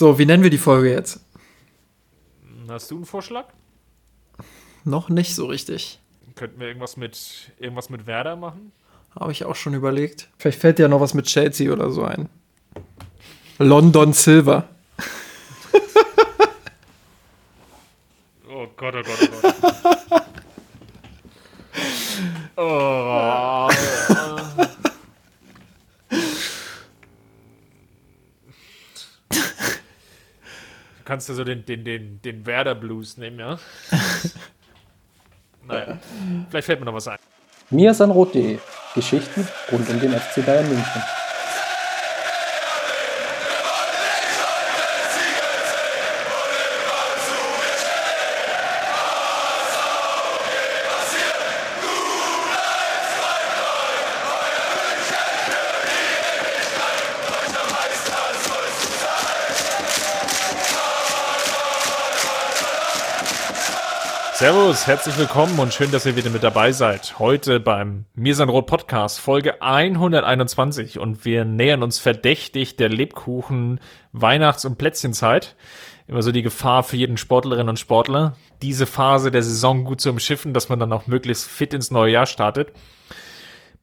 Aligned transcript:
So, 0.00 0.18
wie 0.18 0.24
nennen 0.24 0.42
wir 0.42 0.48
die 0.48 0.56
Folge 0.56 0.90
jetzt? 0.90 1.20
Hast 2.68 2.90
du 2.90 2.96
einen 2.96 3.04
Vorschlag? 3.04 3.44
Noch 4.82 5.10
nicht 5.10 5.34
so 5.34 5.44
richtig. 5.44 5.98
Könnten 6.36 6.58
wir 6.58 6.68
irgendwas 6.68 6.96
mit, 6.96 7.52
irgendwas 7.58 7.90
mit 7.90 8.06
Werder 8.06 8.34
machen? 8.34 8.72
Habe 9.14 9.32
ich 9.32 9.44
auch 9.44 9.56
schon 9.56 9.74
überlegt. 9.74 10.30
Vielleicht 10.38 10.58
fällt 10.58 10.78
dir 10.78 10.84
ja 10.84 10.88
noch 10.88 11.02
was 11.02 11.12
mit 11.12 11.26
Chelsea 11.26 11.70
oder 11.70 11.90
so 11.90 12.04
ein. 12.04 12.30
London 13.58 14.14
Silver. 14.14 14.70
oh 18.48 18.68
Gott, 18.78 18.94
oh 18.94 19.02
Gott, 19.02 19.18
oh 19.20 19.26
Gott. 19.42 19.54
oh. 22.56 23.00
Du 31.30 31.36
so 31.36 31.44
den, 31.44 31.64
den, 31.64 31.84
den, 31.84 32.20
den 32.22 32.44
Werder 32.44 32.74
Blues 32.74 33.16
nehmen, 33.16 33.38
ja? 33.38 33.56
naja, 35.68 35.96
vielleicht 36.50 36.66
fällt 36.66 36.80
mir 36.80 36.86
noch 36.86 36.94
was 36.94 37.06
ein. 37.06 37.18
Mirsanrot.de 37.70 38.58
Geschichten 38.96 39.46
rund 39.70 39.88
um 39.88 40.00
den 40.00 40.12
FC 40.12 40.44
Bayern 40.44 40.68
München. 40.68 41.02
Servus, 64.40 64.86
herzlich 64.86 65.18
willkommen 65.18 65.58
und 65.58 65.74
schön, 65.74 65.90
dass 65.90 66.06
ihr 66.06 66.16
wieder 66.16 66.30
mit 66.30 66.42
dabei 66.42 66.72
seid. 66.72 67.18
Heute 67.18 67.60
beim 67.60 68.06
Mirsanrot 68.14 68.66
Podcast, 68.66 69.20
Folge 69.20 69.60
121 69.60 70.98
und 70.98 71.26
wir 71.26 71.44
nähern 71.44 71.82
uns 71.82 71.98
verdächtig 71.98 72.76
der 72.76 72.88
Lebkuchen 72.88 73.80
Weihnachts- 74.12 74.64
und 74.64 74.78
Plätzchenzeit. 74.78 75.56
Immer 76.08 76.22
so 76.22 76.32
die 76.32 76.40
Gefahr 76.40 76.84
für 76.84 76.96
jeden 76.96 77.18
Sportlerin 77.18 77.68
und 77.68 77.78
Sportler, 77.78 78.34
diese 78.62 78.86
Phase 78.86 79.30
der 79.30 79.42
Saison 79.42 79.84
gut 79.84 80.00
zu 80.00 80.08
umschiffen, 80.08 80.54
dass 80.54 80.70
man 80.70 80.80
dann 80.80 80.94
auch 80.94 81.06
möglichst 81.06 81.46
fit 81.46 81.74
ins 81.74 81.90
neue 81.90 82.12
Jahr 82.12 82.24
startet. 82.24 82.72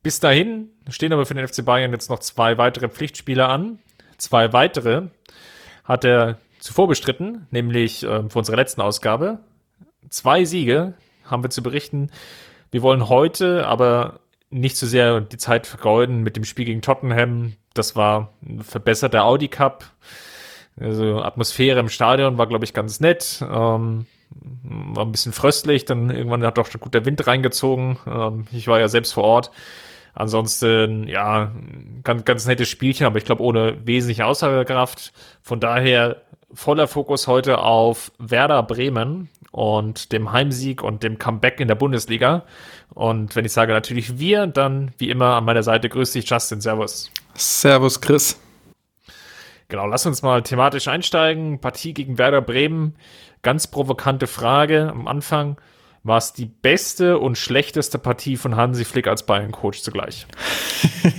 Bis 0.02 0.20
dahin 0.20 0.72
stehen 0.90 1.14
aber 1.14 1.28
für 1.28 1.36
den 1.36 1.48
FC 1.48 1.64
Bayern 1.64 1.92
jetzt 1.92 2.10
noch 2.10 2.18
zwei 2.18 2.58
weitere 2.58 2.90
Pflichtspiele 2.90 3.48
an. 3.48 3.78
Zwei 4.18 4.54
weitere 4.54 5.10
hat 5.84 6.04
er 6.04 6.40
zuvor 6.58 6.88
bestritten, 6.88 7.46
nämlich 7.52 8.02
äh, 8.02 8.28
für 8.28 8.40
unsere 8.40 8.58
letzten 8.58 8.82
Ausgabe 8.82 9.38
zwei 10.10 10.46
Siege 10.46 10.94
haben 11.26 11.44
wir 11.44 11.50
zu 11.50 11.64
berichten. 11.64 12.10
Wir 12.72 12.82
wollen 12.82 13.10
heute 13.10 13.66
aber 13.66 14.20
nicht 14.50 14.78
zu 14.78 14.86
so 14.86 14.92
sehr 14.92 15.22
die 15.22 15.38
Zeit 15.38 15.68
vergeuden 15.68 16.24
mit 16.24 16.36
dem 16.36 16.46
Spiel 16.46 16.66
gegen 16.66 16.82
Tottenham. 16.82 17.54
Das 17.74 17.96
war 17.96 18.34
ein 18.46 18.62
verbesserter 18.62 19.26
Audi 19.26 19.48
Cup. 19.48 19.86
Also 20.80 21.22
Atmosphäre 21.22 21.80
im 21.80 21.90
Stadion 21.90 22.38
war, 22.38 22.48
glaube 22.48 22.66
ich, 22.66 22.74
ganz 22.74 23.00
nett. 23.00 23.40
Ähm, 23.42 24.06
war 24.30 25.06
ein 25.06 25.12
bisschen 25.12 25.32
fröstlich, 25.32 25.86
dann 25.86 26.10
irgendwann 26.10 26.44
hat 26.44 26.58
doch 26.58 26.70
gut 26.80 26.94
der 26.94 27.06
Wind 27.06 27.26
reingezogen. 27.26 27.98
Ähm, 28.06 28.48
ich 28.52 28.68
war 28.68 28.80
ja 28.80 28.88
selbst 28.88 29.14
vor 29.14 29.24
Ort. 29.24 29.52
Ansonsten, 30.14 31.08
ja, 31.08 31.52
ganz, 32.04 32.26
ganz 32.26 32.48
nettes 32.48 32.70
Spielchen, 32.70 33.06
aber 33.06 33.18
ich 33.18 33.26
glaube 33.26 33.44
ohne 33.44 33.78
wesentliche 33.86 34.26
Aussagekraft. 34.26 35.14
Von 35.42 35.60
daher 35.60 36.22
voller 36.54 36.88
Fokus 36.88 37.28
heute 37.28 37.60
auf 37.60 38.12
Werder 38.18 38.64
Bremen 38.64 39.30
und 39.52 40.12
dem 40.12 40.32
Heimsieg 40.32 40.84
und 40.84 41.04
dem 41.04 41.18
Comeback 41.18 41.60
in 41.60 41.68
der 41.68 41.76
Bundesliga. 41.76 42.44
Und 42.94 43.36
wenn 43.36 43.46
ich 43.46 43.52
sage 43.52 43.74
natürlich 43.74 44.20
wir, 44.20 44.48
dann 44.48 44.92
wie 44.98 45.10
immer 45.10 45.36
an 45.36 45.46
meiner 45.46 45.64
Seite 45.64 45.90
grüß 45.90 46.14
dich 46.14 46.30
Justin. 46.30 46.62
Servus. 46.62 47.12
Servus 47.36 48.02
Chris. 48.02 48.40
Genau, 49.70 49.86
lass 49.86 50.06
uns 50.06 50.22
mal 50.22 50.42
thematisch 50.44 50.88
einsteigen. 50.88 51.60
Partie 51.60 51.94
gegen 51.94 52.18
Werder 52.18 52.42
Bremen. 52.42 52.96
Ganz 53.42 53.68
provokante 53.68 54.28
Frage 54.28 54.90
am 54.90 55.08
Anfang. 55.08 55.58
War 56.08 56.20
es 56.20 56.32
die 56.32 56.46
beste 56.46 57.20
und 57.20 57.38
schlechteste 57.38 58.00
Partie 58.00 58.38
von 58.38 58.56
Hansi 58.56 58.86
Flick 58.86 59.08
als 59.08 59.26
Bayern-Coach 59.26 59.82
zugleich? 59.82 60.26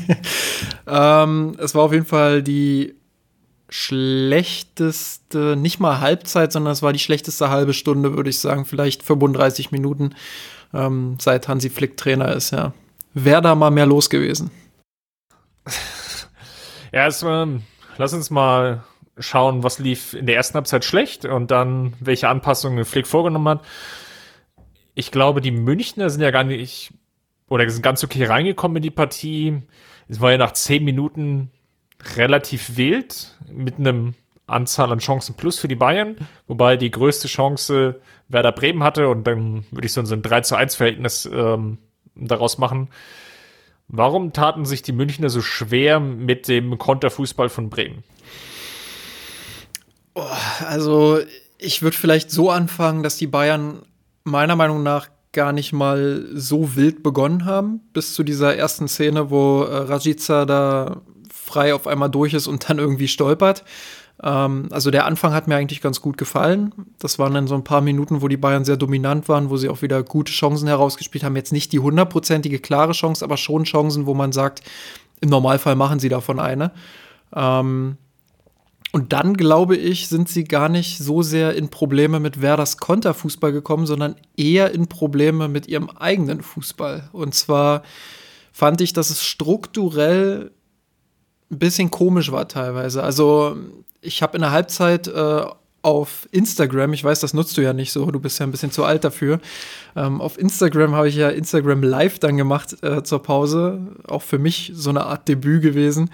ähm, 0.86 1.54
es 1.58 1.74
war 1.74 1.82
auf 1.82 1.92
jeden 1.92 2.06
Fall 2.06 2.42
die 2.42 2.94
schlechteste, 3.68 5.56
nicht 5.56 5.78
mal 5.78 6.00
Halbzeit, 6.00 6.52
sondern 6.52 6.72
es 6.72 6.80
war 6.80 6.94
die 6.94 6.98
schlechteste 7.00 7.50
halbe 7.50 7.74
Stunde, 7.74 8.16
würde 8.16 8.30
ich 8.30 8.38
sagen. 8.38 8.64
Vielleicht 8.64 9.02
35 9.02 9.72
Minuten, 9.72 10.14
ähm, 10.72 11.18
seit 11.20 11.48
Hansi 11.48 11.68
Flick 11.68 11.98
Trainer 11.98 12.32
ist, 12.34 12.52
ja. 12.52 12.72
Wäre 13.12 13.42
da 13.42 13.54
mal 13.54 13.70
mehr 13.70 13.86
los 13.86 14.08
gewesen. 14.08 14.50
Ja, 16.90 17.06
es, 17.06 17.22
ähm, 17.22 17.64
lass 17.98 18.14
uns 18.14 18.30
mal 18.30 18.82
schauen, 19.18 19.62
was 19.62 19.78
lief 19.78 20.14
in 20.14 20.24
der 20.24 20.36
ersten 20.36 20.54
Halbzeit 20.54 20.86
schlecht 20.86 21.26
und 21.26 21.50
dann 21.50 21.92
welche 22.00 22.30
Anpassungen 22.30 22.86
Flick 22.86 23.06
vorgenommen 23.06 23.46
hat. 23.46 23.60
Ich 24.98 25.12
glaube, 25.12 25.40
die 25.40 25.52
Münchner 25.52 26.10
sind 26.10 26.22
ja 26.22 26.32
gar 26.32 26.42
nicht 26.42 26.92
oder 27.48 27.70
sind 27.70 27.82
ganz 27.82 28.02
okay 28.02 28.24
reingekommen 28.24 28.78
in 28.78 28.82
die 28.82 28.90
Partie. 28.90 29.62
Es 30.08 30.20
war 30.20 30.32
ja 30.32 30.38
nach 30.38 30.54
zehn 30.54 30.82
Minuten 30.82 31.52
relativ 32.16 32.76
wild 32.76 33.38
mit 33.48 33.76
einem 33.78 34.14
Anzahl 34.48 34.90
an 34.90 34.98
Chancen 34.98 35.36
plus 35.36 35.56
für 35.60 35.68
die 35.68 35.76
Bayern, 35.76 36.16
wobei 36.48 36.76
die 36.76 36.90
größte 36.90 37.28
Chance 37.28 38.00
Werder 38.26 38.50
Bremen 38.50 38.82
hatte 38.82 39.06
und 39.08 39.24
dann 39.24 39.64
würde 39.70 39.86
ich 39.86 39.92
so 39.92 40.00
ein 40.00 40.22
3 40.22 40.40
zu 40.40 40.56
1 40.56 40.74
Verhältnis 40.74 41.30
ähm, 41.32 41.78
daraus 42.16 42.58
machen. 42.58 42.88
Warum 43.86 44.32
taten 44.32 44.64
sich 44.64 44.82
die 44.82 44.90
Münchner 44.90 45.30
so 45.30 45.42
schwer 45.42 46.00
mit 46.00 46.48
dem 46.48 46.76
Konterfußball 46.76 47.50
von 47.50 47.70
Bremen? 47.70 48.02
Oh, 50.14 50.26
also 50.66 51.20
ich 51.56 51.82
würde 51.82 51.96
vielleicht 51.96 52.32
so 52.32 52.50
anfangen, 52.50 53.04
dass 53.04 53.16
die 53.16 53.28
Bayern 53.28 53.82
meiner 54.28 54.56
Meinung 54.56 54.82
nach 54.82 55.08
gar 55.32 55.52
nicht 55.52 55.72
mal 55.72 56.26
so 56.34 56.74
wild 56.76 57.02
begonnen 57.02 57.44
haben, 57.44 57.80
bis 57.92 58.14
zu 58.14 58.22
dieser 58.22 58.56
ersten 58.56 58.88
Szene, 58.88 59.30
wo 59.30 59.62
äh, 59.62 59.76
Rajica 59.76 60.44
da 60.46 61.02
frei 61.32 61.74
auf 61.74 61.86
einmal 61.86 62.10
durch 62.10 62.34
ist 62.34 62.46
und 62.46 62.68
dann 62.68 62.78
irgendwie 62.78 63.08
stolpert. 63.08 63.64
Ähm, 64.22 64.68
also 64.70 64.90
der 64.90 65.06
Anfang 65.06 65.32
hat 65.32 65.48
mir 65.48 65.56
eigentlich 65.56 65.80
ganz 65.80 66.00
gut 66.00 66.16
gefallen. 66.16 66.72
Das 66.98 67.18
waren 67.18 67.34
dann 67.34 67.46
so 67.46 67.54
ein 67.54 67.64
paar 67.64 67.80
Minuten, 67.80 68.22
wo 68.22 68.28
die 68.28 68.36
Bayern 68.36 68.64
sehr 68.64 68.76
dominant 68.76 69.28
waren, 69.28 69.50
wo 69.50 69.56
sie 69.56 69.68
auch 69.68 69.82
wieder 69.82 70.02
gute 70.02 70.32
Chancen 70.32 70.68
herausgespielt 70.68 71.24
haben. 71.24 71.36
Jetzt 71.36 71.52
nicht 71.52 71.72
die 71.72 71.78
hundertprozentige 71.78 72.58
klare 72.58 72.92
Chance, 72.92 73.24
aber 73.24 73.36
schon 73.36 73.64
Chancen, 73.64 74.06
wo 74.06 74.14
man 74.14 74.32
sagt, 74.32 74.62
im 75.20 75.28
Normalfall 75.28 75.76
machen 75.76 75.98
sie 75.98 76.08
davon 76.08 76.40
eine. 76.40 76.72
Ähm, 77.34 77.96
und 78.92 79.12
dann, 79.12 79.36
glaube 79.36 79.76
ich, 79.76 80.08
sind 80.08 80.28
sie 80.28 80.44
gar 80.44 80.68
nicht 80.68 80.98
so 80.98 81.22
sehr 81.22 81.54
in 81.54 81.68
Probleme 81.68 82.20
mit 82.20 82.40
Werders 82.40 82.78
Konterfußball 82.78 83.52
gekommen, 83.52 83.86
sondern 83.86 84.16
eher 84.36 84.72
in 84.72 84.88
Probleme 84.88 85.48
mit 85.48 85.68
ihrem 85.68 85.90
eigenen 85.90 86.42
Fußball. 86.42 87.10
Und 87.12 87.34
zwar 87.34 87.82
fand 88.52 88.80
ich, 88.80 88.94
dass 88.94 89.10
es 89.10 89.22
strukturell 89.22 90.52
ein 91.50 91.58
bisschen 91.58 91.90
komisch 91.90 92.32
war 92.32 92.48
teilweise. 92.48 93.02
Also 93.02 93.56
ich 94.00 94.22
habe 94.22 94.36
in 94.36 94.40
der 94.40 94.52
Halbzeit 94.52 95.06
äh, 95.06 95.44
auf 95.82 96.26
Instagram, 96.32 96.92
ich 96.92 97.04
weiß, 97.04 97.20
das 97.20 97.34
nutzt 97.34 97.56
du 97.56 97.62
ja 97.62 97.72
nicht 97.72 97.92
so, 97.92 98.10
du 98.10 98.20
bist 98.20 98.38
ja 98.40 98.46
ein 98.46 98.50
bisschen 98.50 98.70
zu 98.70 98.84
alt 98.84 99.04
dafür. 99.04 99.38
Ähm, 99.96 100.20
auf 100.20 100.38
Instagram 100.38 100.94
habe 100.94 101.08
ich 101.08 101.16
ja 101.16 101.28
Instagram 101.28 101.82
Live 101.82 102.18
dann 102.18 102.36
gemacht 102.36 102.82
äh, 102.82 103.02
zur 103.02 103.22
Pause, 103.22 103.80
auch 104.06 104.22
für 104.22 104.38
mich 104.38 104.72
so 104.74 104.90
eine 104.90 105.04
Art 105.04 105.28
Debüt 105.28 105.62
gewesen. 105.62 106.10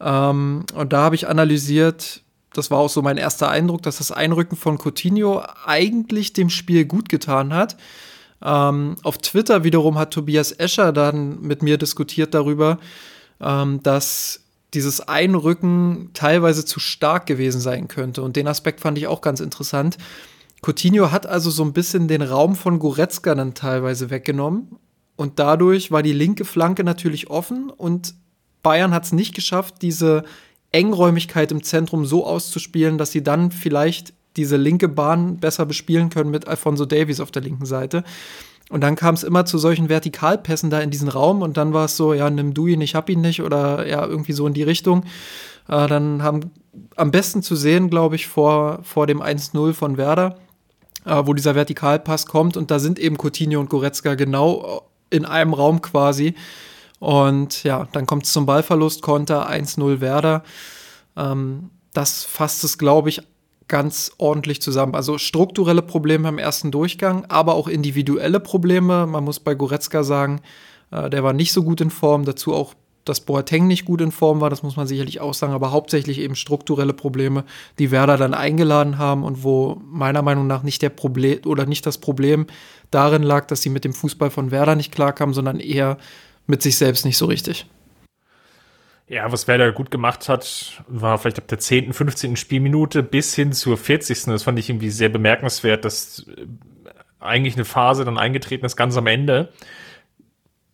Ähm, 0.00 0.64
und 0.74 0.92
da 0.92 1.02
habe 1.02 1.14
ich 1.14 1.28
analysiert, 1.28 2.22
das 2.52 2.70
war 2.70 2.78
auch 2.78 2.88
so 2.88 3.02
mein 3.02 3.16
erster 3.16 3.48
Eindruck, 3.48 3.82
dass 3.82 3.98
das 3.98 4.12
Einrücken 4.12 4.56
von 4.56 4.78
Coutinho 4.78 5.42
eigentlich 5.64 6.32
dem 6.32 6.50
Spiel 6.50 6.84
gut 6.84 7.08
getan 7.08 7.52
hat. 7.52 7.76
Ähm, 8.42 8.96
auf 9.02 9.18
Twitter 9.18 9.64
wiederum 9.64 9.98
hat 9.98 10.12
Tobias 10.12 10.52
Escher 10.52 10.92
dann 10.92 11.40
mit 11.40 11.62
mir 11.62 11.76
diskutiert 11.76 12.34
darüber, 12.34 12.78
ähm, 13.40 13.82
dass 13.82 14.40
dieses 14.74 15.00
Einrücken 15.00 16.10
teilweise 16.12 16.64
zu 16.64 16.78
stark 16.78 17.26
gewesen 17.26 17.60
sein 17.60 17.88
könnte. 17.88 18.22
Und 18.22 18.36
den 18.36 18.46
Aspekt 18.46 18.80
fand 18.80 18.98
ich 18.98 19.06
auch 19.06 19.22
ganz 19.22 19.40
interessant. 19.40 19.96
Coutinho 20.60 21.10
hat 21.10 21.26
also 21.26 21.50
so 21.50 21.64
ein 21.64 21.72
bisschen 21.72 22.08
den 22.08 22.22
Raum 22.22 22.54
von 22.54 22.78
Goretzka 22.78 23.34
dann 23.34 23.54
teilweise 23.54 24.10
weggenommen. 24.10 24.76
Und 25.16 25.38
dadurch 25.38 25.90
war 25.90 26.02
die 26.02 26.12
linke 26.12 26.44
Flanke 26.44 26.84
natürlich 26.84 27.30
offen 27.30 27.70
und 27.70 28.14
Bayern 28.62 28.94
hat 28.94 29.04
es 29.04 29.12
nicht 29.12 29.34
geschafft, 29.34 29.76
diese 29.82 30.24
Engräumigkeit 30.72 31.50
im 31.52 31.62
Zentrum 31.62 32.04
so 32.04 32.26
auszuspielen, 32.26 32.98
dass 32.98 33.12
sie 33.12 33.22
dann 33.22 33.50
vielleicht 33.50 34.12
diese 34.36 34.56
linke 34.56 34.88
Bahn 34.88 35.38
besser 35.38 35.66
bespielen 35.66 36.10
können 36.10 36.30
mit 36.30 36.46
Alfonso 36.46 36.84
Davies 36.84 37.20
auf 37.20 37.30
der 37.30 37.42
linken 37.42 37.66
Seite. 37.66 38.04
Und 38.70 38.82
dann 38.82 38.96
kam 38.96 39.14
es 39.14 39.24
immer 39.24 39.46
zu 39.46 39.56
solchen 39.58 39.88
Vertikalpässen 39.88 40.68
da 40.68 40.80
in 40.80 40.90
diesen 40.90 41.08
Raum 41.08 41.40
und 41.42 41.56
dann 41.56 41.72
war 41.72 41.86
es 41.86 41.96
so, 41.96 42.12
ja, 42.12 42.28
nimm 42.28 42.52
du 42.52 42.66
ihn, 42.66 42.82
ich 42.82 42.94
hab 42.94 43.08
ihn 43.08 43.22
nicht 43.22 43.42
oder 43.42 43.86
ja, 43.86 44.04
irgendwie 44.04 44.32
so 44.32 44.46
in 44.46 44.52
die 44.52 44.62
Richtung. 44.62 45.04
Äh, 45.68 45.86
dann 45.86 46.22
haben 46.22 46.50
am 46.96 47.10
besten 47.10 47.42
zu 47.42 47.56
sehen, 47.56 47.88
glaube 47.88 48.16
ich, 48.16 48.26
vor, 48.26 48.80
vor 48.82 49.06
dem 49.06 49.22
1-0 49.22 49.72
von 49.72 49.96
Werder, 49.96 50.36
äh, 51.06 51.22
wo 51.24 51.32
dieser 51.32 51.54
Vertikalpass 51.54 52.26
kommt. 52.26 52.58
Und 52.58 52.70
da 52.70 52.78
sind 52.78 52.98
eben 52.98 53.16
Coutinho 53.16 53.58
und 53.58 53.70
Goretzka 53.70 54.14
genau 54.14 54.82
in 55.08 55.24
einem 55.24 55.54
Raum 55.54 55.80
quasi. 55.80 56.34
Und 56.98 57.62
ja, 57.64 57.86
dann 57.92 58.06
kommt 58.06 58.24
es 58.24 58.32
zum 58.32 58.46
Ballverlust, 58.46 59.02
Konter 59.02 59.48
1-0 59.50 60.00
Werder. 60.00 60.42
Ähm, 61.16 61.70
das 61.92 62.24
fasst 62.24 62.64
es, 62.64 62.78
glaube 62.78 63.08
ich, 63.08 63.22
ganz 63.68 64.12
ordentlich 64.18 64.62
zusammen. 64.62 64.94
Also 64.94 65.18
strukturelle 65.18 65.82
Probleme 65.82 66.28
im 66.28 66.38
ersten 66.38 66.70
Durchgang, 66.70 67.26
aber 67.28 67.54
auch 67.54 67.68
individuelle 67.68 68.40
Probleme. 68.40 69.06
Man 69.06 69.24
muss 69.24 69.40
bei 69.40 69.54
Goretzka 69.54 70.02
sagen, 70.02 70.40
äh, 70.90 71.10
der 71.10 71.22
war 71.22 71.34
nicht 71.34 71.52
so 71.52 71.62
gut 71.62 71.80
in 71.80 71.90
Form. 71.90 72.24
Dazu 72.24 72.54
auch, 72.54 72.74
dass 73.04 73.20
Boateng 73.20 73.66
nicht 73.66 73.84
gut 73.84 74.00
in 74.00 74.12
Form 74.12 74.40
war, 74.40 74.50
das 74.50 74.62
muss 74.62 74.76
man 74.76 74.86
sicherlich 74.86 75.20
auch 75.20 75.32
sagen, 75.32 75.52
aber 75.52 75.70
hauptsächlich 75.72 76.18
eben 76.18 76.34
strukturelle 76.34 76.92
Probleme, 76.92 77.44
die 77.78 77.90
Werder 77.90 78.16
dann 78.18 78.34
eingeladen 78.34 78.98
haben 78.98 79.24
und 79.24 79.42
wo 79.44 79.80
meiner 79.86 80.20
Meinung 80.20 80.46
nach 80.46 80.62
nicht 80.62 80.82
der 80.82 80.90
Problem 80.90 81.40
oder 81.46 81.64
nicht 81.64 81.86
das 81.86 81.98
Problem 81.98 82.46
darin 82.90 83.22
lag, 83.22 83.46
dass 83.46 83.62
sie 83.62 83.70
mit 83.70 83.84
dem 83.84 83.94
Fußball 83.94 84.30
von 84.30 84.50
Werder 84.50 84.76
nicht 84.76 84.92
klarkamen, 84.92 85.34
sondern 85.34 85.58
eher 85.58 85.96
mit 86.48 86.62
sich 86.62 86.76
selbst 86.76 87.04
nicht 87.04 87.16
so 87.16 87.26
richtig. 87.26 87.66
Ja, 89.06 89.30
was 89.32 89.48
Werder 89.48 89.72
gut 89.72 89.90
gemacht 89.90 90.28
hat, 90.28 90.82
war 90.86 91.16
vielleicht 91.18 91.38
ab 91.38 91.48
der 91.48 91.58
10., 91.58 91.92
15. 91.92 92.36
Spielminute 92.36 93.02
bis 93.02 93.34
hin 93.34 93.52
zur 93.52 93.78
40. 93.78 94.24
Das 94.24 94.42
fand 94.42 94.58
ich 94.58 94.68
irgendwie 94.68 94.90
sehr 94.90 95.08
bemerkenswert, 95.08 95.84
dass 95.84 96.26
äh, 96.28 96.46
eigentlich 97.18 97.54
eine 97.54 97.64
Phase 97.64 98.04
dann 98.04 98.18
eingetreten 98.18 98.66
ist, 98.66 98.76
ganz 98.76 98.96
am 98.96 99.06
Ende. 99.06 99.52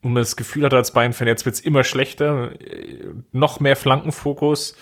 Und 0.03 0.15
man 0.15 0.23
das 0.23 0.37
Gefühl 0.37 0.65
hatte 0.65 0.77
als 0.77 0.93
Bayern-Fan, 0.93 1.29
jetzt 1.29 1.47
wird's 1.47 1.61
immer 1.61 1.85
schlechter, 1.85 2.61
äh, 2.61 3.07
noch 3.31 3.61
mehr 3.61 3.77
Flankenfokus. 3.77 4.77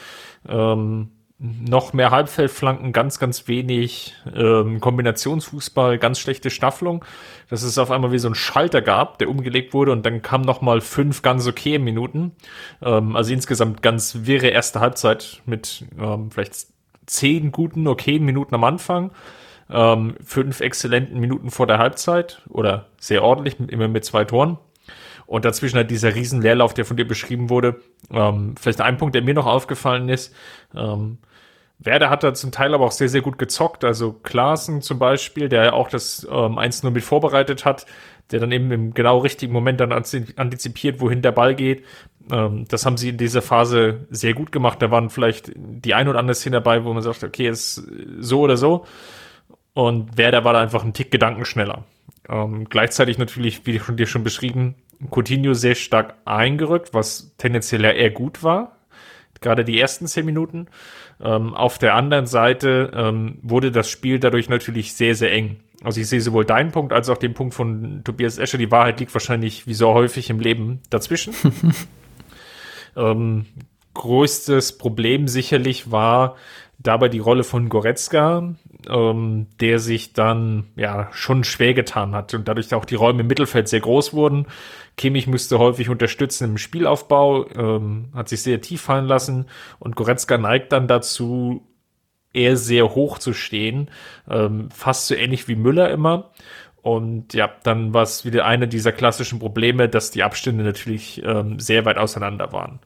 Ähm, 0.48 1.10
noch 1.42 1.92
mehr 1.92 2.12
Halbfeldflanken, 2.12 2.92
ganz, 2.92 3.18
ganz 3.18 3.48
wenig 3.48 4.14
ähm, 4.32 4.80
Kombinationsfußball, 4.80 5.98
ganz 5.98 6.20
schlechte 6.20 6.50
Staffelung, 6.50 7.04
dass 7.50 7.64
es 7.64 7.78
auf 7.78 7.90
einmal 7.90 8.12
wie 8.12 8.20
so 8.20 8.28
ein 8.28 8.36
Schalter 8.36 8.80
gab, 8.80 9.18
der 9.18 9.28
umgelegt 9.28 9.74
wurde 9.74 9.90
und 9.90 10.06
dann 10.06 10.22
kam 10.22 10.42
noch 10.42 10.60
mal 10.60 10.80
fünf 10.80 11.22
ganz 11.22 11.48
okay 11.48 11.80
Minuten. 11.80 12.30
Ähm, 12.80 13.16
also 13.16 13.32
insgesamt 13.32 13.82
ganz 13.82 14.18
wirre 14.22 14.48
erste 14.48 14.78
Halbzeit 14.78 15.42
mit 15.44 15.84
ähm, 15.98 16.30
vielleicht 16.30 16.68
zehn 17.06 17.50
guten, 17.50 17.88
okayen 17.88 18.24
Minuten 18.24 18.54
am 18.54 18.62
Anfang, 18.62 19.10
ähm, 19.68 20.14
fünf 20.24 20.60
exzellenten 20.60 21.18
Minuten 21.18 21.50
vor 21.50 21.66
der 21.66 21.78
Halbzeit 21.78 22.42
oder 22.50 22.86
sehr 23.00 23.24
ordentlich, 23.24 23.58
immer 23.58 23.88
mit 23.88 24.04
zwei 24.04 24.24
Toren. 24.24 24.58
Und 25.26 25.44
dazwischen 25.44 25.76
halt 25.76 25.90
dieser 25.90 26.14
riesen 26.14 26.42
Leerlauf, 26.42 26.74
der 26.74 26.84
von 26.84 26.96
dir 26.96 27.08
beschrieben 27.08 27.48
wurde. 27.48 27.80
Ähm, 28.12 28.54
vielleicht 28.60 28.80
ein 28.80 28.98
Punkt, 28.98 29.14
der 29.14 29.22
mir 29.22 29.34
noch 29.34 29.46
aufgefallen 29.46 30.08
ist. 30.08 30.34
Ähm, 30.74 31.18
Werder 31.84 32.10
hat 32.10 32.22
da 32.22 32.34
zum 32.34 32.52
Teil 32.52 32.74
aber 32.74 32.84
auch 32.84 32.92
sehr, 32.92 33.08
sehr 33.08 33.22
gut 33.22 33.38
gezockt. 33.38 33.84
Also 33.84 34.12
Klaassen 34.12 34.82
zum 34.82 34.98
Beispiel, 34.98 35.48
der 35.48 35.64
ja 35.64 35.72
auch 35.72 35.88
das 35.88 36.26
ähm, 36.30 36.58
1-0 36.58 36.90
mit 36.90 37.02
vorbereitet 37.02 37.64
hat, 37.64 37.86
der 38.30 38.40
dann 38.40 38.52
eben 38.52 38.70
im 38.70 38.94
genau 38.94 39.18
richtigen 39.18 39.52
Moment 39.52 39.80
dann 39.80 39.92
antizipiert, 39.92 41.00
wohin 41.00 41.22
der 41.22 41.32
Ball 41.32 41.54
geht. 41.54 41.84
Ähm, 42.30 42.66
das 42.68 42.86
haben 42.86 42.96
sie 42.96 43.10
in 43.10 43.18
dieser 43.18 43.42
Phase 43.42 44.06
sehr 44.10 44.34
gut 44.34 44.52
gemacht. 44.52 44.80
Da 44.80 44.90
waren 44.90 45.10
vielleicht 45.10 45.52
die 45.54 45.94
ein 45.94 46.08
oder 46.08 46.18
andere 46.18 46.34
Szene 46.34 46.56
dabei, 46.56 46.84
wo 46.84 46.92
man 46.92 47.02
sagt, 47.02 47.24
okay, 47.24 47.48
ist 47.48 47.82
so 48.20 48.40
oder 48.40 48.56
so. 48.56 48.86
Und 49.74 50.16
Werder 50.18 50.44
war 50.44 50.52
da 50.52 50.60
einfach 50.60 50.84
ein 50.84 50.92
Tick 50.92 51.10
gedankenschneller. 51.10 51.84
Ähm, 52.28 52.68
gleichzeitig 52.68 53.18
natürlich, 53.18 53.66
wie 53.66 53.78
von 53.78 53.96
dir 53.96 54.06
schon 54.06 54.22
beschrieben, 54.22 54.76
Coutinho 55.10 55.54
sehr 55.54 55.74
stark 55.74 56.14
eingerückt, 56.24 56.94
was 56.94 57.34
tendenziell 57.38 57.82
ja 57.82 57.90
eher 57.90 58.10
gut 58.10 58.42
war. 58.42 58.76
Gerade 59.40 59.64
die 59.64 59.80
ersten 59.80 60.06
zehn 60.06 60.24
Minuten. 60.24 60.68
Ähm, 61.22 61.54
auf 61.54 61.78
der 61.78 61.94
anderen 61.94 62.26
Seite 62.26 62.90
ähm, 62.94 63.38
wurde 63.42 63.70
das 63.70 63.88
Spiel 63.88 64.18
dadurch 64.18 64.48
natürlich 64.48 64.94
sehr, 64.94 65.14
sehr 65.14 65.32
eng. 65.32 65.60
Also 65.84 66.00
ich 66.00 66.08
sehe 66.08 66.20
sowohl 66.20 66.44
deinen 66.44 66.72
Punkt 66.72 66.92
als 66.92 67.08
auch 67.08 67.18
den 67.18 67.34
Punkt 67.34 67.54
von 67.54 68.02
Tobias 68.04 68.38
Escher. 68.38 68.58
Die 68.58 68.70
Wahrheit 68.70 69.00
liegt 69.00 69.14
wahrscheinlich 69.14 69.66
wie 69.66 69.74
so 69.74 69.92
häufig 69.92 70.30
im 70.30 70.40
Leben 70.40 70.80
dazwischen. 70.90 71.34
ähm, 72.96 73.46
größtes 73.94 74.78
Problem 74.78 75.28
sicherlich 75.28 75.90
war 75.90 76.36
dabei 76.78 77.08
die 77.08 77.18
Rolle 77.18 77.44
von 77.44 77.68
Goretzka, 77.68 78.54
ähm, 78.88 79.46
der 79.60 79.78
sich 79.78 80.12
dann 80.12 80.64
ja 80.76 81.08
schon 81.12 81.44
schwer 81.44 81.74
getan 81.74 82.14
hat 82.14 82.34
und 82.34 82.48
dadurch 82.48 82.74
auch 82.74 82.84
die 82.84 82.96
Räume 82.96 83.20
im 83.20 83.26
Mittelfeld 83.28 83.68
sehr 83.68 83.80
groß 83.80 84.12
wurden. 84.12 84.46
Kimmich 84.96 85.26
musste 85.26 85.58
häufig 85.58 85.88
unterstützen 85.88 86.44
im 86.44 86.58
Spielaufbau, 86.58 87.48
ähm, 87.50 88.10
hat 88.14 88.28
sich 88.28 88.42
sehr 88.42 88.60
tief 88.60 88.82
fallen 88.82 89.06
lassen 89.06 89.46
und 89.78 89.96
Goretzka 89.96 90.38
neigt 90.38 90.72
dann 90.72 90.86
dazu, 90.86 91.66
eher 92.32 92.56
sehr 92.56 92.94
hoch 92.94 93.18
zu 93.18 93.32
stehen, 93.32 93.90
ähm, 94.28 94.70
fast 94.70 95.06
so 95.06 95.14
ähnlich 95.14 95.48
wie 95.48 95.56
Müller 95.56 95.90
immer. 95.90 96.30
Und 96.82 97.32
ja, 97.34 97.50
dann 97.62 97.94
war 97.94 98.02
es 98.02 98.24
wieder 98.24 98.44
eine 98.44 98.66
dieser 98.66 98.92
klassischen 98.92 99.38
Probleme, 99.38 99.88
dass 99.88 100.10
die 100.10 100.24
Abstände 100.24 100.64
natürlich 100.64 101.22
ähm, 101.24 101.60
sehr 101.60 101.84
weit 101.84 101.96
auseinander 101.96 102.52
waren. 102.52 102.80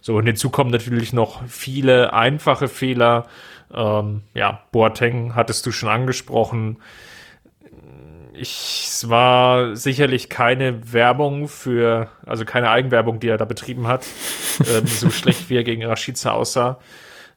So, 0.00 0.16
und 0.16 0.26
hinzu 0.26 0.50
kommen 0.50 0.70
natürlich 0.70 1.12
noch 1.12 1.42
viele 1.46 2.12
einfache 2.12 2.68
Fehler. 2.68 3.26
Ähm, 3.72 4.22
ja, 4.34 4.62
Boateng 4.70 5.34
hattest 5.34 5.64
du 5.66 5.72
schon 5.72 5.88
angesprochen. 5.88 6.78
Ich, 8.40 8.84
es 8.86 9.08
war 9.08 9.76
sicherlich 9.76 10.28
keine 10.28 10.92
Werbung 10.92 11.48
für, 11.48 12.08
also 12.24 12.44
keine 12.44 12.70
Eigenwerbung, 12.70 13.20
die 13.20 13.28
er 13.28 13.36
da 13.36 13.44
betrieben 13.44 13.86
hat, 13.86 14.06
ähm, 14.60 14.86
so 14.86 15.10
schlecht 15.10 15.50
wie 15.50 15.56
er 15.56 15.64
gegen 15.64 15.84
Rashica 15.84 16.30
aussah. 16.30 16.78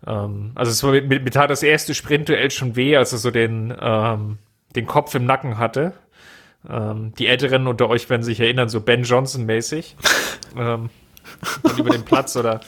Ähm, 0.05 0.51
also 0.55 0.71
es 0.71 0.83
war 0.83 0.91
mit, 0.91 1.07
mit, 1.07 1.23
mit 1.23 1.33
tat 1.33 1.49
das 1.49 1.63
erste 1.63 1.93
Sprintduell 1.93 2.51
schon 2.51 2.75
weh, 2.75 2.95
als 2.95 3.11
er 3.11 3.19
so 3.19 3.31
den, 3.31 3.73
ähm, 3.79 4.37
den 4.75 4.85
Kopf 4.85 5.15
im 5.15 5.25
Nacken 5.25 5.57
hatte. 5.57 5.93
Ähm, 6.69 7.13
die 7.17 7.27
Älteren 7.27 7.67
unter 7.67 7.89
euch 7.89 8.09
werden 8.09 8.23
sich 8.23 8.39
erinnern, 8.39 8.69
so 8.69 8.81
Ben 8.81 9.03
Johnson 9.03 9.45
mäßig. 9.45 9.95
ähm, 10.57 10.89
über 11.77 11.91
den 11.91 12.03
Platz 12.03 12.35
oder 12.35 12.61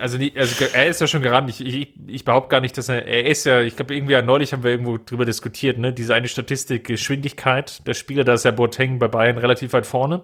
also, 0.00 0.18
die, 0.18 0.32
also 0.36 0.64
er 0.72 0.86
ist 0.86 1.00
ja 1.00 1.06
schon 1.06 1.22
gerannt. 1.22 1.48
Ich, 1.50 1.64
ich, 1.64 1.94
ich 2.06 2.24
behaupte 2.24 2.50
gar 2.50 2.60
nicht, 2.60 2.76
dass 2.76 2.88
er, 2.88 3.06
er 3.06 3.26
ist 3.26 3.44
ja, 3.44 3.60
ich 3.60 3.76
glaube, 3.76 3.94
irgendwie 3.94 4.20
neulich 4.22 4.52
haben 4.52 4.62
wir 4.62 4.70
irgendwo 4.70 4.98
drüber 4.98 5.24
diskutiert, 5.24 5.78
ne? 5.78 5.92
Diese 5.92 6.14
eine 6.14 6.28
Statistik, 6.28 6.84
Geschwindigkeit 6.84 7.86
der 7.86 7.94
Spieler, 7.94 8.24
da 8.24 8.34
ist 8.34 8.44
ja 8.44 8.50
Boateng 8.50 8.98
bei 8.98 9.08
Bayern 9.08 9.38
relativ 9.38 9.72
weit 9.72 9.86
vorne. 9.86 10.22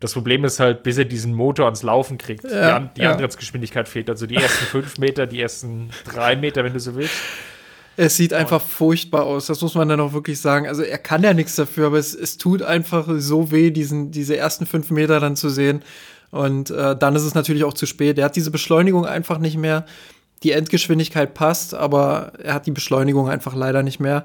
Das 0.00 0.12
Problem 0.12 0.44
ist 0.44 0.60
halt, 0.60 0.82
bis 0.82 0.98
er 0.98 1.04
diesen 1.04 1.34
Motor 1.34 1.66
ans 1.66 1.82
Laufen 1.82 2.18
kriegt, 2.18 2.44
ja, 2.44 2.80
die, 2.80 2.94
die 2.96 3.02
ja. 3.02 3.12
Antrittsgeschwindigkeit 3.12 3.88
fehlt. 3.88 4.10
Also 4.10 4.26
die 4.26 4.36
ersten 4.36 4.66
fünf 4.66 4.98
Meter, 4.98 5.26
die 5.26 5.40
ersten 5.40 5.90
drei 6.04 6.36
Meter, 6.36 6.64
wenn 6.64 6.72
du 6.72 6.80
so 6.80 6.96
willst. 6.96 7.14
Es 7.96 8.16
sieht 8.16 8.34
einfach 8.34 8.60
furchtbar 8.60 9.24
aus, 9.24 9.46
das 9.46 9.60
muss 9.62 9.76
man 9.76 9.88
dann 9.88 10.00
auch 10.00 10.12
wirklich 10.12 10.40
sagen. 10.40 10.66
Also 10.66 10.82
er 10.82 10.98
kann 10.98 11.22
ja 11.22 11.32
nichts 11.32 11.54
dafür, 11.54 11.86
aber 11.86 11.98
es, 11.98 12.12
es 12.12 12.38
tut 12.38 12.60
einfach 12.60 13.08
so 13.18 13.52
weh, 13.52 13.70
diesen, 13.70 14.10
diese 14.10 14.36
ersten 14.36 14.66
fünf 14.66 14.90
Meter 14.90 15.20
dann 15.20 15.36
zu 15.36 15.48
sehen. 15.48 15.82
Und 16.34 16.70
äh, 16.70 16.96
dann 16.96 17.14
ist 17.14 17.22
es 17.22 17.34
natürlich 17.36 17.62
auch 17.62 17.74
zu 17.74 17.86
spät. 17.86 18.18
Er 18.18 18.24
hat 18.24 18.34
diese 18.34 18.50
Beschleunigung 18.50 19.06
einfach 19.06 19.38
nicht 19.38 19.56
mehr. 19.56 19.86
Die 20.42 20.50
Endgeschwindigkeit 20.50 21.32
passt, 21.32 21.74
aber 21.74 22.32
er 22.42 22.54
hat 22.54 22.66
die 22.66 22.72
Beschleunigung 22.72 23.28
einfach 23.28 23.54
leider 23.54 23.84
nicht 23.84 24.00
mehr. 24.00 24.24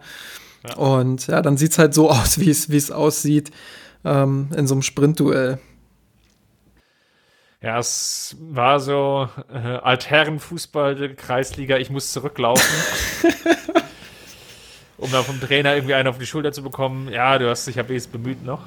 Ja. 0.68 0.76
Und 0.76 1.28
ja, 1.28 1.44
dann 1.44 1.56
sieht 1.56 1.74
es 1.74 1.78
halt 1.78 1.94
so 1.94 2.10
aus, 2.10 2.40
wie 2.40 2.50
es 2.50 2.90
aussieht 2.90 3.52
ähm, 4.04 4.50
in 4.58 4.66
so 4.66 4.74
einem 4.74 4.82
Sprintduell. 4.82 5.60
Ja, 7.62 7.78
es 7.78 8.36
war 8.40 8.80
so 8.80 9.30
äh, 9.54 9.58
Altherrenfußball, 9.58 11.14
Kreisliga, 11.14 11.78
ich 11.78 11.92
muss 11.92 12.12
zurücklaufen. 12.12 12.66
um 15.00 15.12
dann 15.12 15.24
vom 15.24 15.40
Trainer 15.40 15.76
irgendwie 15.76 15.94
einen 15.94 16.08
auf 16.08 16.18
die 16.18 16.26
Schulter 16.26 16.52
zu 16.52 16.62
bekommen. 16.62 17.10
Ja, 17.10 17.38
du 17.38 17.50
hast 17.50 17.68
dich 17.68 17.76
ja 17.76 17.88
wenigstens 17.88 18.12
bemüht 18.12 18.44
noch. 18.44 18.62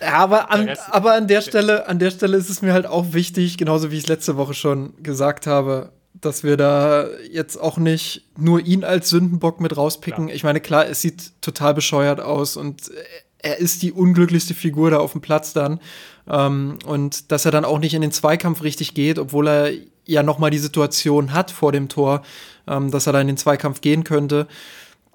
Ja, 0.00 0.14
aber 0.14 0.50
an, 0.50 0.70
aber 0.90 1.14
an 1.14 1.26
der 1.26 1.40
Stelle, 1.40 1.88
an 1.88 1.98
der 1.98 2.10
Stelle 2.10 2.36
ist 2.36 2.50
es 2.50 2.62
mir 2.62 2.72
halt 2.72 2.86
auch 2.86 3.12
wichtig, 3.12 3.56
genauso 3.56 3.90
wie 3.90 3.96
ich 3.96 4.02
es 4.02 4.08
letzte 4.08 4.36
Woche 4.36 4.54
schon 4.54 5.02
gesagt 5.02 5.46
habe, 5.46 5.92
dass 6.14 6.42
wir 6.44 6.56
da 6.56 7.06
jetzt 7.30 7.56
auch 7.56 7.78
nicht 7.78 8.26
nur 8.36 8.60
ihn 8.60 8.84
als 8.84 9.08
Sündenbock 9.10 9.60
mit 9.60 9.76
rauspicken. 9.76 10.28
Ja. 10.28 10.34
Ich 10.34 10.44
meine, 10.44 10.60
klar, 10.60 10.86
es 10.86 11.00
sieht 11.00 11.32
total 11.40 11.74
bescheuert 11.74 12.20
aus 12.20 12.56
und 12.56 12.90
er 13.38 13.58
ist 13.58 13.82
die 13.82 13.92
unglücklichste 13.92 14.54
Figur 14.54 14.90
da 14.90 14.98
auf 14.98 15.12
dem 15.12 15.20
Platz 15.20 15.52
dann. 15.52 15.80
Ähm, 16.28 16.78
und 16.84 17.32
dass 17.32 17.44
er 17.44 17.50
dann 17.50 17.64
auch 17.64 17.78
nicht 17.78 17.94
in 17.94 18.02
den 18.02 18.12
Zweikampf 18.12 18.62
richtig 18.62 18.94
geht, 18.94 19.18
obwohl 19.18 19.48
er 19.48 19.70
ja 20.04 20.22
noch 20.22 20.38
mal 20.38 20.50
die 20.50 20.58
Situation 20.58 21.32
hat 21.32 21.50
vor 21.50 21.72
dem 21.72 21.88
Tor, 21.88 22.22
ähm, 22.66 22.90
dass 22.90 23.06
er 23.06 23.12
da 23.12 23.20
in 23.20 23.26
den 23.26 23.36
Zweikampf 23.36 23.80
gehen 23.80 24.04
könnte 24.04 24.48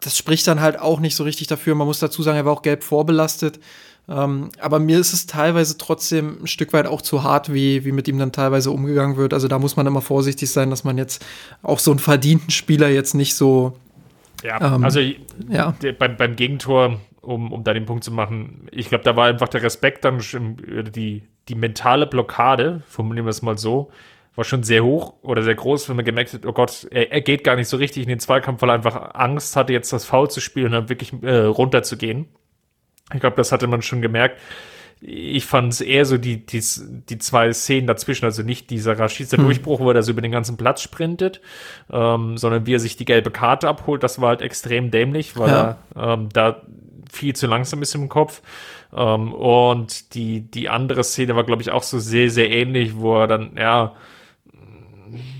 das 0.03 0.17
spricht 0.17 0.47
dann 0.47 0.61
halt 0.61 0.79
auch 0.79 0.99
nicht 0.99 1.15
so 1.15 1.23
richtig 1.23 1.47
dafür. 1.47 1.75
Man 1.75 1.87
muss 1.87 1.99
dazu 1.99 2.21
sagen, 2.23 2.37
er 2.37 2.45
war 2.45 2.53
auch 2.53 2.61
gelb 2.61 2.83
vorbelastet. 2.83 3.59
Ähm, 4.09 4.49
aber 4.59 4.79
mir 4.79 4.99
ist 4.99 5.13
es 5.13 5.27
teilweise 5.27 5.77
trotzdem 5.77 6.43
ein 6.43 6.47
Stück 6.47 6.73
weit 6.73 6.87
auch 6.87 7.01
zu 7.01 7.23
hart, 7.23 7.53
wie, 7.53 7.85
wie 7.85 7.93
mit 7.93 8.07
ihm 8.07 8.19
dann 8.19 8.33
teilweise 8.33 8.69
umgegangen 8.71 9.15
wird. 9.15 9.33
Also 9.33 9.47
da 9.47 9.59
muss 9.59 9.77
man 9.77 9.87
immer 9.87 10.01
vorsichtig 10.01 10.51
sein, 10.51 10.69
dass 10.69 10.83
man 10.83 10.97
jetzt 10.97 11.25
auch 11.61 11.79
so 11.79 11.91
einen 11.91 11.99
verdienten 11.99 12.51
Spieler 12.51 12.89
jetzt 12.89 13.13
nicht 13.13 13.35
so. 13.35 13.77
Ja, 14.43 14.75
ähm, 14.75 14.83
also 14.83 14.99
ja. 15.47 15.73
beim, 15.97 16.17
beim 16.17 16.35
Gegentor, 16.35 16.99
um, 17.21 17.53
um 17.53 17.63
da 17.63 17.73
den 17.73 17.85
Punkt 17.85 18.03
zu 18.03 18.11
machen, 18.11 18.67
ich 18.71 18.89
glaube, 18.89 19.05
da 19.05 19.15
war 19.15 19.27
einfach 19.27 19.47
der 19.47 19.63
Respekt 19.63 20.03
dann, 20.03 20.19
die, 20.93 21.23
die 21.47 21.55
mentale 21.55 22.05
Blockade, 22.05 22.81
formulieren 22.89 23.25
wir 23.25 23.31
es 23.31 23.41
mal 23.41 23.57
so, 23.57 23.89
war 24.35 24.43
schon 24.43 24.63
sehr 24.63 24.83
hoch 24.83 25.13
oder 25.21 25.43
sehr 25.43 25.55
groß, 25.55 25.89
wenn 25.89 25.95
man 25.95 26.05
gemerkt 26.05 26.33
hat, 26.33 26.45
oh 26.45 26.53
Gott, 26.53 26.87
er, 26.89 27.11
er 27.11 27.21
geht 27.21 27.43
gar 27.43 27.55
nicht 27.55 27.67
so 27.67 27.77
richtig 27.77 28.03
in 28.03 28.09
den 28.09 28.19
Zweikampf, 28.19 28.61
weil 28.61 28.69
er 28.69 28.75
einfach 28.75 29.13
Angst 29.13 29.55
hatte, 29.55 29.73
jetzt 29.73 29.93
das 29.93 30.05
Foul 30.05 30.29
zu 30.29 30.39
spielen 30.39 30.67
und 30.67 30.71
dann 30.71 30.89
wirklich 30.89 31.13
äh, 31.21 31.41
runterzugehen. 31.41 32.27
Ich 33.13 33.19
glaube, 33.19 33.35
das 33.35 33.51
hatte 33.51 33.67
man 33.67 33.81
schon 33.81 34.01
gemerkt. 34.01 34.39
Ich 35.01 35.45
fand 35.45 35.73
es 35.73 35.81
eher 35.81 36.05
so 36.05 36.17
die, 36.17 36.45
die, 36.45 36.63
die 37.09 37.17
zwei 37.17 37.51
Szenen 37.51 37.87
dazwischen, 37.87 38.25
also 38.25 38.41
nicht 38.41 38.69
dieser 38.69 38.97
Rashica 38.97 39.37
hm. 39.37 39.43
Durchbruch, 39.43 39.81
wo 39.81 39.91
er 39.91 40.01
so 40.01 40.11
über 40.11 40.21
den 40.21 40.31
ganzen 40.31 40.55
Platz 40.55 40.81
sprintet, 40.81 41.41
ähm, 41.91 42.37
sondern 42.37 42.65
wie 42.65 42.75
er 42.75 42.79
sich 42.79 42.95
die 42.95 43.05
gelbe 43.05 43.29
Karte 43.29 43.67
abholt, 43.67 44.01
das 44.01 44.21
war 44.21 44.29
halt 44.29 44.41
extrem 44.41 44.91
dämlich, 44.91 45.35
weil 45.37 45.49
ja. 45.49 45.77
er 45.93 46.13
ähm, 46.13 46.29
da 46.31 46.61
viel 47.11 47.35
zu 47.35 47.47
langsam 47.47 47.81
ist 47.81 47.93
im 47.95 48.09
Kopf. 48.09 48.41
Ähm, 48.95 49.33
und 49.33 50.15
die, 50.15 50.41
die 50.41 50.69
andere 50.69 51.03
Szene 51.03 51.35
war, 51.35 51.43
glaube 51.43 51.61
ich, 51.61 51.71
auch 51.71 51.83
so 51.83 51.99
sehr, 51.99 52.29
sehr 52.29 52.49
ähnlich, 52.49 52.95
wo 52.95 53.19
er 53.19 53.27
dann, 53.27 53.57
ja, 53.57 53.93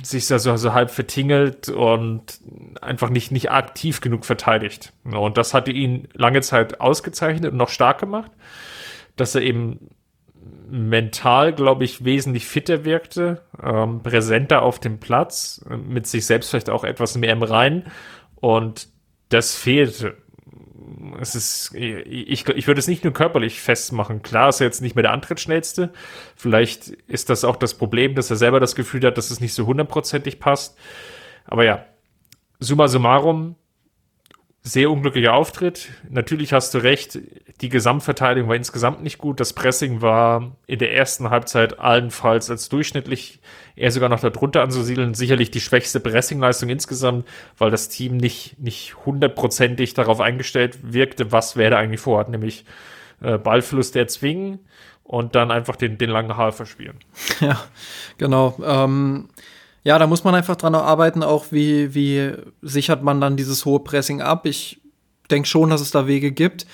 sich 0.04 0.28
so, 0.28 0.38
so 0.38 0.74
halb 0.74 0.92
vertingelt 0.92 1.70
und 1.70 2.40
einfach 2.82 3.10
nicht, 3.10 3.32
nicht 3.32 3.52
aktiv 3.52 4.02
genug 4.02 4.26
verteidigt. 4.26 4.94
Und 5.04 5.38
das 5.38 5.54
hatte 5.54 5.72
ihn 5.72 6.08
lange 6.14 6.42
Zeit 6.42 6.82
ausgezeichnet 6.82 7.52
und 7.52 7.58
noch 7.58 7.70
stark 7.70 8.00
gemacht, 8.00 8.32
dass 9.16 9.36
er 9.36 9.42
eben 9.42 9.90
mental, 10.70 11.54
glaube 11.54 11.84
ich, 11.84 12.04
wesentlich 12.04 12.48
fitter 12.48 12.84
wirkte, 12.84 13.44
ähm, 13.62 14.02
präsenter 14.02 14.64
auf 14.64 14.80
dem 14.80 15.00
Platz, 15.00 15.64
mit 15.70 16.08
sich 16.08 16.26
selbst 16.26 16.50
vielleicht 16.50 16.70
auch 16.70 16.84
etwas 16.84 17.16
mehr 17.16 17.34
im 17.34 17.44
Rein. 17.44 17.86
Und 18.36 18.88
das 19.30 19.56
fehlte 19.56 20.18
es 21.20 21.36
ist, 21.36 21.74
ich, 21.76 22.48
ich 22.48 22.68
würde 22.68 22.80
es 22.80 22.88
nicht 22.88 23.04
nur 23.04 23.14
körperlich 23.14 23.62
festmachen. 23.62 24.22
Klar 24.22 24.50
ist 24.50 24.62
er 24.62 24.68
jetzt 24.68 24.82
nicht 24.82 24.96
mehr 24.96 25.04
der 25.04 25.12
Antrittsschnellste. 25.12 25.92
Vielleicht 26.36 26.90
ist 26.90 27.30
das 27.30 27.44
auch 27.44 27.56
das 27.56 27.76
Problem, 27.76 28.16
dass 28.16 28.30
er 28.30 28.36
selber 28.36 28.60
das 28.60 28.76
Gefühl 28.76 29.06
hat, 29.06 29.18
dass 29.18 29.32
es 29.32 29.40
nicht 29.40 29.54
so 29.54 29.66
hundertprozentig 29.66 30.40
passt. 30.40 30.78
Aber 31.46 31.64
ja, 31.64 31.86
summa 32.60 32.88
summarum, 32.88 33.56
sehr 34.66 34.90
unglücklicher 34.90 35.34
Auftritt. 35.34 35.90
Natürlich 36.10 36.54
hast 36.54 36.74
du 36.74 36.78
recht, 36.78 37.20
die 37.60 37.68
Gesamtverteidigung 37.68 38.48
war 38.48 38.56
insgesamt 38.56 39.04
nicht 39.04 39.18
gut. 39.18 39.42
Das 39.42 39.52
Pressing 39.52 40.02
war 40.02 40.56
in 40.68 40.80
der 40.80 40.96
ersten 40.96 41.30
Halbzeit 41.30 41.80
allenfalls 41.80 42.50
als 42.50 42.70
durchschnittlich 42.70 43.42
eher 43.76 43.92
sogar 43.92 44.08
noch 44.08 44.22
darunter 44.22 44.62
anzusiedeln. 44.62 45.16
Sicherlich 45.16 45.52
die 45.52 45.60
schwächste 45.60 46.00
Pressingleistung 46.00 46.70
insgesamt, 46.70 47.28
weil 47.58 47.72
das 47.72 47.90
Team 47.90 48.16
nicht, 48.16 48.58
nicht 48.58 48.96
hundertprozentig 49.06 49.96
darauf 49.96 50.22
eingestellt 50.22 50.80
wirkte, 50.82 51.34
was 51.34 51.58
wer 51.58 51.70
da 51.70 51.78
eigentlich 51.78 52.00
vorhat, 52.00 52.30
nämlich 52.30 52.64
äh, 53.22 53.38
Ballfluss 53.38 53.92
erzwingen 53.92 54.60
und 55.04 55.36
dann 55.36 55.52
einfach 55.52 55.76
den, 55.76 55.98
den 55.98 56.10
langen 56.10 56.38
Haar 56.38 56.54
verspielen. 56.54 57.00
Ja, 57.42 57.62
genau. 58.18 58.58
Ähm 58.64 59.28
ja, 59.84 60.00
da 60.00 60.08
muss 60.08 60.24
man 60.24 60.36
einfach 60.36 60.56
dran 60.56 60.76
arbeiten, 60.76 61.24
auch 61.24 61.48
wie, 61.52 61.94
wie 61.94 62.32
sichert 62.62 63.04
man 63.04 63.20
dann 63.20 63.36
dieses 63.36 63.66
hohe 63.66 63.80
Pressing 63.80 64.22
ab. 64.22 64.46
Ich 64.46 64.82
denke 65.30 65.48
schon, 65.48 65.70
dass 65.70 65.82
es 65.82 65.92
da 65.92 66.08
Wege 66.08 66.32
gibt. 66.32 66.66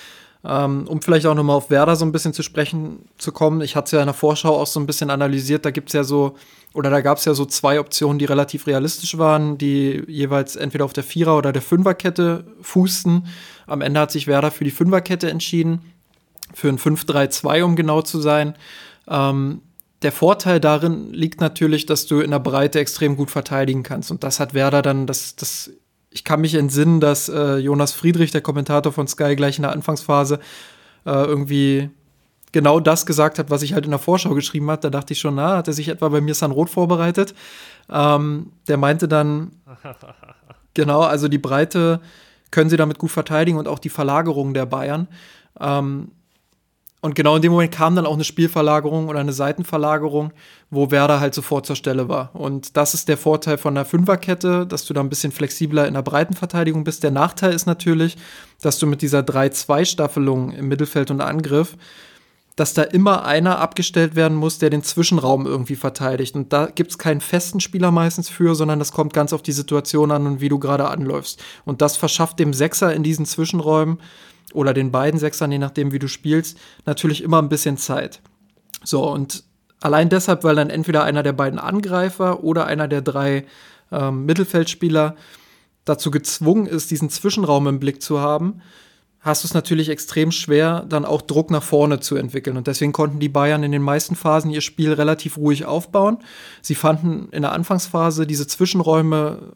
Ähm, 0.42 0.88
um 0.88 1.02
vielleicht 1.02 1.26
auch 1.26 1.36
nochmal 1.36 1.58
auf 1.58 1.70
Werder 1.70 1.98
so 1.98 2.06
ein 2.06 2.14
bisschen 2.14 2.34
zu 2.34 2.44
sprechen 2.44 3.10
zu 3.18 3.34
kommen. 3.34 3.60
Ich 3.60 3.76
hatte 3.76 3.86
es 3.88 3.92
ja 3.92 4.00
in 4.00 4.06
der 4.06 4.14
Vorschau 4.14 4.56
auch 4.56 4.68
so 4.68 4.80
ein 4.80 4.86
bisschen 4.86 5.10
analysiert. 5.10 5.66
Da 5.66 5.72
gibt 5.72 5.90
es 5.90 5.94
ja 5.94 6.06
so, 6.06 6.36
oder 6.74 6.90
da 6.90 7.02
gab 7.02 7.18
es 7.18 7.26
ja 7.26 7.34
so 7.34 7.46
zwei 7.46 7.78
Optionen, 7.80 8.20
die 8.20 8.26
relativ 8.26 8.66
realistisch 8.66 9.18
waren, 9.18 9.58
die 9.58 10.02
jeweils 10.08 10.56
entweder 10.56 10.86
auf 10.86 10.94
der 10.94 11.04
Vierer- 11.04 11.38
oder 11.38 11.52
der 11.52 11.62
Fünferkette 11.62 12.46
fußten. 12.62 13.28
Am 13.68 13.82
Ende 13.82 14.00
hat 14.00 14.12
sich 14.12 14.28
Werder 14.28 14.52
für 14.52 14.64
die 14.64 14.72
Fünferkette 14.72 15.30
entschieden, 15.30 15.82
für 16.54 16.70
ein 16.70 16.80
5-3-2, 16.80 17.64
um 17.64 17.76
genau 17.76 18.02
zu 18.02 18.22
sein. 18.22 18.56
Ähm, 19.10 19.62
der 20.02 20.12
Vorteil 20.12 20.60
darin 20.60 21.12
liegt 21.14 21.42
natürlich, 21.42 21.86
dass 21.86 22.06
du 22.06 22.22
in 22.22 22.32
der 22.32 22.40
Breite 22.40 22.80
extrem 22.80 23.18
gut 23.18 23.30
verteidigen 23.30 23.84
kannst. 23.84 24.12
Und 24.12 24.24
das 24.24 24.40
hat 24.40 24.54
Werder 24.54 24.82
dann, 24.82 25.08
das, 25.08 25.36
das, 25.36 25.72
ich 26.10 26.24
kann 26.24 26.42
mich 26.42 26.56
entsinnen, 26.56 27.00
dass 27.02 27.28
äh, 27.28 27.58
Jonas 27.58 27.92
Friedrich, 27.92 28.32
der 28.32 28.42
Kommentator 28.42 28.94
von 28.94 29.08
Sky, 29.08 29.36
gleich 29.36 29.58
in 29.58 29.64
der 29.64 29.74
Anfangsphase 29.74 30.40
äh, 31.06 31.12
irgendwie 31.12 31.90
genau 32.52 32.80
das 32.80 33.06
gesagt 33.06 33.40
hat, 33.40 33.50
was 33.50 33.62
ich 33.62 33.74
halt 33.74 33.86
in 33.86 33.92
der 33.92 34.00
Vorschau 34.00 34.34
geschrieben 34.34 34.72
hat. 34.72 34.84
Da 34.84 34.90
dachte 34.90 35.14
ich 35.14 35.20
schon, 35.20 35.36
na, 35.36 35.58
hat 35.58 35.68
er 35.68 35.74
sich 35.74 35.90
etwa 35.90 36.10
bei 36.10 36.22
mir 36.22 36.34
San 36.34 36.52
Rot 36.52 36.70
vorbereitet? 36.70 37.36
Ähm, 37.90 38.54
der 38.68 38.78
meinte 38.78 39.08
dann, 39.08 39.52
genau, 40.74 41.02
also 41.02 41.28
die 41.28 41.38
Breite 41.38 42.00
können 42.52 42.70
sie 42.70 42.78
damit 42.78 42.98
gut 42.98 43.12
verteidigen 43.12 43.58
und 43.58 43.68
auch 43.68 43.80
die 43.80 43.90
Verlagerung 43.90 44.54
der 44.54 44.66
Bayern. 44.66 45.08
Ähm, 45.60 46.12
und 47.02 47.16
genau 47.16 47.38
in 47.38 47.42
dem 47.42 47.54
Moment 47.54 47.72
kam 47.72 47.96
dann 47.96 48.06
auch 48.06 48.14
eine 48.14 48.26
Spielverlagerung 48.26 49.08
oder 49.08 49.20
eine 49.20 49.32
Seitenverlagerung, 49.32 50.34
wo 50.70 50.92
Werder 50.92 51.22
halt 51.22 51.34
sofort 51.34 51.66
zur 51.66 51.78
Stelle 51.78 52.10
war. 52.10 52.32
Und 52.34 52.76
das 52.76 52.94
ist 52.94 53.08
der 53.08 53.18
Vorteil 53.18 53.58
von 53.58 53.74
der 53.74 53.86
Fünferkette, 53.86 54.68
dass 54.68 54.86
du 54.86 54.94
da 54.94 55.00
ein 55.00 55.10
bisschen 55.10 55.32
flexibler 55.32 55.88
in 55.88 55.94
der 55.94 56.02
Breitenverteidigung 56.02 56.84
bist. 56.84 57.04
Der 57.04 57.12
Nachteil 57.12 57.54
ist 57.54 57.68
natürlich, 57.68 58.18
dass 58.62 58.80
du 58.80 58.88
mit 58.88 59.02
dieser 59.02 59.20
3-2-Staffelung 59.20 60.52
im 60.52 60.68
Mittelfeld 60.68 61.10
und 61.10 61.22
Angriff, 61.22 61.78
dass 62.58 62.74
da 62.74 62.82
immer 62.82 63.24
einer 63.24 63.60
abgestellt 63.60 64.18
werden 64.18 64.36
muss, 64.36 64.60
der 64.60 64.70
den 64.70 64.84
Zwischenraum 64.84 65.46
irgendwie 65.46 65.78
verteidigt. 65.78 66.36
Und 66.36 66.52
da 66.52 66.66
gibt 66.66 66.92
es 66.92 66.98
keinen 66.98 67.22
festen 67.22 67.62
Spieler 67.62 67.92
meistens 67.92 68.28
für, 68.28 68.56
sondern 68.56 68.80
das 68.80 68.92
kommt 68.92 69.14
ganz 69.14 69.32
auf 69.32 69.42
die 69.42 69.54
Situation 69.54 70.12
an 70.12 70.28
und 70.28 70.42
wie 70.42 70.50
du 70.50 70.60
gerade 70.60 70.90
anläufst. 70.90 71.42
Und 71.64 71.82
das 71.82 71.96
verschafft 71.96 72.40
dem 72.40 72.52
Sechser 72.52 72.94
in 72.94 73.04
diesen 73.04 73.26
Zwischenräumen 73.26 74.00
oder 74.54 74.74
den 74.74 74.92
beiden 74.92 75.20
Sechsern, 75.20 75.52
je 75.52 75.60
nachdem, 75.60 75.92
wie 75.92 76.00
du 76.00 76.08
spielst, 76.08 76.58
natürlich 76.86 77.24
immer 77.24 77.42
ein 77.42 77.50
bisschen 77.50 77.78
Zeit. 77.78 78.22
So, 78.84 79.10
und 79.10 79.44
allein 79.82 80.10
deshalb, 80.10 80.44
weil 80.44 80.56
dann 80.56 80.70
entweder 80.70 81.04
einer 81.04 81.24
der 81.24 81.34
beiden 81.34 81.60
Angreifer 81.60 82.44
oder 82.44 82.66
einer 82.66 82.88
der 82.88 83.02
drei 83.02 83.46
ähm, 83.92 84.26
Mittelfeldspieler 84.26 85.16
dazu 85.86 86.12
gezwungen 86.12 86.66
ist, 86.66 86.92
diesen 86.92 87.10
Zwischenraum 87.10 87.68
im 87.68 87.80
Blick 87.80 88.02
zu 88.02 88.20
haben, 88.20 88.62
hast 89.22 89.44
du 89.44 89.48
es 89.48 89.54
natürlich 89.54 89.90
extrem 89.90 90.32
schwer, 90.32 90.86
dann 90.88 91.04
auch 91.04 91.22
Druck 91.22 91.52
nach 91.52 91.64
vorne 91.64 92.00
zu 92.00 92.16
entwickeln. 92.16 92.58
Und 92.58 92.68
deswegen 92.68 92.94
konnten 92.94 93.20
die 93.20 93.30
Bayern 93.30 93.64
in 93.64 93.72
den 93.72 93.82
meisten 93.82 94.16
Phasen 94.16 94.52
ihr 94.52 94.62
Spiel 94.62 94.94
relativ 94.94 95.38
ruhig 95.38 95.66
aufbauen. 95.66 96.20
Sie 96.62 96.76
fanden 96.76 97.30
in 97.32 97.42
der 97.42 97.52
Anfangsphase 97.52 98.26
diese 98.26 98.48
Zwischenräume 98.48 99.54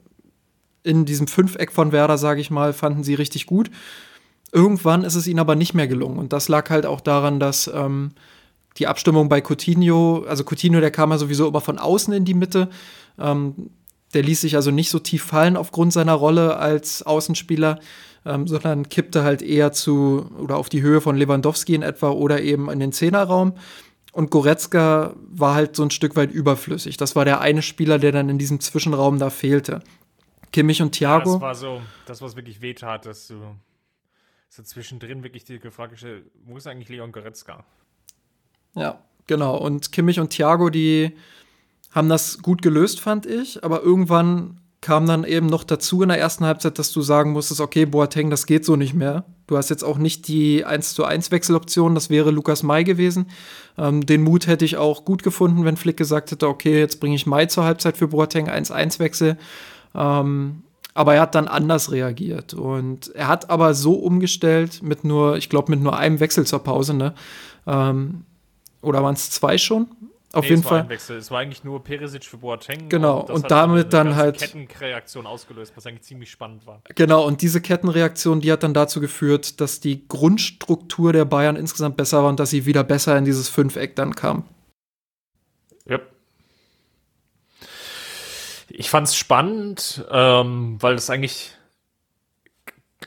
in 0.83 1.05
diesem 1.05 1.27
Fünfeck 1.27 1.71
von 1.71 1.93
Werder, 1.93 2.17
sage 2.17 2.41
ich 2.41 2.51
mal, 2.51 2.73
fanden 2.73 3.03
sie 3.03 3.13
richtig 3.13 3.45
gut. 3.45 3.71
Irgendwann 4.53 5.03
ist 5.03 5.15
es 5.15 5.25
ihnen 5.25 5.39
aber 5.39 5.55
nicht 5.55 5.73
mehr 5.73 5.87
gelungen. 5.87 6.19
Und 6.19 6.31
das 6.31 6.47
lag 6.47 6.69
halt 6.69 6.85
auch 6.85 7.01
daran, 7.01 7.39
dass 7.39 7.69
ähm, 7.73 8.11
die 8.77 8.85
Abstimmung 8.85 9.27
bei 9.27 9.41
Coutinho, 9.41 10.23
also 10.27 10.43
Coutinho, 10.43 10.79
der 10.79 10.91
kam 10.91 11.09
ja 11.09 11.17
sowieso 11.17 11.47
immer 11.47 11.59
von 11.59 11.79
außen 11.79 12.13
in 12.13 12.23
die 12.23 12.35
Mitte. 12.35 12.69
Ähm, 13.19 13.71
der 14.13 14.21
ließ 14.21 14.41
sich 14.41 14.55
also 14.55 14.69
nicht 14.69 14.91
so 14.91 14.99
tief 14.99 15.23
fallen 15.23 15.57
aufgrund 15.57 15.91
seiner 15.91 16.13
Rolle 16.13 16.57
als 16.57 17.01
Außenspieler, 17.01 17.79
ähm, 18.25 18.47
sondern 18.47 18.89
kippte 18.89 19.23
halt 19.23 19.41
eher 19.41 19.71
zu 19.71 20.29
oder 20.37 20.57
auf 20.57 20.69
die 20.69 20.83
Höhe 20.83 21.01
von 21.01 21.17
Lewandowski 21.17 21.73
in 21.73 21.81
etwa 21.81 22.11
oder 22.11 22.41
eben 22.41 22.69
in 22.69 22.79
den 22.79 22.91
Zehnerraum. 22.91 23.53
Und 24.11 24.29
Goretzka 24.29 25.15
war 25.31 25.55
halt 25.55 25.75
so 25.75 25.81
ein 25.81 25.89
Stück 25.89 26.15
weit 26.15 26.31
überflüssig. 26.31 26.97
Das 26.97 27.15
war 27.15 27.25
der 27.25 27.41
eine 27.41 27.63
Spieler, 27.63 27.97
der 27.97 28.11
dann 28.11 28.29
in 28.29 28.37
diesem 28.37 28.59
Zwischenraum 28.59 29.17
da 29.17 29.31
fehlte. 29.31 29.81
Kimmich 30.51 30.83
und 30.83 30.91
Thiago. 30.91 31.31
Ja, 31.31 31.33
das 31.33 31.41
war 31.41 31.55
so, 31.55 31.81
das, 32.05 32.21
was 32.21 32.35
wirklich 32.35 32.61
wehtat, 32.61 33.07
dass 33.07 33.27
du 33.27 33.33
so 34.55 34.61
zwischendrin 34.61 35.23
wirklich 35.23 35.45
die 35.45 35.59
Frage 35.59 35.93
gestellt, 35.93 36.25
wo 36.45 36.57
ist 36.57 36.67
eigentlich 36.67 36.89
Leon 36.89 37.11
Goretzka? 37.11 37.63
Ja, 38.75 39.01
genau. 39.25 39.57
Und 39.57 39.91
Kimmich 39.91 40.19
und 40.19 40.29
Thiago, 40.29 40.69
die 40.69 41.13
haben 41.91 42.07
das 42.07 42.37
gut 42.39 42.61
gelöst, 42.61 42.99
fand 42.99 43.25
ich. 43.25 43.63
Aber 43.63 43.81
irgendwann 43.81 44.59
kam 44.79 45.07
dann 45.07 45.23
eben 45.23 45.47
noch 45.47 45.63
dazu 45.63 46.03
in 46.03 46.09
der 46.09 46.19
ersten 46.19 46.45
Halbzeit, 46.45 46.77
dass 46.77 46.91
du 46.91 47.01
sagen 47.01 47.31
musstest, 47.31 47.61
okay, 47.61 47.85
Boateng, 47.85 48.29
das 48.29 48.45
geht 48.45 48.63
so 48.63 48.75
nicht 48.75 48.93
mehr. 48.93 49.25
Du 49.47 49.57
hast 49.57 49.69
jetzt 49.69 49.83
auch 49.83 49.97
nicht 49.97 50.27
die 50.27 50.65
1 50.65 50.93
zu 50.93 51.03
1 51.03 51.31
Wechseloption, 51.31 51.95
das 51.95 52.11
wäre 52.11 52.29
Lukas 52.29 52.61
May 52.61 52.83
gewesen. 52.83 53.31
Ähm, 53.77 54.05
den 54.05 54.21
Mut 54.21 54.45
hätte 54.45 54.65
ich 54.65 54.77
auch 54.77 55.03
gut 55.03 55.23
gefunden, 55.23 55.65
wenn 55.65 55.77
Flick 55.77 55.97
gesagt 55.97 56.29
hätte, 56.29 56.47
okay, 56.47 56.77
jetzt 56.77 56.99
bringe 56.99 57.15
ich 57.15 57.25
May 57.25 57.47
zur 57.47 57.63
Halbzeit 57.63 57.97
für 57.97 58.09
Boateng 58.09 58.49
1-1 58.49 58.99
Wechsel. 58.99 59.37
Ähm, 59.95 60.63
aber 60.93 61.15
er 61.15 61.21
hat 61.21 61.35
dann 61.35 61.47
anders 61.47 61.91
reagiert. 61.91 62.53
Und 62.53 63.13
er 63.15 63.27
hat 63.27 63.49
aber 63.49 63.73
so 63.73 63.93
umgestellt 63.93 64.81
mit 64.83 65.03
nur, 65.03 65.37
ich 65.37 65.49
glaube, 65.49 65.71
mit 65.71 65.81
nur 65.81 65.97
einem 65.97 66.19
Wechsel 66.19 66.45
zur 66.45 66.63
Pause, 66.63 66.93
ne? 66.93 67.13
Ähm, 67.65 68.25
oder 68.81 69.01
waren 69.01 69.15
es 69.15 69.31
zwei 69.31 69.57
schon? 69.57 69.87
Auf 70.33 70.45
nee, 70.45 70.49
jeden 70.49 70.61
es 70.61 70.67
Fall. 70.67 70.89
Wechsel. 70.89 71.17
Es 71.17 71.29
war 71.29 71.39
eigentlich 71.39 71.63
nur 71.63 71.83
Perisic 71.83 72.25
für 72.25 72.37
Boateng. 72.37 72.89
Genau, 72.89 73.19
und, 73.19 73.29
und 73.29 73.51
damit 73.51 73.93
dann 73.93 74.15
halt. 74.15 74.39
Kettenreaktion 74.39 75.27
ausgelöst, 75.27 75.73
was 75.75 75.85
eigentlich 75.85 76.01
ziemlich 76.01 76.31
spannend 76.31 76.65
war. 76.65 76.81
Genau, 76.95 77.25
und 77.25 77.43
diese 77.43 77.61
Kettenreaktion, 77.61 78.41
die 78.41 78.51
hat 78.51 78.63
dann 78.63 78.73
dazu 78.73 78.99
geführt, 78.99 79.61
dass 79.61 79.79
die 79.79 80.07
Grundstruktur 80.07 81.13
der 81.13 81.25
Bayern 81.25 81.55
insgesamt 81.55 81.97
besser 81.97 82.23
war 82.23 82.29
und 82.29 82.39
dass 82.39 82.49
sie 82.49 82.65
wieder 82.65 82.83
besser 82.83 83.15
in 83.15 83.25
dieses 83.25 83.47
Fünfeck 83.47 83.95
dann 83.95 84.15
kam. 84.15 84.43
Ich 88.75 88.89
fand 88.89 89.07
es 89.07 89.15
spannend, 89.15 90.03
ähm, 90.11 90.77
weil 90.81 90.95
es 90.95 91.09
eigentlich 91.09 91.51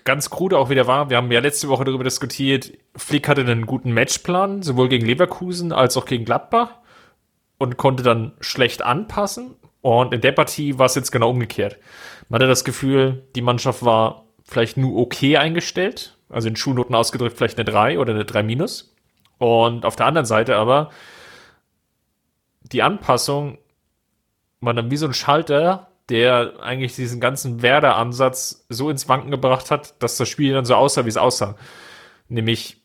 ganz 0.04 0.30
krude 0.30 0.58
auch 0.58 0.70
wieder 0.70 0.86
war. 0.86 1.10
Wir 1.10 1.16
haben 1.16 1.30
ja 1.32 1.40
letzte 1.40 1.68
Woche 1.68 1.84
darüber 1.84 2.04
diskutiert, 2.04 2.72
Flick 2.94 3.28
hatte 3.28 3.40
einen 3.40 3.66
guten 3.66 3.92
Matchplan, 3.92 4.62
sowohl 4.62 4.88
gegen 4.88 5.04
Leverkusen 5.04 5.72
als 5.72 5.96
auch 5.96 6.06
gegen 6.06 6.24
Gladbach. 6.24 6.70
und 7.58 7.78
konnte 7.78 8.02
dann 8.02 8.32
schlecht 8.40 8.82
anpassen. 8.82 9.56
Und 9.80 10.12
in 10.12 10.20
der 10.20 10.32
Partie 10.32 10.78
war 10.78 10.86
es 10.86 10.94
jetzt 10.94 11.10
genau 11.10 11.30
umgekehrt. 11.30 11.78
Man 12.28 12.38
hatte 12.38 12.48
das 12.48 12.64
Gefühl, 12.64 13.24
die 13.34 13.40
Mannschaft 13.40 13.82
war 13.82 14.26
vielleicht 14.44 14.76
nur 14.76 15.00
okay 15.00 15.38
eingestellt, 15.38 16.18
also 16.28 16.48
in 16.48 16.56
Schulnoten 16.56 16.94
ausgedrückt 16.94 17.38
vielleicht 17.38 17.56
eine 17.56 17.64
3 17.64 17.98
oder 17.98 18.12
eine 18.12 18.26
3 18.26 18.42
minus. 18.42 18.94
Und 19.38 19.86
auf 19.86 19.96
der 19.96 20.04
anderen 20.04 20.26
Seite 20.26 20.56
aber 20.56 20.90
die 22.60 22.82
Anpassung 22.82 23.56
war 24.66 24.74
dann 24.74 24.90
wie 24.90 24.96
so 24.96 25.06
ein 25.06 25.14
Schalter, 25.14 25.88
der 26.08 26.54
eigentlich 26.60 26.94
diesen 26.94 27.20
ganzen 27.20 27.62
Werder-Ansatz 27.62 28.66
so 28.68 28.90
ins 28.90 29.08
Wanken 29.08 29.30
gebracht 29.30 29.70
hat, 29.70 30.00
dass 30.02 30.16
das 30.16 30.28
Spiel 30.28 30.52
dann 30.52 30.64
so 30.64 30.74
aussah, 30.74 31.04
wie 31.04 31.10
es 31.10 31.16
aussah. 31.16 31.56
Nämlich 32.28 32.82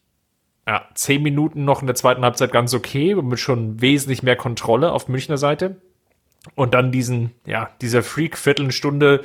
ja, 0.67 0.87
zehn 0.93 1.21
Minuten 1.21 1.65
noch 1.65 1.81
in 1.81 1.87
der 1.87 1.95
zweiten 1.95 2.23
Halbzeit 2.23 2.51
ganz 2.51 2.73
okay, 2.73 3.15
mit 3.15 3.39
schon 3.39 3.81
wesentlich 3.81 4.23
mehr 4.23 4.35
Kontrolle 4.35 4.91
auf 4.91 5.07
Münchner 5.07 5.37
Seite. 5.37 5.81
Und 6.55 6.73
dann 6.73 6.91
diesen, 6.91 7.31
ja, 7.45 7.69
dieser 7.81 8.01
Freak-Viertelstunde, 8.01 9.23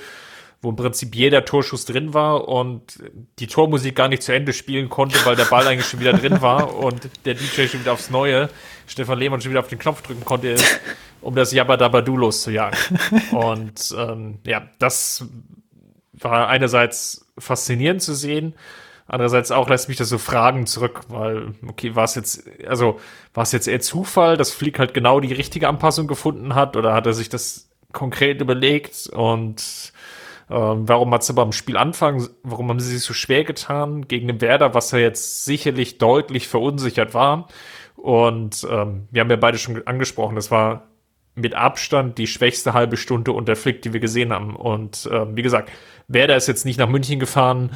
wo 0.62 0.70
im 0.70 0.76
Prinzip 0.76 1.14
jeder 1.14 1.44
Torschuss 1.44 1.84
drin 1.84 2.14
war 2.14 2.48
und 2.48 2.98
die 3.38 3.46
Tormusik 3.46 3.94
gar 3.94 4.08
nicht 4.08 4.22
zu 4.22 4.32
Ende 4.32 4.52
spielen 4.52 4.88
konnte, 4.88 5.18
weil 5.24 5.36
der 5.36 5.44
Ball 5.44 5.66
eigentlich 5.66 5.86
schon 5.86 6.00
wieder 6.00 6.12
drin 6.12 6.40
war 6.40 6.74
und 6.82 7.08
der 7.24 7.34
DJ 7.34 7.66
schon 7.66 7.80
wieder 7.80 7.92
aufs 7.92 8.10
Neue, 8.10 8.48
Stefan 8.86 9.18
Lehmann 9.18 9.40
schon 9.40 9.50
wieder 9.50 9.60
auf 9.60 9.68
den 9.68 9.78
Knopf 9.78 10.02
drücken 10.02 10.24
konnte, 10.24 10.56
um 11.20 11.34
das 11.34 11.52
Jabba 11.52 11.76
Dabba 11.76 12.00
loszujagen. 12.00 12.78
Und 13.32 13.94
ähm, 13.96 14.38
ja, 14.46 14.68
das 14.78 15.26
war 16.12 16.48
einerseits 16.48 17.26
faszinierend 17.38 18.02
zu 18.02 18.14
sehen, 18.14 18.54
andererseits 19.06 19.50
auch 19.50 19.68
lässt 19.68 19.88
mich 19.88 19.98
das 19.98 20.08
so 20.08 20.18
Fragen 20.18 20.66
zurück, 20.66 21.02
weil, 21.08 21.54
okay, 21.68 21.94
war 21.94 22.04
es 22.04 22.14
jetzt, 22.14 22.48
also 22.66 22.98
war 23.34 23.42
es 23.42 23.52
jetzt 23.52 23.68
eher 23.68 23.80
Zufall, 23.80 24.36
dass 24.36 24.52
Flick 24.52 24.78
halt 24.78 24.94
genau 24.94 25.20
die 25.20 25.32
richtige 25.32 25.68
Anpassung 25.68 26.06
gefunden 26.06 26.54
hat 26.54 26.76
oder 26.76 26.94
hat 26.94 27.06
er 27.06 27.12
sich 27.12 27.28
das 27.28 27.68
konkret 27.92 28.40
überlegt 28.40 29.08
und 29.12 29.92
ähm, 30.48 30.88
warum 30.88 31.12
hat 31.12 31.22
es 31.22 31.30
aber 31.30 31.42
am 31.42 31.52
Spielanfang, 31.52 32.28
warum 32.42 32.68
haben 32.68 32.80
sie 32.80 32.92
sich 32.92 33.02
so 33.02 33.14
schwer 33.14 33.44
getan 33.44 34.06
gegen 34.06 34.28
den 34.28 34.40
Werder, 34.40 34.74
was 34.74 34.92
er 34.92 35.00
jetzt 35.00 35.44
sicherlich 35.44 35.98
deutlich 35.98 36.46
verunsichert 36.48 37.14
war. 37.14 37.48
Und 37.96 38.66
ähm, 38.70 39.08
wir 39.10 39.20
haben 39.20 39.30
ja 39.30 39.36
beide 39.36 39.58
schon 39.58 39.84
angesprochen, 39.86 40.36
das 40.36 40.50
war 40.50 40.88
mit 41.34 41.54
Abstand 41.54 42.18
die 42.18 42.26
schwächste 42.26 42.72
halbe 42.72 42.96
Stunde 42.96 43.32
unter 43.32 43.56
Flick, 43.56 43.82
die 43.82 43.92
wir 43.92 44.00
gesehen 44.00 44.32
haben. 44.32 44.54
Und 44.56 45.08
ähm, 45.12 45.36
wie 45.36 45.42
gesagt, 45.42 45.70
Werder 46.08 46.36
ist 46.36 46.46
jetzt 46.46 46.64
nicht 46.64 46.78
nach 46.78 46.88
München 46.88 47.18
gefahren 47.18 47.72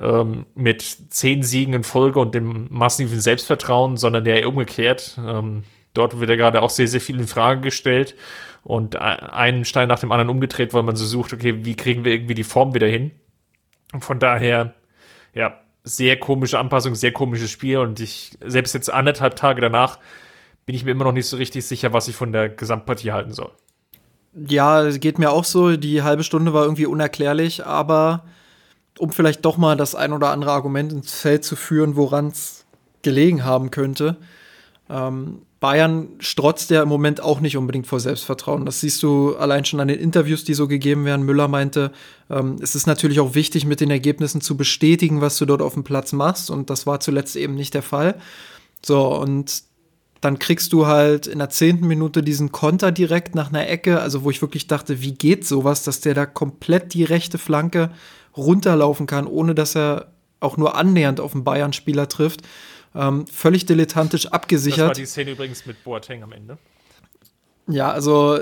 ähm, 0.00 0.46
mit 0.54 0.82
zehn 0.82 1.42
Siegen 1.42 1.74
in 1.74 1.84
Folge 1.84 2.18
und 2.18 2.34
dem 2.34 2.66
massiven 2.70 3.20
Selbstvertrauen, 3.20 3.96
sondern 3.96 4.24
der 4.24 4.48
umgekehrt. 4.48 5.18
Ähm, 5.24 5.64
dort 5.96 6.18
wird 6.18 6.30
ja 6.30 6.36
gerade 6.36 6.62
auch 6.62 6.70
sehr, 6.70 6.88
sehr 6.88 7.00
viel 7.00 7.18
in 7.18 7.26
Frage 7.26 7.60
gestellt 7.60 8.14
und 8.62 8.96
einen 8.96 9.64
Stein 9.64 9.88
nach 9.88 10.00
dem 10.00 10.12
anderen 10.12 10.30
umgedreht, 10.30 10.74
weil 10.74 10.82
man 10.82 10.96
so 10.96 11.06
sucht, 11.06 11.32
okay, 11.32 11.64
wie 11.64 11.76
kriegen 11.76 12.04
wir 12.04 12.12
irgendwie 12.12 12.34
die 12.34 12.44
Form 12.44 12.74
wieder 12.74 12.86
hin? 12.86 13.12
Und 13.92 14.04
von 14.04 14.18
daher, 14.18 14.74
ja, 15.34 15.60
sehr 15.84 16.18
komische 16.18 16.58
Anpassung, 16.58 16.96
sehr 16.96 17.12
komisches 17.12 17.50
Spiel 17.50 17.78
und 17.78 18.00
ich, 18.00 18.36
selbst 18.44 18.74
jetzt 18.74 18.92
anderthalb 18.92 19.36
Tage 19.36 19.60
danach, 19.60 20.00
bin 20.66 20.74
ich 20.74 20.84
mir 20.84 20.90
immer 20.90 21.04
noch 21.04 21.12
nicht 21.12 21.28
so 21.28 21.36
richtig 21.36 21.64
sicher, 21.64 21.92
was 21.92 22.08
ich 22.08 22.16
von 22.16 22.32
der 22.32 22.48
Gesamtpartie 22.48 23.12
halten 23.12 23.32
soll. 23.32 23.52
Ja, 24.34 24.90
geht 24.90 25.18
mir 25.18 25.30
auch 25.30 25.44
so. 25.44 25.76
Die 25.76 26.02
halbe 26.02 26.24
Stunde 26.24 26.52
war 26.52 26.64
irgendwie 26.64 26.86
unerklärlich, 26.86 27.64
aber 27.64 28.24
um 28.98 29.12
vielleicht 29.12 29.44
doch 29.44 29.56
mal 29.56 29.76
das 29.76 29.94
ein 29.94 30.12
oder 30.12 30.30
andere 30.30 30.50
Argument 30.50 30.92
ins 30.92 31.14
Feld 31.14 31.44
zu 31.44 31.54
führen, 31.54 31.96
woran 31.96 32.28
es 32.28 32.66
gelegen 33.02 33.44
haben 33.44 33.70
könnte. 33.70 34.16
Ähm, 34.90 35.42
Bayern 35.66 36.10
strotzt 36.20 36.70
ja 36.70 36.80
im 36.80 36.88
Moment 36.88 37.20
auch 37.20 37.40
nicht 37.40 37.56
unbedingt 37.56 37.88
vor 37.88 37.98
Selbstvertrauen. 37.98 38.64
Das 38.64 38.78
siehst 38.78 39.02
du 39.02 39.34
allein 39.34 39.64
schon 39.64 39.80
an 39.80 39.88
den 39.88 39.98
Interviews, 39.98 40.44
die 40.44 40.54
so 40.54 40.68
gegeben 40.68 41.04
werden. 41.04 41.26
Müller 41.26 41.48
meinte, 41.48 41.90
ähm, 42.30 42.54
es 42.62 42.76
ist 42.76 42.86
natürlich 42.86 43.18
auch 43.18 43.34
wichtig, 43.34 43.66
mit 43.66 43.80
den 43.80 43.90
Ergebnissen 43.90 44.40
zu 44.40 44.56
bestätigen, 44.56 45.20
was 45.20 45.38
du 45.38 45.44
dort 45.44 45.62
auf 45.62 45.74
dem 45.74 45.82
Platz 45.82 46.12
machst. 46.12 46.52
Und 46.52 46.70
das 46.70 46.86
war 46.86 47.00
zuletzt 47.00 47.34
eben 47.34 47.56
nicht 47.56 47.74
der 47.74 47.82
Fall. 47.82 48.14
So, 48.80 49.12
und 49.18 49.64
dann 50.20 50.38
kriegst 50.38 50.72
du 50.72 50.86
halt 50.86 51.26
in 51.26 51.40
der 51.40 51.50
zehnten 51.50 51.88
Minute 51.88 52.22
diesen 52.22 52.52
Konter 52.52 52.92
direkt 52.92 53.34
nach 53.34 53.48
einer 53.48 53.68
Ecke, 53.68 54.00
also 54.00 54.22
wo 54.22 54.30
ich 54.30 54.42
wirklich 54.42 54.68
dachte, 54.68 55.02
wie 55.02 55.14
geht 55.14 55.44
sowas, 55.44 55.82
dass 55.82 56.00
der 56.00 56.14
da 56.14 56.26
komplett 56.26 56.94
die 56.94 57.02
rechte 57.02 57.38
Flanke 57.38 57.90
runterlaufen 58.36 59.08
kann, 59.08 59.26
ohne 59.26 59.56
dass 59.56 59.74
er 59.74 60.12
auch 60.38 60.58
nur 60.58 60.76
annähernd 60.76 61.18
auf 61.18 61.34
einen 61.34 61.42
Bayern-Spieler 61.42 62.08
trifft. 62.08 62.42
Ähm, 62.96 63.26
völlig 63.26 63.66
dilettantisch 63.66 64.26
abgesichert. 64.26 64.78
Das 64.78 64.86
war 64.88 64.94
die 64.94 65.06
Szene 65.06 65.32
übrigens 65.32 65.66
mit 65.66 65.84
Boateng 65.84 66.22
am 66.22 66.32
Ende. 66.32 66.58
Ja, 67.68 67.90
also 67.90 68.38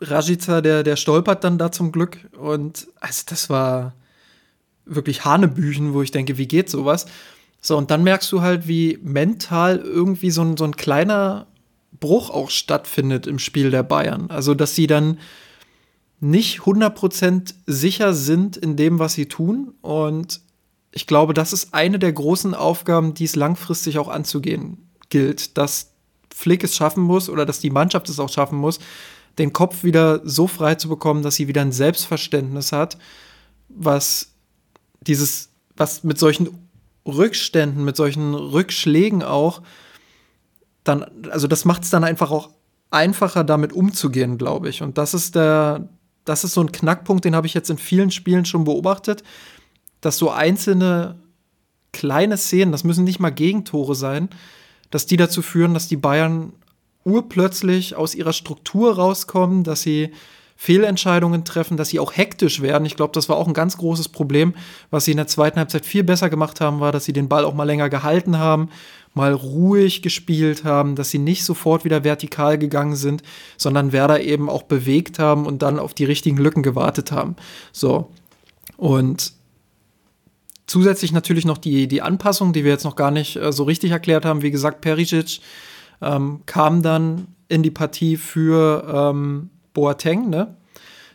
Rajica, 0.00 0.60
der, 0.60 0.82
der 0.82 0.96
stolpert 0.96 1.44
dann 1.44 1.58
da 1.58 1.72
zum 1.72 1.92
Glück. 1.92 2.18
Und 2.38 2.86
also 3.00 3.22
das 3.28 3.50
war 3.50 3.94
wirklich 4.84 5.24
Hanebüchen, 5.24 5.94
wo 5.94 6.02
ich 6.02 6.10
denke, 6.10 6.38
wie 6.38 6.46
geht 6.46 6.70
sowas? 6.70 7.06
So, 7.60 7.76
und 7.78 7.90
dann 7.90 8.04
merkst 8.04 8.30
du 8.30 8.42
halt, 8.42 8.68
wie 8.68 8.98
mental 9.02 9.78
irgendwie 9.78 10.30
so 10.30 10.42
ein, 10.42 10.56
so 10.56 10.64
ein 10.64 10.76
kleiner 10.76 11.46
Bruch 11.98 12.30
auch 12.30 12.50
stattfindet 12.50 13.26
im 13.26 13.38
Spiel 13.38 13.70
der 13.70 13.82
Bayern. 13.82 14.30
Also, 14.30 14.54
dass 14.54 14.74
sie 14.74 14.86
dann 14.86 15.18
nicht 16.20 16.60
100% 16.60 17.54
sicher 17.66 18.12
sind 18.12 18.56
in 18.56 18.76
dem, 18.76 18.98
was 18.98 19.14
sie 19.14 19.26
tun 19.26 19.74
und 19.80 20.40
ich 20.96 21.08
glaube, 21.08 21.34
das 21.34 21.52
ist 21.52 21.74
eine 21.74 21.98
der 21.98 22.12
großen 22.12 22.54
Aufgaben, 22.54 23.14
die 23.14 23.24
es 23.24 23.34
langfristig 23.34 23.98
auch 23.98 24.06
anzugehen 24.06 24.88
gilt, 25.08 25.58
dass 25.58 25.90
Flick 26.32 26.62
es 26.62 26.76
schaffen 26.76 27.02
muss 27.02 27.28
oder 27.28 27.44
dass 27.44 27.58
die 27.58 27.70
Mannschaft 27.70 28.08
es 28.08 28.20
auch 28.20 28.28
schaffen 28.28 28.58
muss, 28.58 28.78
den 29.38 29.52
Kopf 29.52 29.82
wieder 29.82 30.20
so 30.24 30.46
frei 30.46 30.76
zu 30.76 30.88
bekommen, 30.88 31.24
dass 31.24 31.34
sie 31.34 31.48
wieder 31.48 31.62
ein 31.62 31.72
Selbstverständnis 31.72 32.70
hat, 32.70 32.96
was 33.68 34.34
dieses, 35.00 35.50
was 35.76 36.04
mit 36.04 36.18
solchen 36.18 36.70
Rückständen, 37.04 37.84
mit 37.84 37.96
solchen 37.96 38.34
Rückschlägen 38.34 39.24
auch 39.24 39.62
dann, 40.84 41.06
also 41.30 41.48
das 41.48 41.64
macht 41.64 41.82
es 41.82 41.90
dann 41.90 42.04
einfach 42.04 42.30
auch 42.30 42.50
einfacher, 42.90 43.42
damit 43.42 43.72
umzugehen, 43.72 44.38
glaube 44.38 44.68
ich. 44.68 44.82
Und 44.82 44.96
das 44.96 45.12
ist 45.12 45.34
der, 45.34 45.88
das 46.24 46.44
ist 46.44 46.54
so 46.54 46.60
ein 46.60 46.70
Knackpunkt, 46.70 47.24
den 47.24 47.34
habe 47.34 47.48
ich 47.48 47.54
jetzt 47.54 47.70
in 47.70 47.78
vielen 47.78 48.12
Spielen 48.12 48.44
schon 48.44 48.64
beobachtet, 48.64 49.24
dass 50.04 50.18
so 50.18 50.30
einzelne 50.30 51.16
kleine 51.92 52.36
Szenen, 52.36 52.72
das 52.72 52.84
müssen 52.84 53.04
nicht 53.04 53.20
mal 53.20 53.30
Gegentore 53.30 53.94
sein, 53.94 54.28
dass 54.90 55.06
die 55.06 55.16
dazu 55.16 55.42
führen, 55.42 55.74
dass 55.74 55.88
die 55.88 55.96
Bayern 55.96 56.52
urplötzlich 57.04 57.96
aus 57.96 58.14
ihrer 58.14 58.32
Struktur 58.32 58.96
rauskommen, 58.96 59.64
dass 59.64 59.82
sie 59.82 60.10
Fehlentscheidungen 60.56 61.44
treffen, 61.44 61.76
dass 61.76 61.88
sie 61.88 61.98
auch 61.98 62.16
hektisch 62.16 62.60
werden. 62.60 62.84
Ich 62.84 62.96
glaube, 62.96 63.12
das 63.12 63.28
war 63.28 63.36
auch 63.36 63.48
ein 63.48 63.54
ganz 63.54 63.76
großes 63.76 64.08
Problem. 64.08 64.54
Was 64.90 65.04
sie 65.04 65.10
in 65.10 65.16
der 65.16 65.26
zweiten 65.26 65.58
Halbzeit 65.58 65.84
viel 65.84 66.04
besser 66.04 66.30
gemacht 66.30 66.60
haben, 66.60 66.80
war, 66.80 66.92
dass 66.92 67.04
sie 67.04 67.12
den 67.12 67.28
Ball 67.28 67.44
auch 67.44 67.54
mal 67.54 67.64
länger 67.64 67.90
gehalten 67.90 68.38
haben, 68.38 68.68
mal 69.14 69.32
ruhig 69.32 70.00
gespielt 70.02 70.64
haben, 70.64 70.96
dass 70.96 71.10
sie 71.10 71.18
nicht 71.18 71.44
sofort 71.44 71.84
wieder 71.84 72.04
vertikal 72.04 72.56
gegangen 72.56 72.96
sind, 72.96 73.22
sondern 73.56 73.92
Werder 73.92 74.20
eben 74.20 74.48
auch 74.48 74.62
bewegt 74.62 75.18
haben 75.18 75.46
und 75.46 75.62
dann 75.62 75.78
auf 75.78 75.92
die 75.92 76.04
richtigen 76.04 76.36
Lücken 76.36 76.62
gewartet 76.62 77.10
haben. 77.10 77.36
So. 77.72 78.10
Und 78.76 79.32
Zusätzlich 80.74 81.12
natürlich 81.12 81.44
noch 81.44 81.58
die, 81.58 81.86
die 81.86 82.02
Anpassung, 82.02 82.52
die 82.52 82.64
wir 82.64 82.72
jetzt 82.72 82.82
noch 82.82 82.96
gar 82.96 83.12
nicht 83.12 83.36
äh, 83.36 83.52
so 83.52 83.62
richtig 83.62 83.92
erklärt 83.92 84.24
haben. 84.24 84.42
Wie 84.42 84.50
gesagt, 84.50 84.80
Perisic 84.80 85.38
ähm, 86.02 86.40
kam 86.46 86.82
dann 86.82 87.28
in 87.46 87.62
die 87.62 87.70
Partie 87.70 88.16
für 88.16 88.84
ähm, 88.92 89.50
Boateng. 89.72 90.30
Ne? 90.30 90.56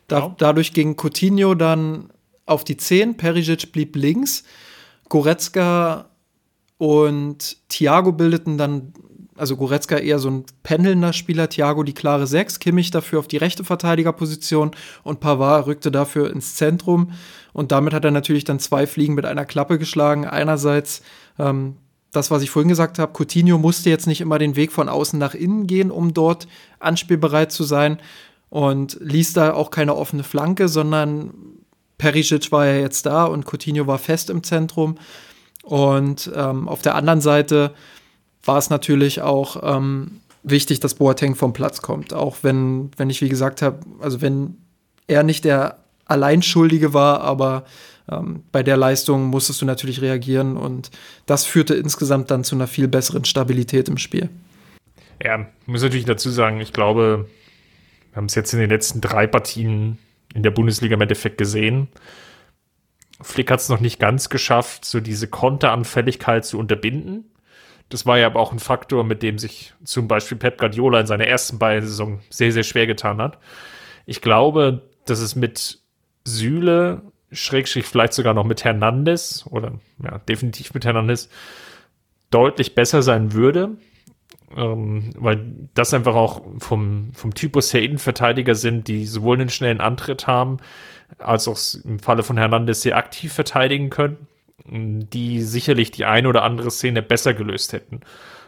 Da, 0.08 0.20
genau. 0.22 0.36
Dadurch 0.38 0.72
ging 0.72 0.96
Coutinho 0.96 1.56
dann 1.56 2.10
auf 2.46 2.64
die 2.64 2.78
10, 2.78 3.18
Perisic 3.18 3.74
blieb 3.74 3.98
links. 3.98 4.46
Goretzka 5.10 6.06
und 6.78 7.58
Thiago 7.68 8.14
bildeten 8.14 8.58
dann, 8.58 8.94
also 9.40 9.56
Goretzka 9.58 9.98
eher 9.98 10.20
so 10.20 10.30
ein 10.30 10.46
pendelnder 10.64 11.14
Spieler, 11.14 11.50
Thiago 11.50 11.84
die 11.84 11.94
klare 11.94 12.28
6, 12.28 12.60
Kimmich 12.60 12.92
dafür 12.92 13.20
auf 13.20 13.28
die 13.28 13.38
rechte 13.38 13.64
Verteidigerposition 13.64 14.72
und 15.04 15.20
Pavard 15.20 15.68
rückte 15.68 15.92
dafür 15.92 16.32
ins 16.32 16.56
Zentrum. 16.56 17.12
Und 17.54 17.72
damit 17.72 17.94
hat 17.94 18.06
er 18.06 18.12
natürlich 18.12 18.44
dann 18.44 18.60
zwei 18.60 18.86
Fliegen 18.86 19.16
mit 19.16 19.26
einer 19.26 19.46
Klappe 19.46 19.80
geschlagen. 19.80 20.26
Einerseits 20.26 21.02
ähm, 21.38 21.78
das, 22.12 22.32
was 22.32 22.42
ich 22.42 22.50
vorhin 22.50 22.70
gesagt 22.70 23.00
habe, 23.00 23.14
Coutinho 23.14 23.58
musste 23.58 23.90
jetzt 23.90 24.08
nicht 24.08 24.22
immer 24.22 24.40
den 24.40 24.56
Weg 24.56 24.72
von 24.72 24.90
außen 24.90 25.20
nach 25.20 25.36
innen 25.36 25.68
gehen, 25.68 25.92
um 25.92 26.14
dort 26.14 26.48
anspielbereit 26.80 27.52
zu 27.52 27.64
sein 27.64 28.00
und 28.50 28.98
ließ 29.00 29.34
da 29.34 29.54
auch 29.54 29.70
keine 29.70 29.96
offene 29.96 30.24
Flanke, 30.24 30.68
sondern 30.70 31.32
Perisic 31.98 32.52
war 32.52 32.66
ja 32.66 32.78
jetzt 32.78 33.06
da 33.06 33.26
und 33.26 33.46
Coutinho 33.46 33.86
war 33.86 34.00
fest 34.00 34.30
im 34.30 34.44
Zentrum. 34.44 34.96
Und 35.64 36.32
ähm, 36.34 36.68
auf 36.68 36.82
der 36.82 36.96
anderen 36.96 37.22
Seite 37.22 37.76
war 38.50 38.58
es 38.58 38.72
natürlich 38.72 39.22
auch 39.22 39.62
ähm, 39.62 40.22
wichtig, 40.42 40.80
dass 40.80 40.96
Boateng 40.96 41.36
vom 41.36 41.54
Platz 41.54 41.84
kommt. 41.84 42.16
Auch 42.16 42.38
wenn, 42.42 42.90
wenn 42.98 43.12
ich, 43.12 43.22
wie 43.22 43.30
gesagt 43.30 43.62
habe, 43.62 43.78
also 44.02 44.22
wenn 44.22 44.58
er 45.06 45.22
nicht 45.22 45.46
der 45.46 45.78
Alleinschuldige 46.06 46.92
war, 46.92 47.22
aber 47.22 47.66
ähm, 48.12 48.42
bei 48.52 48.64
der 48.64 48.76
Leistung 48.76 49.26
musstest 49.26 49.62
du 49.62 49.68
natürlich 49.68 50.02
reagieren 50.02 50.58
und 50.58 50.90
das 51.28 51.46
führte 51.46 51.76
insgesamt 51.76 52.32
dann 52.32 52.44
zu 52.44 52.56
einer 52.56 52.66
viel 52.66 52.88
besseren 52.88 53.24
Stabilität 53.24 53.88
im 53.88 54.00
Spiel. 54.00 54.30
Ja, 55.24 55.46
muss 55.68 55.84
natürlich 55.84 56.06
dazu 56.06 56.32
sagen, 56.32 56.60
ich 56.60 56.74
glaube, 56.74 57.28
wir 58.10 58.16
haben 58.16 58.26
es 58.26 58.34
jetzt 58.34 58.52
in 58.54 58.60
den 58.60 58.72
letzten 58.72 59.00
drei 59.00 59.28
Partien 59.28 60.00
in 60.34 60.42
der 60.42 60.52
Bundesliga 60.52 60.96
im 60.96 61.02
Endeffekt 61.02 61.38
gesehen. 61.38 61.88
Flick 63.22 63.52
hat 63.52 63.60
es 63.60 63.70
noch 63.70 63.80
nicht 63.80 64.00
ganz 64.00 64.30
geschafft, 64.30 64.86
so 64.86 65.02
diese 65.02 65.28
Konteranfälligkeit 65.28 66.46
zu 66.46 66.58
unterbinden. 66.58 67.29
Das 67.90 68.06
war 68.06 68.20
ja 68.20 68.28
aber 68.28 68.40
auch 68.40 68.52
ein 68.52 68.60
Faktor, 68.60 69.04
mit 69.04 69.24
dem 69.24 69.40
sich 69.40 69.74
zum 69.84 70.08
Beispiel 70.08 70.38
Pep 70.38 70.60
Guardiola 70.60 71.00
in 71.02 71.08
seiner 71.08 71.26
ersten 71.26 71.58
Bayern-Saison 71.58 72.20
sehr, 72.30 72.52
sehr 72.52 72.64
schwer 72.64 72.86
getan 72.88 73.20
hat. 73.20 73.40
Ich 74.06 74.22
glaube, 74.22 74.84
dass 75.06 75.20
es 75.20 75.36
mit 75.36 75.80
Süle, 76.24 77.02
Schrägstrich 77.32 77.86
vielleicht 77.86 78.14
sogar 78.14 78.34
noch 78.34 78.46
mit 78.46 78.64
Hernandez 78.64 79.46
oder 79.50 79.74
ja, 80.04 80.20
definitiv 80.20 80.74
mit 80.74 80.86
Hernandez 80.86 81.30
deutlich 82.32 82.76
besser 82.76 83.02
sein 83.02 83.34
würde, 83.34 83.78
ähm, 84.56 85.12
weil 85.18 85.70
das 85.74 85.94
einfach 85.94 86.16
auch 86.16 86.42
vom, 86.60 87.12
vom 87.14 87.34
Typus 87.34 87.74
her 87.74 87.82
Innenverteidiger 87.82 88.56
sind, 88.56 88.88
die 88.88 89.06
sowohl 89.06 89.40
einen 89.40 89.50
schnellen 89.50 89.82
Antritt 89.82 90.28
haben, 90.28 90.58
als 91.18 91.48
auch 91.48 91.58
im 91.84 92.00
Falle 92.00 92.24
von 92.24 92.38
Hernandez 92.38 92.82
sehr 92.82 92.98
aktiv 92.98 93.34
verteidigen 93.34 93.90
können, 93.90 94.28
die 94.66 95.42
sicherlich 95.42 95.92
die 95.92 96.06
eine 96.06 96.28
oder 96.28 96.44
andere 96.44 96.72
Szene 96.72 97.02
besser 97.02 97.34
gelöst 97.34 97.74
hätten. 97.74 98.02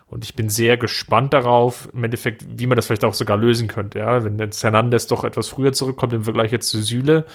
Und 0.07 0.25
ich 0.25 0.35
bin 0.35 0.49
sehr 0.49 0.75
gespannt 0.75 1.33
darauf, 1.33 1.87
im 1.93 2.03
Endeffekt, 2.03 2.45
wie 2.57 2.67
man 2.67 2.75
das 2.75 2.87
vielleicht 2.87 3.05
auch 3.05 3.13
sogar 3.13 3.37
lösen 3.37 3.69
könnte. 3.69 3.99
Ja, 3.99 4.23
wenn 4.25 4.37
jetzt 4.39 4.61
Hernandez 4.61 5.07
doch 5.07 5.23
etwas 5.23 5.47
früher 5.47 5.71
zurückkommt 5.71 6.11
im 6.11 6.25
Vergleich 6.25 6.51
jetzt 6.51 6.69
zu 6.69 6.81
Süle, 6.81 7.25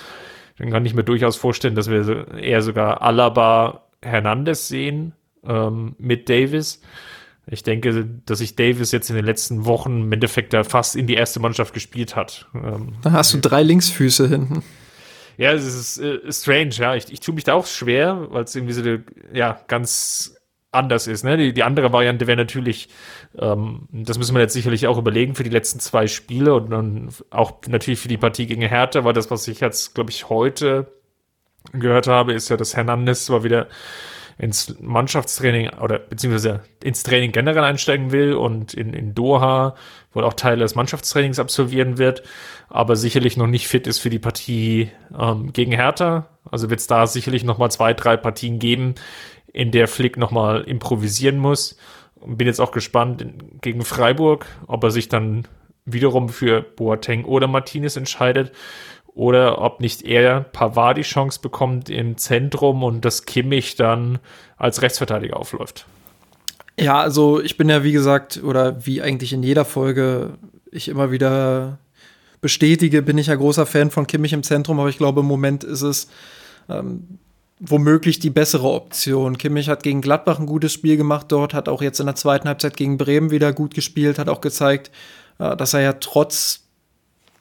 dann 0.58 0.70
kann 0.70 0.84
ich 0.84 0.94
mir 0.94 1.04
durchaus 1.04 1.36
vorstellen, 1.36 1.74
dass 1.74 1.90
wir 1.90 2.34
eher 2.36 2.60
sogar 2.60 3.00
Alaba 3.00 3.86
Hernandez 4.02 4.68
sehen 4.68 5.12
ähm, 5.46 5.96
mit 5.98 6.28
Davis. 6.28 6.82
Ich 7.46 7.62
denke, 7.62 8.06
dass 8.26 8.38
sich 8.38 8.56
Davis 8.56 8.92
jetzt 8.92 9.08
in 9.08 9.16
den 9.16 9.24
letzten 9.24 9.64
Wochen 9.64 10.02
im 10.02 10.12
Endeffekt 10.12 10.52
da 10.52 10.64
fast 10.64 10.96
in 10.96 11.06
die 11.06 11.14
erste 11.14 11.40
Mannschaft 11.40 11.72
gespielt 11.72 12.16
hat. 12.16 12.46
Ähm, 12.54 12.94
da 13.02 13.12
hast 13.12 13.32
du 13.32 13.38
drei 13.38 13.62
Linksfüße 13.62 14.28
hinten. 14.28 14.62
Ja, 15.36 15.52
es 15.52 15.64
ist 15.64 15.98
äh, 15.98 16.32
strange, 16.32 16.70
ja. 16.70 16.94
Ich, 16.94 17.12
ich 17.12 17.20
tue 17.20 17.34
mich 17.34 17.44
da 17.44 17.54
auch 17.54 17.66
schwer, 17.66 18.26
weil 18.30 18.44
es 18.44 18.54
irgendwie 18.54 18.72
so, 18.72 18.82
ja, 19.32 19.60
ganz 19.68 20.36
anders 20.76 21.06
ist. 21.06 21.24
Ne? 21.24 21.36
Die, 21.36 21.52
die 21.52 21.62
andere 21.62 21.92
Variante 21.92 22.26
wäre 22.26 22.36
natürlich, 22.36 22.88
ähm, 23.38 23.88
das 23.90 24.18
müssen 24.18 24.34
wir 24.34 24.42
jetzt 24.42 24.52
sicherlich 24.52 24.86
auch 24.86 24.98
überlegen 24.98 25.34
für 25.34 25.42
die 25.42 25.50
letzten 25.50 25.80
zwei 25.80 26.06
Spiele 26.06 26.54
und 26.54 26.70
dann 26.70 27.08
auch 27.30 27.60
natürlich 27.66 28.00
für 28.00 28.08
die 28.08 28.18
Partie 28.18 28.46
gegen 28.46 28.62
Hertha, 28.62 29.04
weil 29.04 29.12
das, 29.12 29.30
was 29.30 29.48
ich 29.48 29.60
jetzt, 29.60 29.94
glaube 29.94 30.10
ich, 30.10 30.28
heute 30.28 30.92
gehört 31.72 32.06
habe, 32.06 32.32
ist 32.32 32.48
ja, 32.48 32.56
dass 32.56 32.76
Hernandez 32.76 33.26
zwar 33.26 33.42
wieder 33.42 33.68
ins 34.38 34.76
Mannschaftstraining 34.80 35.70
oder 35.80 35.98
beziehungsweise 35.98 36.60
ins 36.82 37.02
Training 37.02 37.32
generell 37.32 37.64
einsteigen 37.64 38.12
will 38.12 38.34
und 38.34 38.74
in, 38.74 38.92
in 38.92 39.14
Doha 39.14 39.74
wohl 40.12 40.24
auch 40.24 40.34
Teile 40.34 40.60
des 40.60 40.74
Mannschaftstrainings 40.74 41.38
absolvieren 41.38 41.96
wird, 41.96 42.22
aber 42.68 42.96
sicherlich 42.96 43.36
noch 43.36 43.46
nicht 43.46 43.66
fit 43.66 43.86
ist 43.86 43.98
für 43.98 44.10
die 44.10 44.18
Partie 44.18 44.90
ähm, 45.18 45.52
gegen 45.52 45.72
Hertha. 45.72 46.28
Also 46.50 46.68
wird 46.68 46.80
es 46.80 46.86
da 46.86 47.06
sicherlich 47.06 47.44
noch 47.44 47.58
mal 47.58 47.70
zwei, 47.70 47.94
drei 47.94 48.16
Partien 48.16 48.58
geben, 48.58 48.94
in 49.52 49.70
der 49.70 49.88
Flick 49.88 50.18
nochmal 50.18 50.62
improvisieren 50.62 51.38
muss. 51.38 51.78
Bin 52.24 52.46
jetzt 52.46 52.60
auch 52.60 52.72
gespannt 52.72 53.24
gegen 53.62 53.82
Freiburg, 53.82 54.46
ob 54.66 54.84
er 54.84 54.90
sich 54.90 55.08
dann 55.08 55.46
wiederum 55.86 56.28
für 56.28 56.60
Boateng 56.60 57.24
oder 57.24 57.46
Martinez 57.46 57.96
entscheidet 57.96 58.52
oder 59.16 59.62
ob 59.62 59.80
nicht 59.80 60.02
er 60.02 60.42
Pavard 60.42 60.98
die 60.98 61.02
Chance 61.02 61.40
bekommt 61.40 61.88
im 61.88 62.18
Zentrum 62.18 62.82
und 62.82 63.02
das 63.02 63.24
Kimmich 63.24 63.74
dann 63.74 64.18
als 64.58 64.82
Rechtsverteidiger 64.82 65.38
aufläuft. 65.38 65.86
Ja, 66.78 67.00
also 67.00 67.40
ich 67.40 67.56
bin 67.56 67.70
ja 67.70 67.82
wie 67.82 67.92
gesagt 67.92 68.42
oder 68.44 68.84
wie 68.84 69.00
eigentlich 69.00 69.32
in 69.32 69.42
jeder 69.42 69.64
Folge 69.64 70.34
ich 70.70 70.88
immer 70.88 71.10
wieder 71.10 71.78
bestätige, 72.42 73.00
bin 73.00 73.16
ich 73.16 73.28
ja 73.28 73.34
großer 73.34 73.64
Fan 73.64 73.90
von 73.90 74.06
Kimmich 74.06 74.34
im 74.34 74.42
Zentrum, 74.42 74.78
aber 74.78 74.90
ich 74.90 74.98
glaube 74.98 75.20
im 75.20 75.26
Moment 75.26 75.64
ist 75.64 75.80
es 75.80 76.08
ähm, 76.68 77.18
womöglich 77.58 78.18
die 78.18 78.28
bessere 78.28 78.68
Option. 78.68 79.38
Kimmich 79.38 79.70
hat 79.70 79.82
gegen 79.82 80.02
Gladbach 80.02 80.38
ein 80.38 80.44
gutes 80.44 80.74
Spiel 80.74 80.98
gemacht 80.98 81.32
dort, 81.32 81.54
hat 81.54 81.70
auch 81.70 81.80
jetzt 81.80 82.00
in 82.00 82.06
der 82.06 82.16
zweiten 82.16 82.48
Halbzeit 82.48 82.76
gegen 82.76 82.98
Bremen 82.98 83.30
wieder 83.30 83.54
gut 83.54 83.72
gespielt, 83.72 84.18
hat 84.18 84.28
auch 84.28 84.42
gezeigt, 84.42 84.90
äh, 85.38 85.56
dass 85.56 85.72
er 85.72 85.80
ja 85.80 85.94
trotz 85.94 86.65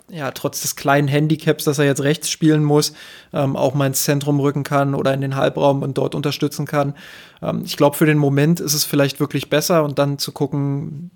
ja, 0.09 0.31
trotz 0.31 0.61
des 0.61 0.75
kleinen 0.75 1.07
Handicaps, 1.07 1.63
dass 1.63 1.79
er 1.79 1.85
jetzt 1.85 2.03
rechts 2.03 2.29
spielen 2.29 2.63
muss, 2.63 2.93
ähm, 3.33 3.55
auch 3.55 3.73
mal 3.73 3.87
ins 3.87 4.03
Zentrum 4.03 4.39
rücken 4.39 4.63
kann 4.63 4.93
oder 4.93 5.13
in 5.13 5.21
den 5.21 5.35
Halbraum 5.35 5.81
und 5.81 5.97
dort 5.97 6.13
unterstützen 6.13 6.65
kann. 6.65 6.95
Ähm, 7.41 7.63
ich 7.65 7.75
glaube, 7.77 7.97
für 7.97 8.05
den 8.05 8.17
Moment 8.17 8.59
ist 8.59 8.73
es 8.73 8.83
vielleicht 8.83 9.19
wirklich 9.19 9.49
besser 9.49 9.83
und 9.83 9.97
dann 9.97 10.19
zu 10.19 10.31
gucken, 10.31 11.11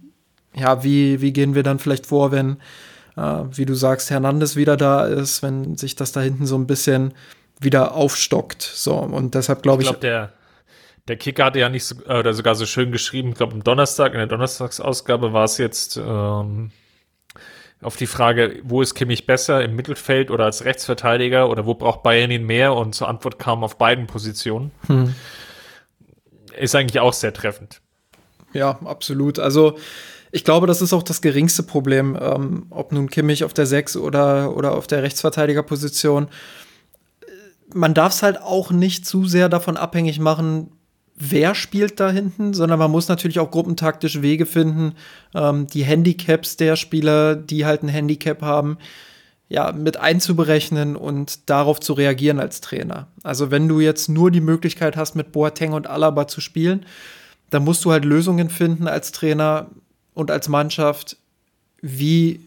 ja, 0.56 0.84
wie, 0.84 1.21
wie 1.21 1.34
gehen 1.34 1.54
wir 1.54 1.63
dann 1.63 1.80
vielleicht 1.80 2.08
vor, 2.08 2.32
wenn, 2.32 2.58
äh, 3.15 3.43
wie 3.52 3.65
du 3.65 3.75
sagst, 3.75 4.10
Hernandez 4.10 4.56
wieder 4.56 4.75
da 4.75 5.06
ist, 5.06 5.43
wenn 5.43 5.78
sich 5.78 5.95
das 5.95 6.12
da 6.12 6.21
hinten 6.21 6.47
so 6.47 6.58
ein 6.58 6.65
bisschen 6.65 7.13
wieder 7.60 7.93
aufstockt. 7.93 8.63
So, 8.63 8.95
und 8.95 9.36
deshalb 9.36 9.62
glaube 9.62 9.84
ich. 9.84 9.89
Ich 9.89 9.99
glaube, 9.99 10.08
der, 10.08 10.34
der 11.08 11.17
Kicker 11.17 11.45
hatte 11.45 11.60
ja 11.60 11.69
nicht 11.69 11.86
so, 11.86 11.95
äh, 12.08 12.19
oder 12.19 12.34
sogar 12.34 12.56
so 12.56 12.65
schön 12.65 12.91
geschrieben, 12.91 13.30
ich 13.30 13.36
glaube, 13.36 13.54
am 13.54 13.63
Donnerstag, 13.63 14.13
in 14.13 14.17
der 14.17 14.28
Donnerstagsausgabe 14.28 15.32
war 15.32 15.43
es 15.43 15.60
jetzt 15.60 15.97
ähm, 15.97 16.71
auf 17.82 17.96
die 17.96 18.08
Frage, 18.08 18.60
wo 18.63 18.82
ist 18.82 18.94
Kimmich 18.94 19.26
besser, 19.26 19.63
im 19.63 19.76
Mittelfeld 19.76 20.32
oder 20.32 20.46
als 20.46 20.65
Rechtsverteidiger 20.65 21.50
oder 21.50 21.65
wo 21.65 21.76
braucht 21.76 22.04
Bayern 22.04 22.32
ihn 22.32 22.46
mehr? 22.46 22.74
Und 22.74 22.94
zur 22.94 23.08
Antwort 23.08 23.39
kam 23.39 23.63
auf 23.63 23.78
beiden 23.78 24.08
Positionen. 24.08 24.72
Hm. 24.88 25.15
Ist 26.58 26.76
eigentlich 26.76 27.00
auch 27.00 27.13
sehr 27.13 27.34
treffend. 27.34 27.82
Ja, 28.54 28.80
absolut. 28.84 29.39
Also, 29.39 29.78
ich 30.32 30.44
glaube, 30.44 30.68
das 30.68 30.82
ist 30.82 30.92
auch 30.92 31.04
das 31.04 31.22
geringste 31.22 31.63
Problem, 31.63 32.18
ähm, 32.20 32.65
ob 32.70 32.92
nun 32.92 33.10
Kimmich 33.10 33.44
auf 33.44 33.54
der 33.54 33.65
6 33.65 33.96
oder, 33.96 34.56
oder 34.56 34.76
auf 34.76 34.88
der 34.88 35.02
Rechtsverteidigerposition. 35.04 36.28
Man 37.74 37.94
darf 37.94 38.13
es 38.13 38.24
halt 38.24 38.42
auch 38.42 38.72
nicht 38.72 39.06
zu 39.06 39.26
sehr 39.26 39.48
davon 39.48 39.78
abhängig 39.78 40.20
machen, 40.20 40.72
wer 41.19 41.53
spielt 41.53 41.99
da 41.99 42.10
hinten, 42.10 42.53
sondern 42.53 42.79
man 42.79 42.89
muss 42.89 43.10
natürlich 43.10 43.39
auch 43.39 43.51
gruppentaktisch 43.51 44.21
Wege 44.21 44.45
finden, 44.45 44.93
ähm, 45.36 45.67
die 45.67 45.84
Handicaps 45.84 46.55
der 46.58 46.77
Spieler, 46.77 47.36
die 47.36 47.65
halt 47.65 47.84
ein 47.84 47.89
Handicap 47.89 48.41
haben, 48.41 48.77
ja, 49.49 49.71
mit 49.71 49.97
einzuberechnen 49.97 50.95
und 50.95 51.49
darauf 51.49 51.79
zu 51.79 51.93
reagieren 51.93 52.39
als 52.39 52.62
Trainer. 52.62 53.08
Also 53.23 53.51
wenn 53.51 53.67
du 53.67 53.79
jetzt 53.79 54.08
nur 54.08 54.32
die 54.32 54.41
Möglichkeit 54.41 54.95
hast, 54.95 55.15
mit 55.15 55.32
Boateng 55.32 55.73
und 55.73 55.88
Alaba 55.88 56.27
zu 56.27 56.39
spielen, 56.39 56.86
dann 57.49 57.65
musst 57.65 57.84
du 57.84 57.91
halt 57.91 58.05
Lösungen 58.05 58.49
finden 58.49 58.88
als 58.88 59.12
Trainer 59.12 59.67
und 60.13 60.32
als 60.32 60.49
Mannschaft, 60.49 61.17
wie 61.82 62.41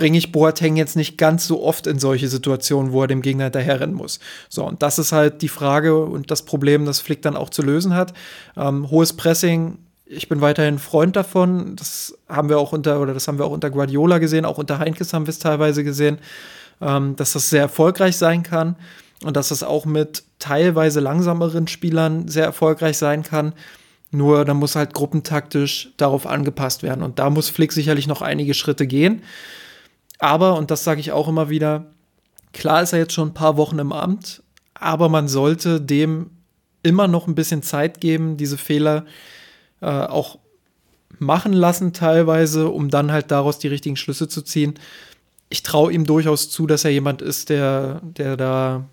bringe 0.00 0.16
ich 0.16 0.32
Boateng 0.32 0.76
jetzt 0.76 0.96
nicht 0.96 1.18
ganz 1.18 1.46
so 1.46 1.62
oft 1.62 1.86
in 1.86 1.98
solche 1.98 2.26
Situationen, 2.26 2.90
wo 2.90 3.02
er 3.02 3.06
dem 3.06 3.20
Gegner 3.20 3.44
hinterherrennen 3.44 3.94
muss. 3.94 4.18
So, 4.48 4.64
und 4.66 4.82
das 4.82 4.98
ist 4.98 5.12
halt 5.12 5.42
die 5.42 5.48
Frage 5.48 5.94
und 5.94 6.30
das 6.30 6.46
Problem, 6.46 6.86
das 6.86 7.00
Flick 7.00 7.20
dann 7.20 7.36
auch 7.36 7.50
zu 7.50 7.60
lösen 7.60 7.94
hat. 7.94 8.14
Ähm, 8.56 8.90
hohes 8.90 9.12
Pressing, 9.12 9.76
ich 10.06 10.26
bin 10.26 10.40
weiterhin 10.40 10.78
Freund 10.78 11.16
davon. 11.16 11.76
Das 11.76 12.16
haben 12.30 12.48
wir 12.48 12.58
auch 12.58 12.72
unter, 12.72 12.98
oder 12.98 13.12
das 13.12 13.28
haben 13.28 13.36
wir 13.36 13.44
auch 13.44 13.50
unter 13.50 13.68
Guardiola 13.68 14.16
gesehen, 14.16 14.46
auch 14.46 14.56
unter 14.56 14.78
Heinkes 14.78 15.12
haben 15.12 15.26
wir 15.26 15.32
es 15.32 15.38
teilweise 15.38 15.84
gesehen, 15.84 16.16
ähm, 16.80 17.14
dass 17.16 17.34
das 17.34 17.50
sehr 17.50 17.60
erfolgreich 17.60 18.16
sein 18.16 18.42
kann 18.42 18.76
und 19.22 19.36
dass 19.36 19.50
das 19.50 19.62
auch 19.62 19.84
mit 19.84 20.22
teilweise 20.38 21.00
langsameren 21.00 21.68
Spielern 21.68 22.26
sehr 22.26 22.46
erfolgreich 22.46 22.96
sein 22.96 23.22
kann. 23.22 23.52
Nur 24.12 24.46
da 24.46 24.54
muss 24.54 24.76
halt 24.76 24.94
gruppentaktisch 24.94 25.90
darauf 25.98 26.26
angepasst 26.26 26.82
werden. 26.82 27.02
Und 27.02 27.18
da 27.18 27.28
muss 27.28 27.50
Flick 27.50 27.72
sicherlich 27.72 28.06
noch 28.06 28.22
einige 28.22 28.54
Schritte 28.54 28.86
gehen. 28.86 29.22
Aber, 30.20 30.56
und 30.56 30.70
das 30.70 30.84
sage 30.84 31.00
ich 31.00 31.12
auch 31.12 31.28
immer 31.28 31.48
wieder, 31.48 31.86
klar 32.52 32.82
ist 32.82 32.92
er 32.92 33.00
jetzt 33.00 33.14
schon 33.14 33.28
ein 33.28 33.34
paar 33.34 33.56
Wochen 33.56 33.78
im 33.78 33.92
Amt, 33.92 34.42
aber 34.74 35.08
man 35.08 35.28
sollte 35.28 35.80
dem 35.80 36.30
immer 36.82 37.08
noch 37.08 37.26
ein 37.26 37.34
bisschen 37.34 37.62
Zeit 37.62 38.00
geben, 38.00 38.36
diese 38.36 38.58
Fehler 38.58 39.06
äh, 39.80 39.86
auch 39.86 40.38
machen 41.18 41.52
lassen 41.52 41.92
teilweise, 41.92 42.68
um 42.68 42.90
dann 42.90 43.12
halt 43.12 43.30
daraus 43.30 43.58
die 43.58 43.68
richtigen 43.68 43.96
Schlüsse 43.96 44.28
zu 44.28 44.42
ziehen. 44.42 44.74
Ich 45.48 45.62
traue 45.62 45.92
ihm 45.92 46.06
durchaus 46.06 46.50
zu, 46.50 46.66
dass 46.66 46.84
er 46.84 46.90
jemand 46.90 47.22
ist, 47.22 47.48
der, 47.48 48.00
der 48.02 48.36
da 48.36 48.84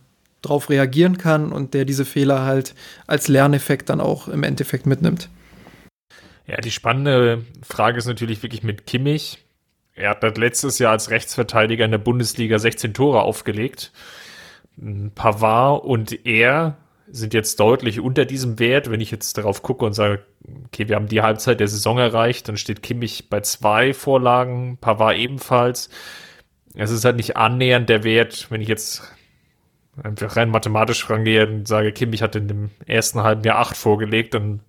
drauf 0.42 0.70
reagieren 0.70 1.18
kann 1.18 1.52
und 1.52 1.74
der 1.74 1.86
diese 1.86 2.06
Fehler 2.06 2.44
halt 2.44 2.74
als 3.06 3.28
Lerneffekt 3.28 3.90
dann 3.90 4.02
auch 4.02 4.28
im 4.28 4.44
Endeffekt 4.44 4.86
mitnimmt. 4.86 5.30
Ja, 6.48 6.58
die 6.58 6.72
spannende 6.72 7.44
Frage 7.62 7.98
ist 7.98 8.06
natürlich 8.06 8.42
wirklich 8.44 8.64
mit 8.64 8.88
Kimmich. 8.88 9.40
Er 9.98 10.12
hat 10.12 10.38
letztes 10.38 10.78
Jahr 10.78 10.92
als 10.92 11.10
Rechtsverteidiger 11.10 11.84
in 11.84 11.92
der 11.92 11.98
Bundesliga 11.98 12.60
16 12.60 12.94
Tore 12.94 13.24
aufgelegt. 13.24 13.92
Pavard 15.16 15.84
und 15.84 16.26
er 16.26 16.78
sind 17.10 17.34
jetzt 17.34 17.60
deutlich 17.60 18.00
unter 18.00 18.26
diesem 18.26 18.60
Wert. 18.60 18.92
Wenn 18.92 19.02
ich 19.02 19.10
jetzt 19.10 19.40
darauf 19.40 19.64
gucke 19.64 19.86
und 19.86 19.94
sage, 19.94 20.24
okay, 20.66 20.88
wir 20.88 20.96
haben 20.96 21.08
die 21.08 21.24
Halbzeit 21.24 21.60
der 21.60 21.68
Saison 21.68 21.98
erreicht, 21.98 22.48
dann 22.48 22.58
steht 22.58 22.84
Kimmich 22.84 23.28
bei 23.30 23.42
zwei 23.42 23.92
Vorlagen, 23.92 24.78
Pavard 24.80 25.18
ebenfalls. 25.18 25.90
Es 26.76 26.92
ist 26.92 27.04
halt 27.04 27.16
nicht 27.16 27.36
annähernd 27.36 27.90
der 27.90 28.04
Wert, 28.04 28.52
wenn 28.52 28.62
ich 28.62 28.68
jetzt 28.68 29.02
einfach 30.04 30.36
rein 30.36 30.50
mathematisch 30.50 31.10
rangehe 31.10 31.48
und 31.48 31.68
sage, 31.68 31.92
Kimmich 31.92 32.22
hat 32.22 32.36
in 32.36 32.48
dem 32.48 32.70
ersten 32.86 33.24
halben 33.24 33.44
Jahr 33.44 33.58
acht 33.58 33.76
vorgelegt, 33.76 34.36
dann 34.36 34.60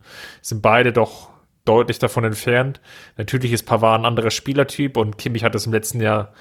sind 0.41 0.63
beide 0.63 0.95
doch 0.95 1.29
deutlich 1.69 1.99
davon 1.99 2.25
entfernt. 2.25 2.81
Natürlich 3.17 3.53
ist 3.53 3.65
Pavard 3.65 4.01
ein 4.01 4.07
anderer 4.07 4.31
Spielertyp 4.31 4.97
und 4.97 5.19
Kimmich 5.19 5.45
hat 5.45 5.55
es 5.55 5.67
im 5.67 5.73
letzten 5.73 6.01
Jahr 6.01 6.33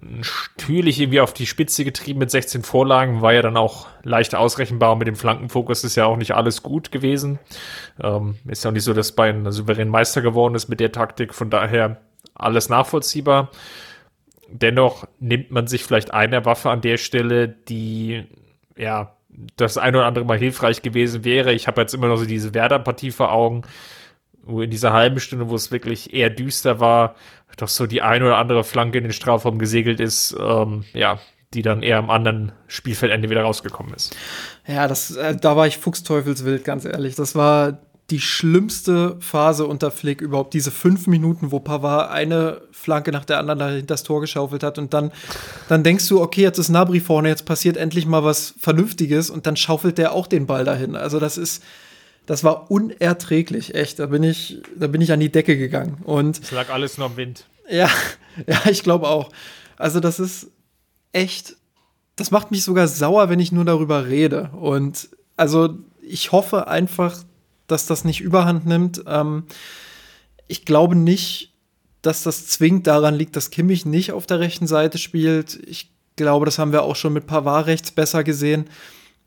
natürlich 0.00 1.00
irgendwie 1.00 1.20
auf 1.20 1.34
die 1.34 1.46
Spitze 1.46 1.84
getrieben 1.84 2.20
mit 2.20 2.30
16 2.30 2.62
Vorlagen, 2.62 3.22
war 3.22 3.32
ja 3.32 3.42
dann 3.42 3.56
auch 3.56 3.88
leicht 4.02 4.34
ausrechenbar. 4.34 4.96
Mit 4.96 5.08
dem 5.08 5.16
Flankenfokus 5.16 5.84
ist 5.84 5.96
ja 5.96 6.06
auch 6.06 6.16
nicht 6.16 6.32
alles 6.32 6.62
gut 6.62 6.92
gewesen. 6.92 7.38
Ähm, 8.00 8.36
ist 8.46 8.64
ja 8.64 8.70
auch 8.70 8.74
nicht 8.74 8.84
so, 8.84 8.94
dass 8.94 9.12
Bayern 9.12 9.50
souverän 9.50 9.88
Meister 9.88 10.22
geworden 10.22 10.54
ist 10.54 10.68
mit 10.68 10.80
der 10.80 10.92
Taktik. 10.92 11.34
Von 11.34 11.50
daher 11.50 12.00
alles 12.34 12.68
nachvollziehbar. 12.68 13.50
Dennoch 14.48 15.06
nimmt 15.18 15.50
man 15.50 15.66
sich 15.66 15.84
vielleicht 15.84 16.12
eine 16.12 16.44
Waffe 16.44 16.70
an 16.70 16.80
der 16.80 16.96
Stelle, 16.96 17.48
die 17.48 18.24
ja 18.76 19.14
das 19.56 19.78
ein 19.78 19.94
oder 19.94 20.06
andere 20.06 20.24
Mal 20.24 20.38
hilfreich 20.38 20.82
gewesen 20.82 21.24
wäre. 21.24 21.52
Ich 21.52 21.66
habe 21.66 21.80
jetzt 21.80 21.94
immer 21.94 22.08
noch 22.08 22.16
so 22.16 22.24
diese 22.24 22.54
Werder-Partie 22.54 23.10
vor 23.10 23.32
Augen, 23.32 23.62
wo 24.44 24.62
in 24.62 24.70
dieser 24.70 24.92
halben 24.92 25.20
Stunde, 25.20 25.48
wo 25.48 25.54
es 25.54 25.70
wirklich 25.70 26.14
eher 26.14 26.30
düster 26.30 26.80
war, 26.80 27.14
doch 27.56 27.68
so 27.68 27.86
die 27.86 28.02
ein 28.02 28.22
oder 28.22 28.38
andere 28.38 28.64
Flanke 28.64 28.98
in 28.98 29.04
den 29.04 29.12
Strafraum 29.12 29.58
gesegelt 29.58 30.00
ist, 30.00 30.36
ähm, 30.38 30.84
ja, 30.92 31.18
die 31.52 31.62
dann 31.62 31.82
eher 31.82 31.98
am 31.98 32.10
anderen 32.10 32.52
Spielfeldende 32.68 33.28
wieder 33.28 33.42
rausgekommen 33.42 33.92
ist. 33.94 34.16
Ja, 34.66 34.86
das, 34.86 35.16
äh, 35.16 35.36
da 35.36 35.56
war 35.56 35.66
ich 35.66 35.78
fuchsteufelswild, 35.78 36.64
ganz 36.64 36.84
ehrlich. 36.84 37.16
Das 37.16 37.34
war 37.34 37.78
die 38.10 38.20
schlimmste 38.20 39.16
Phase 39.20 39.66
unter 39.66 39.90
Flick 39.90 40.20
überhaupt. 40.20 40.54
Diese 40.54 40.70
fünf 40.70 41.06
Minuten, 41.06 41.52
wo 41.52 41.60
Pavard 41.60 42.10
eine 42.10 42.60
Flanke 42.72 43.12
nach 43.12 43.24
der 43.24 43.38
anderen 43.38 43.60
dahinter 43.60 43.86
das 43.86 44.02
Tor 44.02 44.20
geschaufelt 44.20 44.62
hat 44.62 44.78
und 44.78 44.94
dann, 44.94 45.12
dann 45.68 45.84
denkst 45.84 46.08
du, 46.08 46.20
okay, 46.20 46.42
jetzt 46.42 46.58
ist 46.58 46.70
Nabri 46.70 47.00
vorne, 47.00 47.28
jetzt 47.28 47.46
passiert 47.46 47.76
endlich 47.76 48.06
mal 48.06 48.24
was 48.24 48.54
Vernünftiges 48.58 49.30
und 49.30 49.46
dann 49.46 49.56
schaufelt 49.56 49.98
der 49.98 50.12
auch 50.12 50.26
den 50.26 50.46
Ball 50.46 50.64
dahin. 50.64 50.96
Also 50.96 51.20
das 51.20 51.38
ist, 51.38 51.62
das 52.26 52.44
war 52.44 52.70
unerträglich, 52.70 53.74
echt. 53.74 53.98
Da 53.98 54.06
bin 54.06 54.22
ich, 54.22 54.62
da 54.76 54.86
bin 54.86 55.00
ich 55.00 55.12
an 55.12 55.20
die 55.20 55.32
Decke 55.32 55.56
gegangen. 55.56 55.98
Und 56.04 56.40
es 56.42 56.50
lag 56.50 56.70
alles 56.70 56.98
nur 56.98 57.06
am 57.06 57.16
Wind. 57.16 57.46
Ja, 57.68 57.90
ja, 58.46 58.60
ich 58.70 58.82
glaube 58.82 59.08
auch. 59.08 59.30
Also 59.76 60.00
das 60.00 60.20
ist 60.20 60.48
echt, 61.12 61.56
das 62.16 62.30
macht 62.30 62.50
mich 62.50 62.64
sogar 62.64 62.88
sauer, 62.88 63.28
wenn 63.28 63.40
ich 63.40 63.52
nur 63.52 63.64
darüber 63.64 64.06
rede. 64.06 64.50
Und 64.52 65.08
also 65.36 65.78
ich 66.02 66.32
hoffe 66.32 66.68
einfach, 66.68 67.24
dass 67.66 67.86
das 67.86 68.04
nicht 68.04 68.20
überhand 68.20 68.66
nimmt. 68.66 69.02
Ähm, 69.06 69.44
ich 70.48 70.64
glaube 70.64 70.96
nicht, 70.96 71.52
dass 72.02 72.22
das 72.22 72.46
zwingend 72.46 72.86
daran 72.86 73.14
liegt, 73.14 73.36
dass 73.36 73.50
Kimmich 73.50 73.86
nicht 73.86 74.12
auf 74.12 74.26
der 74.26 74.40
rechten 74.40 74.66
Seite 74.66 74.98
spielt. 74.98 75.60
Ich 75.66 75.90
glaube, 76.16 76.46
das 76.46 76.58
haben 76.58 76.72
wir 76.72 76.82
auch 76.82 76.96
schon 76.96 77.12
mit 77.12 77.26
Pavard 77.26 77.66
rechts 77.66 77.90
besser 77.90 78.24
gesehen. 78.24 78.68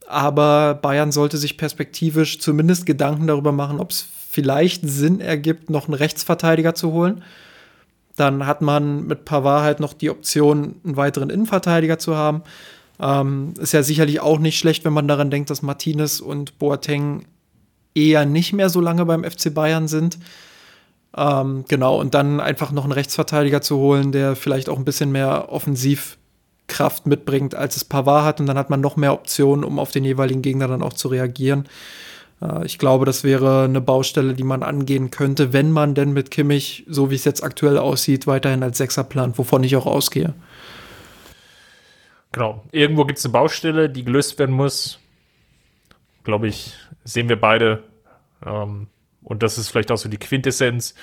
Aber 0.07 0.75
Bayern 0.75 1.11
sollte 1.11 1.37
sich 1.37 1.57
perspektivisch 1.57 2.39
zumindest 2.39 2.85
Gedanken 2.85 3.27
darüber 3.27 3.51
machen, 3.51 3.79
ob 3.79 3.91
es 3.91 4.07
vielleicht 4.29 4.81
Sinn 4.83 5.19
ergibt, 5.19 5.69
noch 5.69 5.85
einen 5.87 5.93
Rechtsverteidiger 5.93 6.75
zu 6.75 6.91
holen. 6.91 7.23
Dann 8.15 8.45
hat 8.45 8.61
man 8.61 9.07
mit 9.07 9.25
Pavard 9.25 9.63
halt 9.63 9.79
noch 9.79 9.93
die 9.93 10.09
Option, 10.09 10.75
einen 10.83 10.97
weiteren 10.97 11.29
Innenverteidiger 11.29 11.99
zu 11.99 12.15
haben. 12.15 12.43
Ähm, 12.99 13.53
ist 13.59 13.73
ja 13.73 13.83
sicherlich 13.83 14.19
auch 14.19 14.39
nicht 14.39 14.57
schlecht, 14.57 14.85
wenn 14.85 14.93
man 14.93 15.07
daran 15.07 15.31
denkt, 15.31 15.49
dass 15.49 15.61
Martinez 15.61 16.19
und 16.19 16.59
Boateng 16.59 17.25
eher 17.95 18.25
nicht 18.25 18.53
mehr 18.53 18.69
so 18.69 18.81
lange 18.81 19.05
beim 19.05 19.23
FC 19.23 19.53
Bayern 19.53 19.87
sind. 19.87 20.19
Ähm, 21.15 21.65
genau, 21.67 21.99
und 21.99 22.13
dann 22.13 22.39
einfach 22.39 22.71
noch 22.71 22.83
einen 22.83 22.91
Rechtsverteidiger 22.91 23.61
zu 23.61 23.77
holen, 23.77 24.11
der 24.11 24.35
vielleicht 24.35 24.69
auch 24.69 24.77
ein 24.77 24.85
bisschen 24.85 25.11
mehr 25.11 25.51
Offensivkraft 26.63 27.05
mitbringt, 27.07 27.55
als 27.55 27.75
es 27.75 27.85
Pavard 27.85 28.25
hat. 28.25 28.39
Und 28.39 28.47
dann 28.47 28.57
hat 28.57 28.69
man 28.69 28.81
noch 28.81 28.95
mehr 28.95 29.13
Optionen, 29.13 29.63
um 29.63 29.79
auf 29.79 29.91
den 29.91 30.03
jeweiligen 30.03 30.41
Gegner 30.41 30.67
dann 30.67 30.81
auch 30.81 30.93
zu 30.93 31.07
reagieren. 31.07 31.67
Äh, 32.41 32.65
ich 32.65 32.77
glaube, 32.77 33.05
das 33.05 33.23
wäre 33.23 33.63
eine 33.65 33.81
Baustelle, 33.81 34.33
die 34.33 34.43
man 34.43 34.63
angehen 34.63 35.11
könnte, 35.11 35.53
wenn 35.53 35.71
man 35.71 35.95
denn 35.95 36.13
mit 36.13 36.31
Kimmich, 36.31 36.85
so 36.87 37.11
wie 37.11 37.15
es 37.15 37.25
jetzt 37.25 37.43
aktuell 37.43 37.77
aussieht, 37.77 38.27
weiterhin 38.27 38.63
als 38.63 38.77
Sechser 38.77 39.03
plant, 39.03 39.37
wovon 39.37 39.63
ich 39.63 39.75
auch 39.75 39.85
ausgehe. 39.85 40.33
Genau. 42.31 42.63
Irgendwo 42.71 43.05
gibt 43.05 43.19
es 43.19 43.25
eine 43.25 43.33
Baustelle, 43.33 43.89
die 43.89 44.03
gelöst 44.03 44.39
werden 44.39 44.55
muss. 44.55 44.99
Glaube 46.23 46.47
ich, 46.47 46.73
sehen 47.03 47.29
wir 47.29 47.39
beide. 47.39 47.83
Ähm, 48.45 48.87
und 49.23 49.43
das 49.43 49.57
ist 49.57 49.69
vielleicht 49.69 49.91
auch 49.91 49.97
so 49.97 50.09
die 50.09 50.17
Quintessenz. 50.17 50.95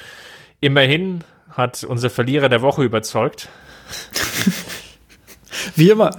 Immerhin 0.60 1.24
hat 1.50 1.84
unser 1.84 2.10
Verlierer 2.10 2.48
der 2.48 2.62
Woche 2.62 2.82
überzeugt. 2.82 3.48
Wie 5.76 5.90
immer. 5.90 6.10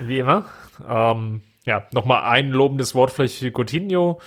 Wie 0.00 0.18
immer. 0.18 0.46
Ähm, 0.88 1.42
ja, 1.64 1.86
nochmal 1.92 2.24
ein 2.24 2.50
lobendes 2.50 2.94
Wort 2.94 3.10
vielleicht 3.10 3.38
für 3.38 3.50
Coutinho. 3.50 4.20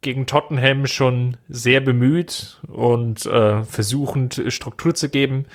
Gegen 0.00 0.26
Tottenham 0.26 0.86
schon 0.86 1.38
sehr 1.48 1.80
bemüht 1.80 2.60
und 2.68 3.24
äh, 3.24 3.62
versuchend 3.62 4.42
Struktur 4.48 4.94
zu 4.94 5.08
geben. 5.08 5.46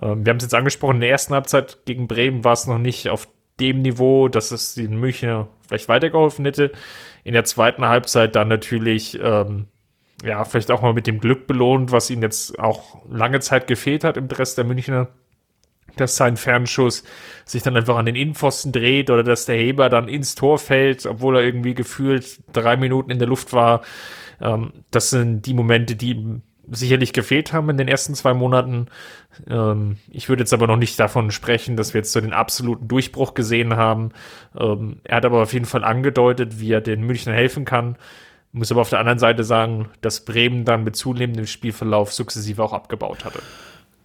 Ähm, 0.00 0.24
wir 0.24 0.30
haben 0.30 0.36
es 0.36 0.44
jetzt 0.44 0.54
angesprochen, 0.54 0.96
in 0.96 1.00
der 1.00 1.10
ersten 1.10 1.34
Halbzeit 1.34 1.78
gegen 1.86 2.06
Bremen 2.06 2.44
war 2.44 2.52
es 2.52 2.66
noch 2.66 2.78
nicht 2.78 3.08
auf 3.08 3.26
dem 3.58 3.82
Niveau, 3.82 4.28
dass 4.28 4.50
es 4.52 4.74
den 4.74 5.00
Münchner 5.00 5.48
vielleicht 5.66 5.88
weitergeholfen 5.88 6.44
hätte. 6.44 6.72
In 7.24 7.32
der 7.32 7.44
zweiten 7.44 7.86
Halbzeit 7.86 8.36
dann 8.36 8.48
natürlich, 8.48 9.18
ähm, 9.20 9.66
ja, 10.22 10.44
vielleicht 10.44 10.70
auch 10.70 10.82
mal 10.82 10.92
mit 10.92 11.06
dem 11.06 11.18
Glück 11.18 11.46
belohnt, 11.46 11.90
was 11.90 12.10
ihm 12.10 12.22
jetzt 12.22 12.58
auch 12.58 13.02
lange 13.10 13.40
Zeit 13.40 13.66
gefehlt 13.66 14.04
hat 14.04 14.16
im 14.16 14.28
Dress 14.28 14.54
der 14.54 14.64
Münchner 14.64 15.08
dass 15.96 16.16
sein 16.16 16.36
Fernschuss 16.36 17.04
sich 17.44 17.62
dann 17.62 17.76
einfach 17.76 17.96
an 17.96 18.06
den 18.06 18.16
Innenpfosten 18.16 18.72
dreht 18.72 19.10
oder 19.10 19.22
dass 19.22 19.46
der 19.46 19.56
Heber 19.56 19.88
dann 19.88 20.08
ins 20.08 20.34
Tor 20.34 20.58
fällt, 20.58 21.06
obwohl 21.06 21.36
er 21.36 21.42
irgendwie 21.42 21.74
gefühlt 21.74 22.40
drei 22.52 22.76
Minuten 22.76 23.10
in 23.10 23.18
der 23.18 23.28
Luft 23.28 23.52
war. 23.52 23.82
Ähm, 24.40 24.72
das 24.90 25.10
sind 25.10 25.42
die 25.46 25.54
Momente, 25.54 25.96
die 25.96 26.40
sicherlich 26.68 27.12
gefehlt 27.12 27.52
haben 27.52 27.70
in 27.70 27.76
den 27.76 27.88
ersten 27.88 28.14
zwei 28.14 28.34
Monaten. 28.34 28.86
Ähm, 29.48 29.98
ich 30.10 30.28
würde 30.28 30.42
jetzt 30.42 30.52
aber 30.52 30.66
noch 30.66 30.76
nicht 30.76 30.98
davon 30.98 31.30
sprechen, 31.30 31.76
dass 31.76 31.94
wir 31.94 32.00
jetzt 32.00 32.12
so 32.12 32.20
den 32.20 32.32
absoluten 32.32 32.88
Durchbruch 32.88 33.34
gesehen 33.34 33.76
haben. 33.76 34.10
Ähm, 34.58 35.00
er 35.04 35.18
hat 35.18 35.24
aber 35.24 35.42
auf 35.42 35.52
jeden 35.52 35.66
Fall 35.66 35.84
angedeutet, 35.84 36.60
wie 36.60 36.72
er 36.72 36.80
den 36.80 37.02
München 37.02 37.32
helfen 37.32 37.64
kann. 37.64 37.96
Muss 38.52 38.72
aber 38.72 38.80
auf 38.80 38.90
der 38.90 39.00
anderen 39.00 39.18
Seite 39.18 39.44
sagen, 39.44 39.90
dass 40.00 40.24
Bremen 40.24 40.64
dann 40.64 40.84
mit 40.84 40.96
zunehmendem 40.96 41.46
Spielverlauf 41.46 42.12
sukzessive 42.12 42.62
auch 42.62 42.72
abgebaut 42.72 43.24
hatte. 43.24 43.40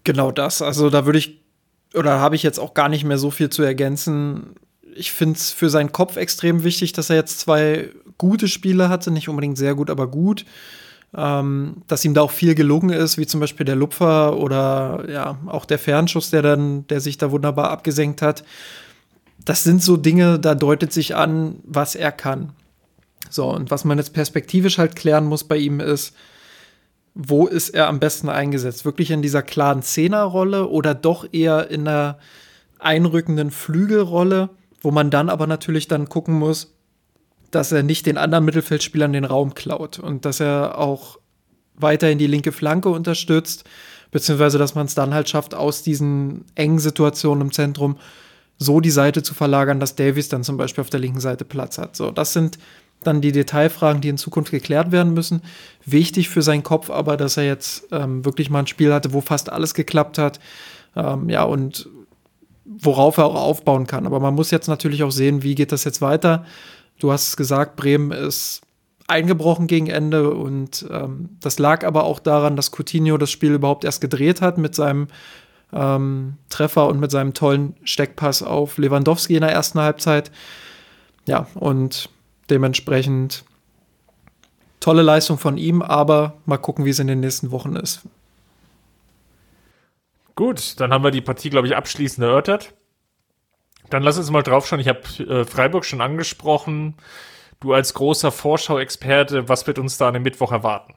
Genau 0.03 0.31
das. 0.31 0.61
Also 0.61 0.89
da 0.89 1.05
würde 1.05 1.19
ich 1.19 1.40
oder 1.93 2.19
habe 2.19 2.35
ich 2.35 2.43
jetzt 2.43 2.59
auch 2.59 2.73
gar 2.73 2.89
nicht 2.89 3.03
mehr 3.03 3.17
so 3.17 3.31
viel 3.31 3.49
zu 3.49 3.63
ergänzen. 3.63 4.55
Ich 4.95 5.11
finde 5.11 5.37
es 5.37 5.51
für 5.51 5.69
seinen 5.69 5.91
Kopf 5.91 6.17
extrem 6.17 6.63
wichtig, 6.63 6.93
dass 6.93 7.09
er 7.09 7.15
jetzt 7.17 7.39
zwei 7.39 7.89
gute 8.17 8.47
Spiele 8.47 8.89
hatte, 8.89 9.11
nicht 9.11 9.29
unbedingt 9.29 9.57
sehr 9.57 9.75
gut, 9.75 9.89
aber 9.89 10.07
gut. 10.07 10.45
Ähm, 11.13 11.83
dass 11.87 12.05
ihm 12.05 12.13
da 12.13 12.21
auch 12.21 12.31
viel 12.31 12.55
gelungen 12.55 12.91
ist, 12.91 13.17
wie 13.17 13.27
zum 13.27 13.41
Beispiel 13.41 13.65
der 13.65 13.75
Lupfer 13.75 14.37
oder 14.37 15.03
ja, 15.09 15.37
auch 15.47 15.65
der 15.65 15.79
Fernschuss, 15.79 16.29
der 16.29 16.41
dann, 16.41 16.87
der 16.87 17.01
sich 17.01 17.17
da 17.17 17.31
wunderbar 17.31 17.69
abgesenkt 17.69 18.21
hat. 18.21 18.45
Das 19.43 19.63
sind 19.65 19.83
so 19.83 19.97
Dinge, 19.97 20.39
da 20.39 20.55
deutet 20.55 20.93
sich 20.93 21.15
an, 21.15 21.55
was 21.63 21.95
er 21.95 22.13
kann. 22.13 22.53
So, 23.29 23.49
und 23.49 23.71
was 23.71 23.83
man 23.83 23.97
jetzt 23.97 24.13
perspektivisch 24.13 24.77
halt 24.77 24.95
klären 24.95 25.25
muss 25.25 25.43
bei 25.43 25.57
ihm 25.57 25.81
ist, 25.81 26.15
wo 27.13 27.47
ist 27.47 27.69
er 27.69 27.87
am 27.87 27.99
besten 27.99 28.29
eingesetzt? 28.29 28.85
Wirklich 28.85 29.11
in 29.11 29.21
dieser 29.21 29.41
klaren 29.41 29.81
Zehnerrolle 29.81 30.67
oder 30.67 30.95
doch 30.95 31.25
eher 31.31 31.69
in 31.69 31.87
einer 31.87 32.17
einrückenden 32.79 33.51
Flügelrolle, 33.51 34.49
wo 34.81 34.91
man 34.91 35.09
dann 35.09 35.29
aber 35.29 35.47
natürlich 35.47 35.87
dann 35.87 36.09
gucken 36.09 36.39
muss, 36.39 36.73
dass 37.51 37.71
er 37.71 37.83
nicht 37.83 38.05
den 38.05 38.17
anderen 38.17 38.45
Mittelfeldspielern 38.45 39.13
den 39.13 39.25
Raum 39.25 39.53
klaut 39.53 39.99
und 39.99 40.25
dass 40.25 40.39
er 40.39 40.77
auch 40.77 41.19
weiterhin 41.75 42.17
die 42.17 42.27
linke 42.27 42.51
Flanke 42.51 42.89
unterstützt, 42.89 43.65
beziehungsweise 44.11 44.57
dass 44.57 44.75
man 44.75 44.85
es 44.85 44.95
dann 44.95 45.13
halt 45.13 45.29
schafft, 45.29 45.53
aus 45.53 45.83
diesen 45.83 46.45
engen 46.55 46.79
Situationen 46.79 47.41
im 47.41 47.51
Zentrum 47.51 47.97
so 48.57 48.79
die 48.79 48.91
Seite 48.91 49.23
zu 49.23 49.33
verlagern, 49.33 49.79
dass 49.79 49.95
Davies 49.95 50.29
dann 50.29 50.43
zum 50.43 50.55
Beispiel 50.55 50.83
auf 50.83 50.89
der 50.89 50.99
linken 50.99 51.19
Seite 51.19 51.45
Platz 51.45 51.77
hat. 51.77 51.95
So, 51.95 52.11
das 52.11 52.31
sind 52.33 52.57
dann 53.03 53.21
die 53.21 53.31
Detailfragen, 53.31 54.01
die 54.01 54.09
in 54.09 54.17
Zukunft 54.17 54.51
geklärt 54.51 54.91
werden 54.91 55.13
müssen. 55.13 55.41
Wichtig 55.85 56.29
für 56.29 56.41
seinen 56.41 56.63
Kopf 56.63 56.89
aber, 56.89 57.17
dass 57.17 57.37
er 57.37 57.45
jetzt 57.45 57.87
ähm, 57.91 58.23
wirklich 58.25 58.49
mal 58.49 58.59
ein 58.59 58.67
Spiel 58.67 58.93
hatte, 58.93 59.13
wo 59.13 59.21
fast 59.21 59.51
alles 59.51 59.73
geklappt 59.73 60.17
hat. 60.17 60.39
Ähm, 60.95 61.29
ja, 61.29 61.43
und 61.43 61.89
worauf 62.65 63.17
er 63.17 63.25
auch 63.25 63.35
aufbauen 63.35 63.87
kann. 63.87 64.05
Aber 64.05 64.19
man 64.19 64.35
muss 64.35 64.51
jetzt 64.51 64.67
natürlich 64.67 65.03
auch 65.03 65.11
sehen, 65.11 65.43
wie 65.43 65.55
geht 65.55 65.71
das 65.71 65.83
jetzt 65.83 66.01
weiter. 66.01 66.45
Du 66.99 67.11
hast 67.11 67.29
es 67.29 67.37
gesagt, 67.37 67.75
Bremen 67.75 68.11
ist 68.11 68.61
eingebrochen 69.07 69.67
gegen 69.67 69.87
Ende 69.87 70.33
und 70.33 70.85
ähm, 70.89 71.29
das 71.41 71.59
lag 71.59 71.85
aber 71.85 72.05
auch 72.05 72.19
daran, 72.19 72.55
dass 72.55 72.71
Coutinho 72.71 73.17
das 73.17 73.29
Spiel 73.29 73.53
überhaupt 73.53 73.83
erst 73.83 73.99
gedreht 73.99 74.41
hat 74.41 74.57
mit 74.57 74.73
seinem 74.73 75.07
ähm, 75.73 76.37
Treffer 76.49 76.87
und 76.87 76.99
mit 76.99 77.11
seinem 77.11 77.33
tollen 77.33 77.75
Steckpass 77.83 78.41
auf 78.41 78.77
Lewandowski 78.77 79.35
in 79.35 79.41
der 79.41 79.51
ersten 79.51 79.79
Halbzeit. 79.79 80.31
Ja, 81.25 81.47
und 81.55 82.09
Dementsprechend 82.49 83.45
tolle 84.79 85.01
Leistung 85.01 85.37
von 85.37 85.57
ihm, 85.57 85.81
aber 85.81 86.33
mal 86.45 86.57
gucken, 86.57 86.85
wie 86.85 86.89
es 86.89 86.99
in 86.99 87.07
den 87.07 87.19
nächsten 87.19 87.51
Wochen 87.51 87.75
ist. 87.75 88.01
Gut, 90.35 90.79
dann 90.79 90.91
haben 90.91 91.03
wir 91.03 91.11
die 91.11 91.21
Partie, 91.21 91.49
glaube 91.49 91.67
ich, 91.67 91.75
abschließend 91.75 92.25
erörtert. 92.25 92.73
Dann 93.89 94.03
lass 94.03 94.17
uns 94.17 94.31
mal 94.31 94.41
drauf 94.41 94.67
schauen. 94.67 94.79
Ich 94.79 94.87
habe 94.87 95.01
äh, 95.19 95.45
Freiburg 95.45 95.85
schon 95.85 96.01
angesprochen. 96.01 96.95
Du 97.59 97.73
als 97.73 97.93
großer 97.93 98.31
Vorschau-Experte, 98.31 99.47
was 99.49 99.67
wird 99.67 99.77
uns 99.77 99.97
da 99.97 100.07
an 100.07 100.15
dem 100.15 100.23
Mittwoch 100.23 100.51
erwarten? 100.51 100.95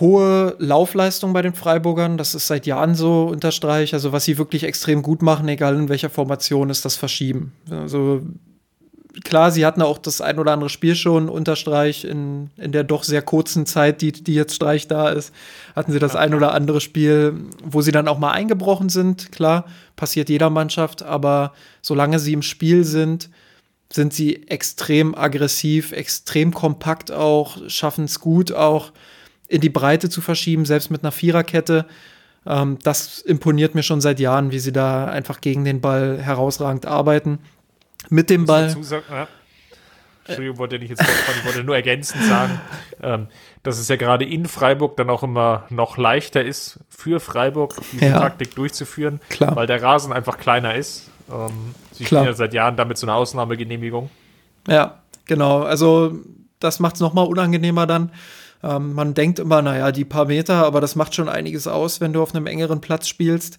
hohe 0.00 0.56
Laufleistung 0.58 1.32
bei 1.32 1.42
den 1.42 1.54
Freiburgern. 1.54 2.18
Das 2.18 2.34
ist 2.34 2.46
seit 2.46 2.66
Jahren 2.66 2.94
so 2.94 3.24
unterstreich. 3.24 3.94
Also 3.94 4.12
was 4.12 4.24
sie 4.24 4.38
wirklich 4.38 4.64
extrem 4.64 5.02
gut 5.02 5.22
machen, 5.22 5.48
egal 5.48 5.74
in 5.74 5.88
welcher 5.88 6.10
Formation, 6.10 6.70
ist 6.70 6.84
das 6.84 6.96
Verschieben. 6.96 7.52
Also 7.70 8.22
klar, 9.24 9.50
sie 9.50 9.64
hatten 9.64 9.82
auch 9.82 9.98
das 9.98 10.20
ein 10.20 10.38
oder 10.38 10.52
andere 10.52 10.70
Spiel 10.70 10.94
schon 10.94 11.28
unterstreich 11.28 12.04
in, 12.04 12.50
in 12.56 12.72
der 12.72 12.84
doch 12.84 13.04
sehr 13.04 13.22
kurzen 13.22 13.66
Zeit, 13.66 14.02
die, 14.02 14.12
die 14.12 14.34
jetzt 14.34 14.54
Streich 14.54 14.88
da 14.88 15.08
ist, 15.08 15.32
hatten 15.74 15.92
sie 15.92 15.98
das 15.98 16.16
ein 16.16 16.34
oder 16.34 16.52
andere 16.52 16.80
Spiel, 16.80 17.34
wo 17.64 17.82
sie 17.82 17.92
dann 17.92 18.08
auch 18.08 18.18
mal 18.18 18.32
eingebrochen 18.32 18.88
sind. 18.88 19.32
Klar, 19.32 19.66
passiert 19.96 20.28
jeder 20.28 20.50
Mannschaft, 20.50 21.02
aber 21.02 21.52
solange 21.82 22.18
sie 22.18 22.32
im 22.32 22.42
Spiel 22.42 22.84
sind, 22.84 23.30
sind 23.92 24.12
sie 24.12 24.48
extrem 24.48 25.14
aggressiv, 25.14 25.92
extrem 25.92 26.52
kompakt 26.52 27.12
auch, 27.12 27.58
schaffen 27.68 28.04
es 28.04 28.20
gut 28.20 28.52
auch 28.52 28.92
in 29.48 29.60
die 29.60 29.70
Breite 29.70 30.10
zu 30.10 30.20
verschieben, 30.20 30.64
selbst 30.64 30.90
mit 30.90 31.04
einer 31.04 31.12
Viererkette. 31.12 31.86
Ähm, 32.46 32.78
das 32.82 33.20
imponiert 33.20 33.74
mir 33.74 33.84
schon 33.84 34.00
seit 34.00 34.18
Jahren, 34.18 34.50
wie 34.50 34.58
sie 34.58 34.72
da 34.72 35.06
einfach 35.06 35.40
gegen 35.40 35.64
den 35.64 35.80
Ball 35.80 36.18
herausragend 36.18 36.86
arbeiten. 36.86 37.38
Mit 38.10 38.30
dem 38.30 38.46
Ball. 38.46 38.70
Sagen, 38.82 39.04
ja. 39.10 39.28
Entschuldigung, 40.26 40.58
wollte 40.58 40.78
nicht 40.78 40.90
jetzt 40.90 41.02
ich 41.02 41.44
wollte 41.44 41.62
nur 41.62 41.76
ergänzend 41.76 42.24
sagen, 42.24 42.60
ähm, 43.02 43.28
dass 43.62 43.78
es 43.78 43.88
ja 43.88 43.96
gerade 43.96 44.24
in 44.24 44.46
Freiburg 44.46 44.96
dann 44.96 45.08
auch 45.08 45.22
immer 45.22 45.66
noch 45.70 45.96
leichter 45.96 46.44
ist, 46.44 46.80
für 46.88 47.20
Freiburg 47.20 47.76
diese 47.92 48.06
ja. 48.06 48.18
Taktik 48.18 48.54
durchzuführen, 48.54 49.20
Klar. 49.28 49.54
weil 49.54 49.66
der 49.66 49.82
Rasen 49.82 50.12
einfach 50.12 50.38
kleiner 50.38 50.74
ist. 50.74 51.10
Ähm, 51.30 51.74
sie 51.92 52.04
Klar. 52.04 52.22
spielen 52.22 52.32
ja 52.32 52.36
seit 52.36 52.54
Jahren 52.54 52.76
damit 52.76 52.98
so 52.98 53.06
eine 53.06 53.14
Ausnahmegenehmigung. 53.14 54.10
Ja, 54.68 55.02
genau. 55.26 55.62
Also 55.62 56.18
das 56.58 56.80
macht 56.80 56.96
es 56.96 57.00
nochmal 57.00 57.26
unangenehmer 57.26 57.86
dann. 57.86 58.10
Ähm, 58.62 58.94
man 58.94 59.14
denkt 59.14 59.38
immer, 59.38 59.62
naja, 59.62 59.92
die 59.92 60.04
paar 60.04 60.24
Meter, 60.26 60.66
aber 60.66 60.80
das 60.80 60.96
macht 60.96 61.14
schon 61.14 61.28
einiges 61.28 61.68
aus, 61.68 62.00
wenn 62.00 62.12
du 62.12 62.22
auf 62.22 62.34
einem 62.34 62.46
engeren 62.46 62.80
Platz 62.80 63.06
spielst. 63.06 63.58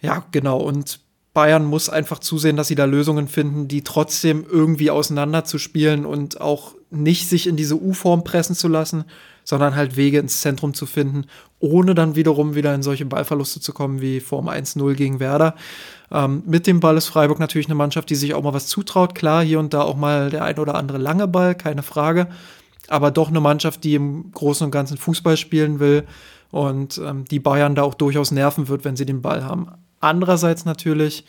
Ja, 0.00 0.24
genau. 0.30 0.58
Und 0.58 1.00
Bayern 1.38 1.64
muss 1.64 1.88
einfach 1.88 2.18
zusehen, 2.18 2.56
dass 2.56 2.66
sie 2.66 2.74
da 2.74 2.84
Lösungen 2.84 3.28
finden, 3.28 3.68
die 3.68 3.84
trotzdem 3.84 4.44
irgendwie 4.50 4.90
auseinanderzuspielen 4.90 6.04
und 6.04 6.40
auch 6.40 6.74
nicht 6.90 7.28
sich 7.28 7.46
in 7.46 7.54
diese 7.54 7.80
U-Form 7.80 8.24
pressen 8.24 8.56
zu 8.56 8.66
lassen, 8.66 9.04
sondern 9.44 9.76
halt 9.76 9.96
Wege 9.96 10.18
ins 10.18 10.40
Zentrum 10.40 10.74
zu 10.74 10.84
finden, 10.84 11.26
ohne 11.60 11.94
dann 11.94 12.16
wiederum 12.16 12.56
wieder 12.56 12.74
in 12.74 12.82
solche 12.82 13.06
Ballverluste 13.06 13.60
zu 13.60 13.72
kommen 13.72 14.00
wie 14.00 14.18
Form 14.18 14.48
1-0 14.48 14.94
gegen 14.94 15.20
Werder. 15.20 15.54
Ähm, 16.10 16.42
mit 16.44 16.66
dem 16.66 16.80
Ball 16.80 16.96
ist 16.96 17.06
Freiburg 17.06 17.38
natürlich 17.38 17.68
eine 17.68 17.76
Mannschaft, 17.76 18.10
die 18.10 18.16
sich 18.16 18.34
auch 18.34 18.42
mal 18.42 18.52
was 18.52 18.66
zutraut. 18.66 19.14
Klar, 19.14 19.44
hier 19.44 19.60
und 19.60 19.72
da 19.72 19.82
auch 19.82 19.96
mal 19.96 20.30
der 20.30 20.42
ein 20.42 20.58
oder 20.58 20.74
andere 20.74 20.98
lange 20.98 21.28
Ball, 21.28 21.54
keine 21.54 21.84
Frage 21.84 22.26
aber 22.88 23.10
doch 23.10 23.28
eine 23.28 23.40
Mannschaft, 23.40 23.84
die 23.84 23.94
im 23.94 24.32
Großen 24.32 24.64
und 24.64 24.70
Ganzen 24.70 24.96
Fußball 24.96 25.36
spielen 25.36 25.78
will 25.78 26.04
und 26.50 26.98
ähm, 27.04 27.26
die 27.26 27.38
Bayern 27.38 27.74
da 27.74 27.82
auch 27.82 27.94
durchaus 27.94 28.30
nerven 28.30 28.68
wird, 28.68 28.84
wenn 28.84 28.96
sie 28.96 29.06
den 29.06 29.22
Ball 29.22 29.44
haben. 29.44 29.68
Andererseits 30.00 30.64
natürlich 30.64 31.24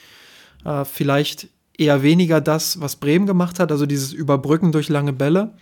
äh, 0.66 0.86
vielleicht 0.86 1.48
eher 1.78 2.04
weniger 2.04 2.42
das, 2.42 2.82
was 2.82 2.98
Bremen 2.98 3.26
gemacht 3.26 3.60
hat, 3.60 3.72
also 3.72 3.86
dieses 3.86 4.12
Überbrücken 4.14 4.72
durch 4.72 4.90
lange 4.90 5.14
Bälle, 5.14 5.54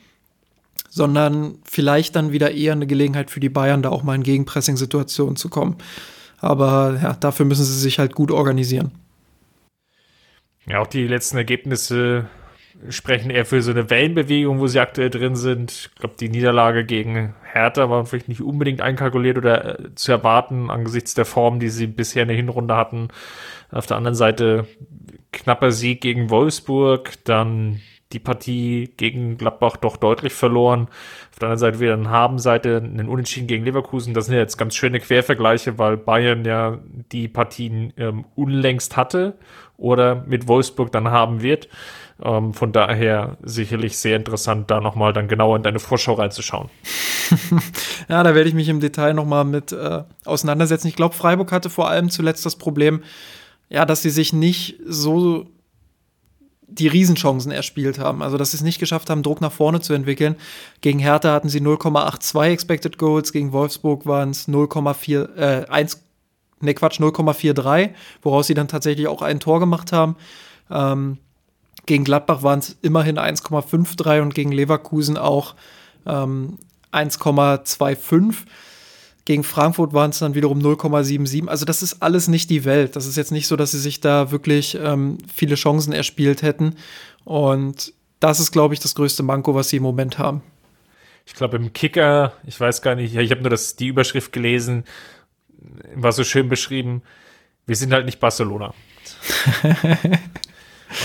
sondern 0.89 1.59
vielleicht 1.63 2.15
dann 2.15 2.31
wieder 2.31 2.51
eher 2.51 2.73
eine 2.73 2.87
Gelegenheit 2.87 3.29
für 3.29 3.39
die 3.39 3.49
Bayern, 3.49 3.81
da 3.81 3.89
auch 3.89 4.03
mal 4.03 4.15
in 4.15 4.23
Gegenpressing-Situationen 4.23 5.35
zu 5.35 5.49
kommen. 5.49 5.77
Aber 6.39 6.99
ja, 7.01 7.13
dafür 7.13 7.45
müssen 7.45 7.65
sie 7.65 7.79
sich 7.79 7.99
halt 7.99 8.15
gut 8.15 8.31
organisieren. 8.31 8.91
Ja, 10.67 10.79
auch 10.79 10.87
die 10.87 11.07
letzten 11.07 11.37
Ergebnisse 11.37 12.27
sprechen 12.89 13.29
eher 13.29 13.45
für 13.45 13.61
so 13.61 13.71
eine 13.71 13.89
Wellenbewegung, 13.89 14.59
wo 14.59 14.67
sie 14.67 14.79
aktuell 14.79 15.09
drin 15.09 15.35
sind. 15.35 15.71
Ich 15.71 15.95
glaube, 15.95 16.15
die 16.19 16.29
Niederlage 16.29 16.85
gegen 16.85 17.35
Hertha 17.43 17.89
war 17.89 18.05
vielleicht 18.05 18.29
nicht 18.29 18.41
unbedingt 18.41 18.81
einkalkuliert 18.81 19.37
oder 19.37 19.79
äh, 19.79 19.95
zu 19.95 20.11
erwarten 20.11 20.69
angesichts 20.69 21.13
der 21.13 21.25
Form, 21.25 21.59
die 21.59 21.69
sie 21.69 21.87
bisher 21.87 22.23
in 22.23 22.27
der 22.29 22.37
Hinrunde 22.37 22.75
hatten. 22.75 23.09
Auf 23.71 23.87
der 23.87 23.97
anderen 23.97 24.15
Seite 24.15 24.67
knapper 25.31 25.71
Sieg 25.71 26.01
gegen 26.01 26.29
Wolfsburg, 26.29 27.13
dann 27.25 27.81
die 28.13 28.19
Partie 28.19 28.93
gegen 28.95 29.37
Gladbach 29.37 29.77
doch 29.77 29.97
deutlich 29.97 30.33
verloren. 30.33 30.87
Auf 31.31 31.39
der 31.39 31.49
anderen 31.49 31.59
Seite 31.59 31.79
wieder 31.79 31.93
eine 31.93 32.09
Habenseite, 32.09 32.77
einen 32.77 33.09
Unentschieden 33.09 33.47
gegen 33.47 33.65
Leverkusen. 33.65 34.13
Das 34.13 34.25
sind 34.25 34.35
ja 34.35 34.39
jetzt 34.39 34.57
ganz 34.57 34.75
schöne 34.75 34.99
Quervergleiche, 34.99 35.77
weil 35.77 35.97
Bayern 35.97 36.45
ja 36.45 36.79
die 37.11 37.27
Partien 37.27 37.91
ähm, 37.97 38.25
unlängst 38.35 38.95
hatte 38.95 39.37
oder 39.75 40.23
mit 40.25 40.47
Wolfsburg 40.47 40.91
dann 40.91 41.09
haben 41.09 41.41
wird. 41.41 41.67
Ähm, 42.23 42.53
von 42.53 42.71
daher 42.71 43.37
sicherlich 43.43 43.97
sehr 43.97 44.15
interessant, 44.15 44.71
da 44.71 44.81
nochmal 44.81 45.13
dann 45.13 45.27
genauer 45.27 45.57
in 45.57 45.63
deine 45.63 45.79
Vorschau 45.79 46.13
reinzuschauen. 46.13 46.69
ja, 48.09 48.23
da 48.23 48.33
werde 48.33 48.49
ich 48.49 48.55
mich 48.55 48.69
im 48.69 48.79
Detail 48.79 49.13
nochmal 49.13 49.45
mit 49.45 49.71
äh, 49.71 50.03
auseinandersetzen. 50.25 50.87
Ich 50.87 50.95
glaube, 50.95 51.15
Freiburg 51.15 51.51
hatte 51.51 51.69
vor 51.69 51.89
allem 51.89 52.09
zuletzt 52.09 52.45
das 52.45 52.55
Problem, 52.55 53.03
ja, 53.69 53.85
dass 53.85 54.01
sie 54.01 54.09
sich 54.09 54.33
nicht 54.33 54.79
so 54.85 55.47
die 56.67 56.87
Riesenchancen 56.87 57.51
erspielt 57.51 57.99
haben. 57.99 58.21
Also, 58.21 58.37
dass 58.37 58.51
sie 58.51 58.57
es 58.57 58.63
nicht 58.63 58.79
geschafft 58.79 59.09
haben, 59.09 59.23
Druck 59.23 59.41
nach 59.41 59.51
vorne 59.51 59.79
zu 59.79 59.93
entwickeln. 59.93 60.35
Gegen 60.81 60.99
Hertha 60.99 61.33
hatten 61.33 61.49
sie 61.49 61.61
0,82 61.61 62.43
Expected 62.43 62.97
Goals, 62.97 63.31
gegen 63.31 63.53
Wolfsburg 63.53 64.05
waren 64.05 64.31
es 64.31 64.47
0,4, 64.47 65.35
äh, 65.37 65.65
1, 65.69 66.03
ne 66.61 66.73
Quatsch, 66.73 66.99
0,43, 66.99 67.91
woraus 68.21 68.47
sie 68.47 68.53
dann 68.53 68.67
tatsächlich 68.67 69.07
auch 69.07 69.21
ein 69.21 69.39
Tor 69.39 69.59
gemacht 69.59 69.91
haben. 69.93 70.17
Ähm, 70.69 71.19
gegen 71.87 72.03
Gladbach 72.03 72.43
waren 72.43 72.59
es 72.59 72.77
immerhin 72.81 73.17
1,53 73.17 74.21
und 74.21 74.35
gegen 74.35 74.51
Leverkusen 74.51 75.17
auch 75.17 75.55
ähm, 76.05 76.59
1,25. 76.93 78.45
Gegen 79.25 79.43
Frankfurt 79.43 79.93
waren 79.93 80.11
es 80.11 80.19
dann 80.19 80.35
wiederum 80.35 80.59
0,77. 80.59 81.47
Also 81.47 81.65
das 81.65 81.81
ist 81.81 82.01
alles 82.01 82.27
nicht 82.27 82.49
die 82.49 82.63
Welt. 82.63 82.95
Das 82.95 83.05
ist 83.05 83.17
jetzt 83.17 83.31
nicht 83.31 83.47
so, 83.47 83.55
dass 83.55 83.71
sie 83.71 83.79
sich 83.79 83.99
da 83.99 84.31
wirklich 84.31 84.77
ähm, 84.81 85.17
viele 85.33 85.55
Chancen 85.55 85.91
erspielt 85.91 86.43
hätten. 86.43 86.75
Und 87.25 87.93
das 88.19 88.39
ist, 88.39 88.51
glaube 88.51 88.73
ich, 88.73 88.79
das 88.79 88.95
größte 88.95 89.23
Manko, 89.23 89.55
was 89.55 89.69
sie 89.69 89.77
im 89.77 89.83
Moment 89.83 90.17
haben. 90.17 90.41
Ich 91.25 91.33
glaube, 91.33 91.57
im 91.57 91.73
Kicker, 91.73 92.33
ich 92.45 92.59
weiß 92.59 92.81
gar 92.81 92.95
nicht, 92.95 93.15
ich 93.15 93.31
habe 93.31 93.41
nur 93.41 93.49
das, 93.49 93.75
die 93.75 93.87
Überschrift 93.87 94.31
gelesen, 94.31 94.85
war 95.93 96.13
so 96.13 96.23
schön 96.23 96.47
beschrieben, 96.47 97.01
wir 97.65 97.75
sind 97.75 97.91
halt 97.91 98.05
nicht 98.05 98.21
Barcelona. 98.21 98.73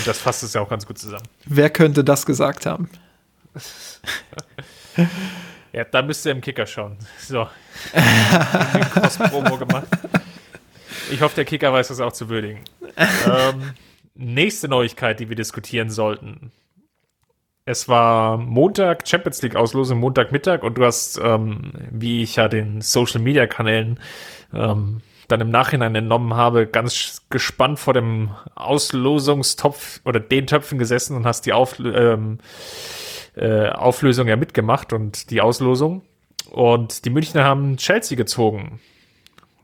Und 0.03 0.07
das 0.09 0.19
fasst 0.19 0.43
es 0.43 0.53
ja 0.53 0.59
auch 0.59 0.67
ganz 0.67 0.85
gut 0.85 0.97
zusammen. 0.97 1.23
Wer 1.45 1.69
könnte 1.69 2.03
das 2.03 2.25
gesagt 2.25 2.65
haben? 2.65 2.89
ja, 5.71 5.85
da 5.85 6.01
müsst 6.01 6.25
ihr 6.25 6.33
im 6.33 6.41
Kicker 6.41 6.65
schauen. 6.65 6.97
So. 7.19 7.47
Cross-Promo 8.93 9.57
gemacht. 9.57 9.87
Ich 11.09 11.21
hoffe, 11.21 11.35
der 11.35 11.45
Kicker 11.45 11.71
weiß 11.71 11.87
das 11.87 12.01
auch 12.01 12.11
zu 12.11 12.27
würdigen. 12.27 12.59
ähm, 12.97 13.71
nächste 14.13 14.67
Neuigkeit, 14.67 15.21
die 15.21 15.29
wir 15.29 15.37
diskutieren 15.37 15.89
sollten. 15.89 16.51
Es 17.63 17.87
war 17.87 18.35
Montag, 18.35 19.07
Champions 19.07 19.41
League 19.41 19.55
Auslosung, 19.55 20.01
Montagmittag 20.01 20.63
und 20.63 20.77
du 20.77 20.83
hast, 20.83 21.17
ähm, 21.23 21.71
wie 21.91 22.23
ich 22.23 22.35
ja 22.35 22.49
den 22.49 22.81
Social 22.81 23.21
Media 23.21 23.47
Kanälen 23.47 24.01
ähm, 24.53 24.99
dann 25.27 25.41
im 25.41 25.49
Nachhinein 25.49 25.95
entnommen 25.95 26.33
habe, 26.33 26.67
ganz 26.67 27.21
gespannt 27.29 27.79
vor 27.79 27.93
dem 27.93 28.31
Auslosungstopf 28.55 30.01
oder 30.05 30.19
den 30.19 30.47
Töpfen 30.47 30.77
gesessen 30.77 31.15
und 31.15 31.25
hast 31.25 31.45
die 31.45 31.53
Aufl 31.53 31.93
ähm, 31.95 32.39
äh, 33.35 33.69
Auflösung 33.69 34.27
ja 34.27 34.35
mitgemacht 34.35 34.93
und 34.93 35.29
die 35.31 35.41
Auslosung. 35.41 36.03
Und 36.49 37.05
die 37.05 37.09
Münchner 37.09 37.43
haben 37.43 37.77
Chelsea 37.77 38.15
gezogen. 38.15 38.79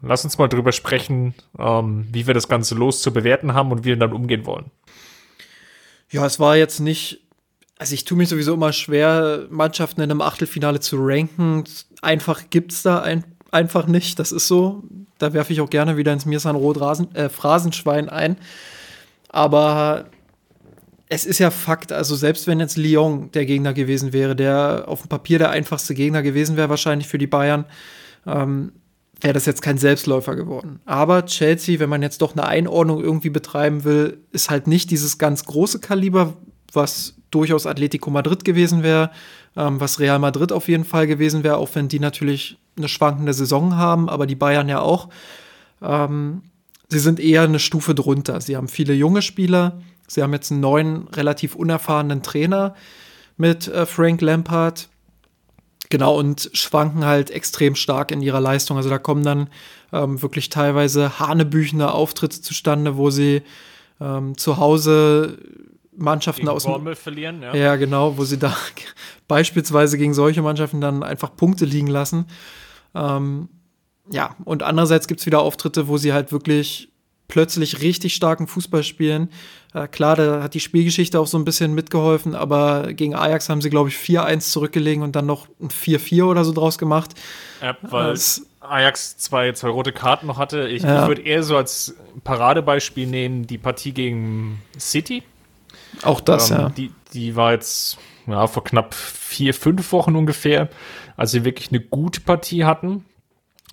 Lass 0.01 0.23
uns 0.23 0.37
mal 0.37 0.47
drüber 0.47 0.71
sprechen, 0.71 1.35
ähm, 1.57 2.07
wie 2.11 2.25
wir 2.25 2.33
das 2.33 2.47
Ganze 2.47 2.75
los 2.75 3.01
zu 3.01 3.11
bewerten 3.11 3.53
haben 3.53 3.71
und 3.71 3.83
wie 3.83 3.89
wir 3.89 3.97
dann 3.97 4.13
umgehen 4.13 4.45
wollen. 4.45 4.71
Ja, 6.09 6.25
es 6.25 6.39
war 6.39 6.55
jetzt 6.55 6.79
nicht, 6.79 7.21
also 7.77 7.93
ich 7.93 8.05
tue 8.05 8.17
mich 8.17 8.29
sowieso 8.29 8.53
immer 8.53 8.73
schwer, 8.73 9.45
Mannschaften 9.49 10.01
in 10.01 10.09
einem 10.09 10.21
Achtelfinale 10.21 10.79
zu 10.79 10.97
ranken. 10.99 11.65
Einfach 12.01 12.49
gibt 12.49 12.71
es 12.71 12.81
da 12.81 13.01
ein, 13.01 13.23
einfach 13.51 13.87
nicht. 13.87 14.19
Das 14.19 14.31
ist 14.31 14.47
so. 14.47 14.83
Da 15.17 15.33
werfe 15.33 15.53
ich 15.53 15.61
auch 15.61 15.69
gerne 15.69 15.97
wieder 15.97 16.13
ins 16.13 16.25
Mirsan 16.25 16.55
Rot 16.55 16.79
Rasen, 16.79 17.13
äh, 17.15 17.29
Phrasenschwein 17.29 18.09
ein. 18.09 18.37
Aber 19.29 20.05
es 21.09 21.25
ist 21.25 21.39
ja 21.39 21.49
Fakt, 21.51 21.91
also 21.91 22.15
selbst 22.15 22.47
wenn 22.47 22.59
jetzt 22.59 22.77
Lyon 22.77 23.31
der 23.31 23.45
Gegner 23.45 23.73
gewesen 23.73 24.13
wäre, 24.13 24.35
der 24.35 24.83
auf 24.87 25.01
dem 25.01 25.09
Papier 25.09 25.39
der 25.39 25.49
einfachste 25.49 25.95
Gegner 25.95 26.21
gewesen 26.21 26.55
wäre, 26.55 26.69
wahrscheinlich 26.69 27.07
für 27.07 27.17
die 27.17 27.27
Bayern, 27.27 27.65
ähm, 28.27 28.71
wäre 29.19 29.33
das 29.33 29.45
jetzt 29.45 29.61
kein 29.61 29.77
Selbstläufer 29.77 30.35
geworden. 30.35 30.79
Aber 30.85 31.25
Chelsea, 31.25 31.79
wenn 31.79 31.89
man 31.89 32.01
jetzt 32.01 32.21
doch 32.21 32.33
eine 32.33 32.45
Einordnung 32.45 33.03
irgendwie 33.03 33.31
betreiben 33.31 33.83
will, 33.83 34.19
ist 34.31 34.49
halt 34.49 34.67
nicht 34.67 34.91
dieses 34.91 35.17
ganz 35.17 35.45
große 35.45 35.79
Kaliber, 35.79 36.35
was 36.71 37.18
durchaus 37.31 37.65
Atletico 37.65 38.09
Madrid 38.09 38.43
gewesen 38.43 38.83
wäre, 38.83 39.11
ähm, 39.55 39.79
was 39.79 39.99
Real 39.99 40.19
Madrid 40.19 40.51
auf 40.51 40.67
jeden 40.67 40.85
Fall 40.85 41.07
gewesen 41.07 41.43
wäre, 41.43 41.57
auch 41.57 41.69
wenn 41.73 41.87
die 41.87 41.99
natürlich 41.99 42.57
eine 42.77 42.87
schwankende 42.87 43.33
Saison 43.33 43.75
haben, 43.75 44.09
aber 44.09 44.25
die 44.25 44.35
Bayern 44.35 44.69
ja 44.69 44.81
auch. 44.81 45.09
Ähm, 45.81 46.41
sie 46.87 46.99
sind 46.99 47.19
eher 47.19 47.43
eine 47.43 47.59
Stufe 47.59 47.93
drunter. 47.93 48.41
Sie 48.41 48.55
haben 48.55 48.67
viele 48.67 48.93
junge 48.93 49.21
Spieler. 49.21 49.79
Sie 50.07 50.23
haben 50.23 50.33
jetzt 50.33 50.51
einen 50.51 50.61
neuen, 50.61 51.07
relativ 51.09 51.55
unerfahrenen 51.55 52.23
Trainer 52.23 52.75
mit 53.37 53.67
äh, 53.67 53.85
Frank 53.85 54.21
Lampard. 54.21 54.89
Genau, 55.89 56.17
und 56.17 56.51
schwanken 56.53 57.05
halt 57.05 57.31
extrem 57.31 57.75
stark 57.75 58.11
in 58.11 58.21
ihrer 58.21 58.39
Leistung. 58.39 58.77
Also 58.77 58.89
da 58.89 58.99
kommen 58.99 59.23
dann 59.23 59.49
ähm, 59.91 60.21
wirklich 60.21 60.49
teilweise 60.49 61.19
hanebüchende 61.19 61.91
Auftritte 61.91 62.41
zustande, 62.41 62.95
wo 62.95 63.09
sie 63.09 63.41
ähm, 63.99 64.37
zu 64.37 64.57
Hause 64.57 65.39
Mannschaften 65.99 66.41
gegen 66.41 66.51
aus 66.51 66.63
dem 66.63 66.95
verlieren, 66.95 67.41
ja. 67.41 67.55
ja. 67.55 67.75
genau, 67.75 68.17
wo 68.17 68.23
sie 68.23 68.37
da 68.37 68.55
beispielsweise 69.27 69.97
gegen 69.97 70.13
solche 70.13 70.41
Mannschaften 70.41 70.81
dann 70.81 71.03
einfach 71.03 71.35
Punkte 71.35 71.65
liegen 71.65 71.87
lassen. 71.87 72.25
Ähm, 72.95 73.49
ja, 74.11 74.35
und 74.45 74.63
andererseits 74.63 75.07
gibt 75.07 75.19
es 75.19 75.25
wieder 75.25 75.39
Auftritte, 75.39 75.87
wo 75.87 75.97
sie 75.97 76.13
halt 76.13 76.31
wirklich 76.31 76.89
plötzlich 77.27 77.81
richtig 77.81 78.15
starken 78.15 78.47
Fußball 78.47 78.83
spielen. 78.83 79.29
Äh, 79.73 79.87
klar, 79.87 80.15
da 80.15 80.41
hat 80.41 80.55
die 80.55 80.59
Spielgeschichte 80.59 81.19
auch 81.19 81.27
so 81.27 81.37
ein 81.37 81.45
bisschen 81.45 81.75
mitgeholfen, 81.75 82.33
aber 82.33 82.93
gegen 82.93 83.15
Ajax 83.15 83.49
haben 83.49 83.61
sie, 83.61 83.69
glaube 83.69 83.89
ich, 83.89 83.95
4-1 83.95 84.51
zurückgelegen 84.51 85.03
und 85.03 85.15
dann 85.15 85.27
noch 85.27 85.47
ein 85.61 85.69
4-4 85.69 86.23
oder 86.23 86.43
so 86.43 86.51
draus 86.51 86.77
gemacht. 86.77 87.11
Ja, 87.61 87.77
weil 87.83 88.11
es, 88.11 88.47
Ajax 88.61 89.17
zwei, 89.17 89.51
zwei 89.53 89.69
rote 89.69 89.93
Karten 89.93 90.27
noch 90.27 90.37
hatte. 90.37 90.67
Ich, 90.67 90.83
ja. 90.83 91.03
ich 91.03 91.07
würde 91.07 91.21
eher 91.21 91.43
so 91.43 91.55
als 91.55 91.95
Paradebeispiel 92.23 93.07
nehmen 93.07 93.47
die 93.47 93.57
Partie 93.57 93.93
gegen 93.93 94.61
City. 94.77 95.23
Auch 96.03 96.21
das, 96.21 96.51
ähm, 96.51 96.57
ja. 96.57 96.69
Die, 96.69 96.91
die 97.13 97.35
war 97.35 97.51
jetzt 97.51 97.97
ja, 98.27 98.47
vor 98.47 98.63
knapp 98.63 98.93
vier, 98.93 99.53
fünf 99.53 99.91
Wochen 99.91 100.15
ungefähr, 100.15 100.69
als 101.17 101.31
sie 101.31 101.45
wirklich 101.45 101.69
eine 101.69 101.81
gute 101.81 102.21
Partie 102.21 102.65
hatten. 102.65 103.05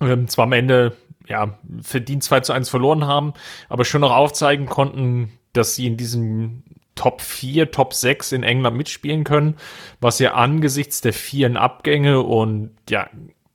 Ähm, 0.01 0.27
zwar 0.27 0.43
am 0.43 0.53
Ende 0.53 0.95
ja, 1.27 1.57
verdient 1.81 2.23
2 2.23 2.39
zu 2.41 2.53
1 2.53 2.69
verloren 2.69 3.05
haben, 3.05 3.33
aber 3.69 3.85
schon 3.85 4.01
noch 4.01 4.15
aufzeigen 4.15 4.67
konnten, 4.67 5.31
dass 5.53 5.75
sie 5.75 5.87
in 5.87 5.97
diesem 5.97 6.63
Top 6.95 7.21
4, 7.21 7.71
Top 7.71 7.93
6 7.93 8.31
in 8.31 8.43
England 8.43 8.75
mitspielen 8.75 9.23
können, 9.23 9.55
was 9.99 10.19
ja 10.19 10.33
angesichts 10.33 11.01
der 11.01 11.13
vielen 11.13 11.57
Abgänge 11.57 12.21
und 12.21 12.71
ja, 12.89 13.09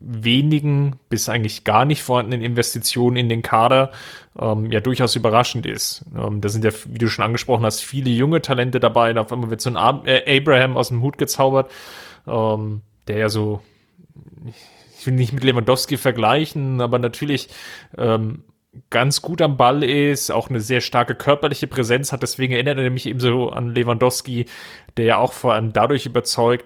wenigen 0.05 0.97
bis 1.09 1.29
eigentlich 1.29 1.65
gar 1.65 1.85
nicht 1.85 2.03
vorhandenen 2.03 2.45
Investitionen 2.45 3.17
in 3.17 3.29
den 3.29 3.43
Kader 3.43 3.91
ähm, 4.39 4.71
ja 4.71 4.81
durchaus 4.81 5.17
überraschend 5.17 5.67
ist. 5.67 6.05
Ähm, 6.17 6.41
da 6.41 6.49
sind 6.49 6.65
ja, 6.65 6.71
wie 6.87 6.99
du 6.99 7.09
schon 7.09 7.25
angesprochen 7.25 7.65
hast, 7.65 7.81
viele 7.81 8.11
junge 8.11 8.43
Talente 8.43 8.81
dabei. 8.81 9.17
Auf 9.17 9.33
einmal 9.33 9.51
wird 9.51 9.61
so 9.61 9.71
ein 9.75 10.07
äh, 10.07 10.39
Abraham 10.39 10.77
aus 10.77 10.89
dem 10.89 11.03
Hut 11.03 11.19
gezaubert, 11.19 11.71
ähm, 12.27 12.83
der 13.09 13.19
ja 13.19 13.29
so, 13.29 13.63
ich 14.99 15.07
will 15.07 15.15
nicht 15.15 15.33
mit 15.33 15.45
Lewandowski 15.45 15.97
vergleichen, 15.97 16.81
aber 16.81 16.99
natürlich 16.99 17.49
ähm, 17.99 18.45
ganz 18.91 19.21
gut 19.21 19.43
am 19.43 19.57
Ball 19.57 19.85
ist, 19.85 20.31
auch 20.31 20.49
eine 20.49 20.61
sehr 20.61 20.81
starke 20.81 21.15
körperliche 21.15 21.67
Präsenz 21.67 22.13
hat. 22.13 22.23
Deswegen 22.23 22.55
erinnert 22.55 22.79
er 22.79 22.91
mich 22.91 23.07
eben 23.07 23.21
so 23.21 23.51
an 23.51 23.75
Lewandowski, 23.75 24.47
der 24.97 25.05
ja 25.05 25.19
auch 25.19 25.33
vor 25.33 25.53
allem 25.53 25.73
dadurch 25.73 26.07
überzeugt, 26.07 26.65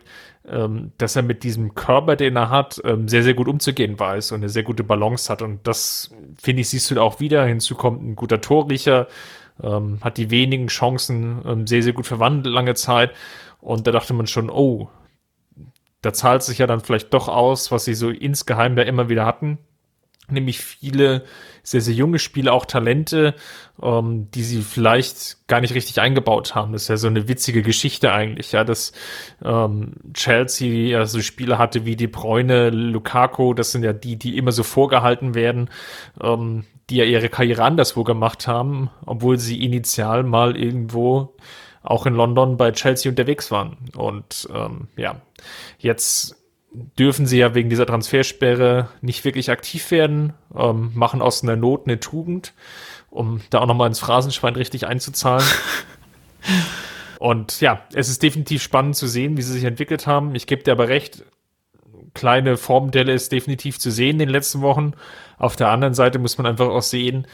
ähm, 0.49 0.93
dass 0.99 1.17
er 1.17 1.23
mit 1.23 1.43
diesem 1.43 1.75
Körper, 1.75 2.15
den 2.15 2.37
er 2.37 2.51
hat, 2.51 2.81
ähm, 2.85 3.09
sehr, 3.09 3.25
sehr 3.25 3.35
gut 3.35 3.49
umzugehen 3.49 3.99
weiß 3.99 4.33
und 4.33 4.39
eine 4.39 4.49
sehr 4.49 4.63
gute 4.63 4.85
Balance 4.85 5.33
hat. 5.33 5.43
Und 5.43 5.67
das, 5.67 6.15
finde 6.41 6.63
ich, 6.63 6.69
siehst 6.69 6.91
du 6.91 6.95
da 6.95 7.03
auch 7.03 7.19
wieder. 7.19 7.45
Hinzu 7.45 7.75
kommt 7.75 8.03
ein 8.03 8.15
guter 8.15 8.41
Torriecher, 8.41 9.09
ähm, 9.61 9.99
hat 10.03 10.17
die 10.17 10.31
wenigen 10.31 10.69
Chancen 10.69 11.67
sehr, 11.67 11.83
sehr 11.83 11.93
gut 11.93 12.07
verwandelt 12.07 12.55
lange 12.55 12.75
Zeit. 12.75 13.11
Und 13.61 13.89
da 13.89 13.91
dachte 13.91 14.15
man 14.15 14.29
schon, 14.29 14.49
oh, 14.49 14.89
da 16.03 16.13
zahlt 16.13 16.45
sich 16.45 16.59
ja 16.59 16.69
dann 16.69 16.81
vielleicht 16.81 17.13
doch 17.13 17.27
aus, 17.27 17.73
was 17.73 17.85
sie 17.85 17.95
so 17.95 18.11
insgeheim 18.11 18.77
da 18.77 18.83
immer 18.83 19.09
wieder 19.09 19.27
hatten 19.27 19.59
nämlich 20.31 20.61
viele 20.61 21.25
sehr, 21.63 21.81
sehr 21.81 21.95
junge 21.95 22.19
Spieler, 22.19 22.53
auch 22.53 22.65
Talente, 22.65 23.35
ähm, 23.83 24.29
die 24.33 24.43
sie 24.43 24.63
vielleicht 24.63 25.47
gar 25.49 25.61
nicht 25.61 25.75
richtig 25.75 26.01
eingebaut 26.01 26.55
haben. 26.55 26.73
Das 26.73 26.83
ist 26.83 26.89
ja 26.89 26.97
so 26.97 27.09
eine 27.09 27.29
witzige 27.29 27.63
Geschichte 27.63 28.13
eigentlich, 28.13 28.53
ja, 28.53 28.65
dass 28.65 28.93
ähm, 29.45 29.95
Chelsea 30.15 30.89
ja 30.89 31.07
so 31.07 31.21
Spieler 31.21 31.59
hatte 31.59 31.85
wie 31.85 31.97
Die 31.97 32.07
Bräune, 32.07 32.71
Lukaku, 32.71 33.55
das 33.55 33.73
sind 33.73 33.83
ja 33.83 33.93
die, 33.93 34.17
die 34.17 34.37
immer 34.37 34.53
so 34.53 34.63
vorgehalten 34.63 35.35
werden, 35.35 35.71
ähm, 36.21 36.65
die 36.89 36.97
ja 36.97 37.05
ihre 37.05 37.29
Karriere 37.29 37.65
anderswo 37.65 38.05
gemacht 38.05 38.47
haben, 38.47 38.91
obwohl 39.05 39.39
sie 39.39 39.65
initial 39.65 40.23
mal 40.23 40.57
irgendwo 40.57 41.35
auch 41.83 42.07
in 42.07 42.15
London 42.15 42.57
bei 42.57 42.73
Chelsea 42.73 43.11
unterwegs 43.11 43.51
waren. 43.51 43.77
Und 43.97 44.49
ähm, 44.55 44.89
ja, 44.97 45.21
jetzt 45.79 46.37
dürfen 46.99 47.27
sie 47.27 47.39
ja 47.39 47.55
wegen 47.55 47.71
dieser 47.71 47.87
Transfersperre 47.87 48.89
nicht 49.01 49.25
wirklich 49.25 49.51
aktiv 49.51 49.91
werden, 49.91 50.35
ähm, 50.55 50.91
machen 50.95 51.23
aus 51.23 51.43
einer 51.43 51.57
Not 51.57 51.87
eine 51.87 52.01
Tugend, 52.01 52.53
um 53.11 53.41
da 53.51 53.61
auch 53.61 53.67
nochmal 53.67 53.89
ins 53.89 54.01
Phrasenschwein 54.01 54.57
richtig 54.57 54.87
einzuzahlen. 54.87 55.47
Und 57.19 57.61
ja, 57.61 57.83
es 57.95 58.09
ist 58.09 58.23
definitiv 58.23 58.63
spannend 58.63 58.97
zu 58.97 59.07
sehen, 59.07 59.37
wie 59.37 59.43
sie 59.43 59.53
sich 59.53 59.65
entwickelt 59.65 60.07
haben. 60.07 60.35
Ich 60.35 60.47
gebe 60.47 60.63
dir 60.63 60.73
aber 60.73 60.89
recht, 60.89 61.25
kleine 62.15 62.57
Formdelle 62.57 63.13
ist 63.13 63.33
definitiv 63.33 63.79
zu 63.79 63.91
sehen 63.91 64.15
in 64.15 64.19
den 64.21 64.29
letzten 64.29 64.61
Wochen. 64.61 64.93
Auf 65.39 65.57
der 65.57 65.71
anderen 65.71 65.95
Seite 65.95 66.19
muss 66.19 66.37
man 66.37 66.47
einfach 66.47 66.69
auch 66.69 66.83
sehen, 66.83 67.27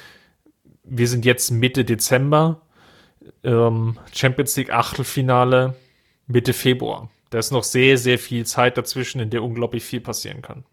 wir 0.84 1.08
sind 1.08 1.24
jetzt 1.24 1.50
Mitte 1.50 1.84
Dezember, 1.84 2.62
ähm, 3.44 3.98
Champions 4.12 4.56
League 4.56 4.72
Achtelfinale 4.72 5.74
Mitte 6.26 6.52
Februar. 6.52 7.10
Da 7.32 7.38
ist 7.38 7.50
noch 7.50 7.64
sehr, 7.64 7.96
sehr 7.96 8.18
viel 8.18 8.44
Zeit 8.44 8.76
dazwischen, 8.76 9.18
in 9.18 9.30
der 9.30 9.42
unglaublich 9.42 9.82
viel 9.82 10.02
passieren 10.02 10.42
kann. 10.42 10.64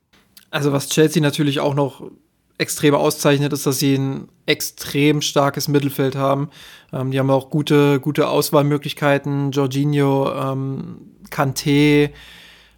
Also 0.52 0.74
was 0.74 0.90
Chelsea 0.90 1.22
natürlich 1.22 1.62
auch 1.62 1.74
noch 1.74 2.12
extrem 2.58 2.96
auszeichnet, 2.96 3.54
ist, 3.54 3.66
dass 3.66 3.80
sie 3.80 3.96
ein 3.96 4.28
extrem 4.46 5.22
starkes 5.22 5.70
Mittelfeld 5.70 6.18
haben. 6.18 6.50
Ähm, 6.92 7.12
die 7.12 7.20
haben 7.20 7.30
auch 7.30 7.50
gute, 7.50 8.02
gute 8.02 8.28
Auswahlmöglichkeiten. 8.28 9.52
Jorginho, 9.52 10.34
ähm, 10.34 10.98
Kanté, 11.30 12.10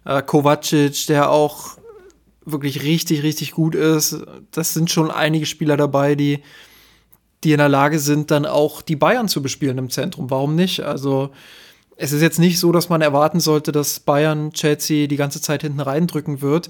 äh, 0.04 0.22
Kovacic, 0.22 1.08
der 1.08 1.32
auch 1.32 1.76
wirklich 2.44 2.84
richtig, 2.84 3.24
richtig 3.24 3.50
gut 3.50 3.74
ist. 3.74 4.16
Das 4.52 4.74
sind 4.74 4.92
schon 4.92 5.10
einige 5.10 5.46
Spieler 5.46 5.76
dabei, 5.76 6.14
die, 6.14 6.44
die 7.42 7.50
in 7.50 7.58
der 7.58 7.68
Lage 7.68 7.98
sind, 7.98 8.30
dann 8.30 8.46
auch 8.46 8.80
die 8.80 8.96
Bayern 8.96 9.26
zu 9.26 9.42
bespielen 9.42 9.78
im 9.78 9.90
Zentrum. 9.90 10.30
Warum 10.30 10.54
nicht? 10.54 10.82
Also 10.82 11.32
es 12.02 12.10
ist 12.10 12.20
jetzt 12.20 12.40
nicht 12.40 12.58
so, 12.58 12.72
dass 12.72 12.88
man 12.88 13.00
erwarten 13.00 13.38
sollte, 13.38 13.70
dass 13.70 14.00
Bayern 14.00 14.52
Chelsea 14.52 15.06
die 15.06 15.16
ganze 15.16 15.40
Zeit 15.40 15.62
hinten 15.62 15.78
reindrücken 15.78 16.40
wird. 16.40 16.68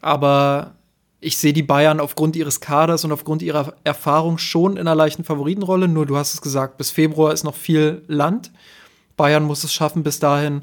Aber 0.00 0.74
ich 1.18 1.36
sehe 1.36 1.52
die 1.52 1.64
Bayern 1.64 1.98
aufgrund 1.98 2.36
ihres 2.36 2.60
Kaders 2.60 3.04
und 3.04 3.10
aufgrund 3.10 3.42
ihrer 3.42 3.74
Erfahrung 3.82 4.38
schon 4.38 4.74
in 4.74 4.82
einer 4.82 4.94
leichten 4.94 5.24
Favoritenrolle. 5.24 5.88
Nur 5.88 6.06
du 6.06 6.16
hast 6.16 6.32
es 6.32 6.42
gesagt, 6.42 6.78
bis 6.78 6.92
Februar 6.92 7.32
ist 7.32 7.42
noch 7.42 7.56
viel 7.56 8.02
Land. 8.06 8.52
Bayern 9.16 9.42
muss 9.42 9.64
es 9.64 9.74
schaffen, 9.74 10.04
bis 10.04 10.20
dahin 10.20 10.60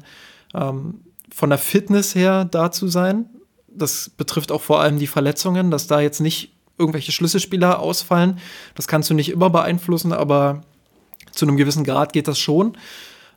ähm, 0.54 1.02
von 1.30 1.50
der 1.50 1.58
Fitness 1.58 2.14
her 2.14 2.46
da 2.46 2.72
zu 2.72 2.88
sein. 2.88 3.28
Das 3.68 4.08
betrifft 4.08 4.50
auch 4.50 4.62
vor 4.62 4.80
allem 4.80 4.98
die 4.98 5.08
Verletzungen, 5.08 5.70
dass 5.70 5.88
da 5.88 6.00
jetzt 6.00 6.20
nicht 6.20 6.54
irgendwelche 6.78 7.12
Schlüsselspieler 7.12 7.80
ausfallen. 7.80 8.38
Das 8.76 8.88
kannst 8.88 9.10
du 9.10 9.14
nicht 9.14 9.28
immer 9.28 9.50
beeinflussen, 9.50 10.14
aber 10.14 10.62
zu 11.32 11.44
einem 11.44 11.58
gewissen 11.58 11.84
Grad 11.84 12.14
geht 12.14 12.28
das 12.28 12.38
schon. 12.38 12.78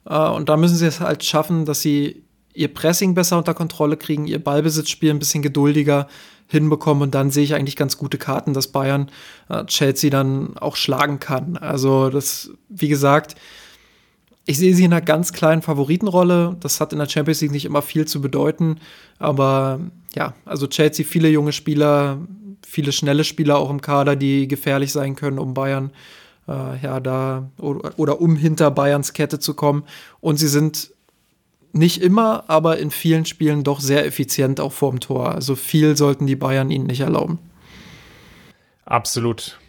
Äh, 0.06 0.30
und 0.30 0.50
da 0.50 0.58
müssen 0.58 0.76
sie 0.76 0.88
es 0.88 1.00
halt 1.00 1.24
schaffen, 1.24 1.66
dass 1.66 1.82
sie 1.82 2.24
ihr 2.54 2.74
Pressing 2.74 3.14
besser 3.14 3.38
unter 3.38 3.54
Kontrolle 3.54 3.98
kriegen, 3.98 4.28
ihr 4.28 4.44
Ballbesitzspiel 4.44 5.12
ein 5.12 5.20
bisschen 5.20 5.42
geduldiger 5.42 6.08
hinbekommen 6.48 7.04
und 7.04 7.16
dann 7.16 7.30
sehe 7.30 7.44
ich 7.44 7.54
eigentlich 7.54 7.76
ganz 7.76 7.98
gute 7.98 8.18
Karten, 8.18 8.54
dass 8.54 8.70
Bayern 8.70 9.12
äh, 9.50 9.66
Chelsea 9.66 10.10
dann 10.10 10.58
auch 10.58 10.76
schlagen 10.76 11.20
kann. 11.20 11.58
Also 11.58 12.10
das, 12.10 12.50
wie 12.70 12.88
gesagt, 12.88 13.36
ich 14.46 14.58
sehe 14.58 14.74
sie 14.74 14.86
in 14.86 14.92
einer 14.92 15.02
ganz 15.02 15.32
kleinen 15.32 15.62
Favoritenrolle. 15.62 16.58
Das 16.60 16.82
hat 16.82 16.92
in 16.92 16.98
der 16.98 17.08
Champions 17.08 17.42
League 17.42 17.52
nicht 17.52 17.66
immer 17.66 17.84
viel 17.84 18.06
zu 18.06 18.20
bedeuten, 18.20 18.80
aber 19.20 19.80
ja, 20.16 20.34
also 20.44 20.66
Chelsea 20.66 21.06
viele 21.06 21.30
junge 21.30 21.52
Spieler, 21.52 22.18
viele 22.66 22.92
schnelle 22.92 23.24
Spieler 23.24 23.60
auch 23.60 23.70
im 23.70 23.80
Kader, 23.80 24.16
die 24.16 24.48
gefährlich 24.48 24.92
sein 24.92 25.16
können, 25.16 25.38
um 25.38 25.54
Bayern 25.54 25.92
äh, 26.50 26.84
ja, 26.84 27.00
da 27.00 27.50
oder, 27.60 27.94
oder 27.98 28.22
um 28.22 28.36
hinter 28.36 28.72
Bayerns 28.72 29.14
Kette 29.14 29.40
zu 29.40 29.54
kommen. 29.54 29.84
Und 30.20 30.38
sie 30.38 30.48
sind 30.48 30.92
nicht 31.72 32.02
immer, 32.02 32.46
aber 32.48 32.80
in 32.80 32.90
vielen 32.90 33.26
Spielen 33.26 33.64
doch 33.64 33.80
sehr 33.80 34.06
effizient 34.06 34.60
auch 34.60 34.74
vorm 34.74 35.00
Tor. 35.00 35.36
Also 35.36 35.56
viel 35.56 35.96
sollten 35.96 36.26
die 36.26 36.36
Bayern 36.36 36.72
ihnen 36.72 36.88
nicht 36.88 37.02
erlauben. 37.02 37.38
Absolut. 38.86 39.60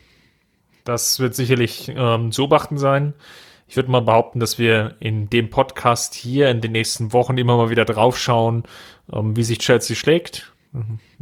Das 0.85 1.21
wird 1.21 1.35
sicherlich 1.35 1.93
ähm, 1.95 2.33
zu 2.33 2.49
beachten 2.49 2.79
sein. 2.79 3.13
Ich 3.69 3.77
würde 3.77 3.91
mal 3.91 4.01
behaupten, 4.01 4.41
dass 4.41 4.59
wir 4.59 4.97
in 4.99 5.29
dem 5.29 5.51
Podcast 5.51 6.15
hier 6.15 6.51
in 6.51 6.61
den 6.63 6.73
nächsten 6.73 7.13
Wochen 7.13 7.37
immer 7.39 7.57
mal 7.57 7.71
wieder 7.71 7.85
draufschauen, 7.85 8.65
ähm, 9.13 9.37
wie 9.37 9.43
sich 9.43 9.59
Chelsea 9.59 9.95
schlägt. 9.95 10.53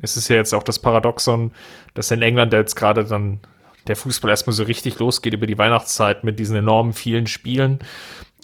Es 0.00 0.16
ist 0.16 0.28
ja 0.28 0.36
jetzt 0.36 0.54
auch 0.54 0.62
das 0.62 0.78
Paradoxon, 0.78 1.52
dass 1.94 2.10
in 2.10 2.22
England 2.22 2.52
jetzt 2.52 2.76
gerade 2.76 3.04
dann 3.04 3.40
der 3.88 3.96
Fußball 3.96 4.30
erstmal 4.30 4.54
so 4.54 4.62
richtig 4.64 4.98
losgeht 4.98 5.34
über 5.34 5.46
die 5.46 5.58
Weihnachtszeit 5.58 6.24
mit 6.24 6.38
diesen 6.38 6.56
enormen 6.56 6.92
vielen 6.92 7.26
Spielen. 7.26 7.80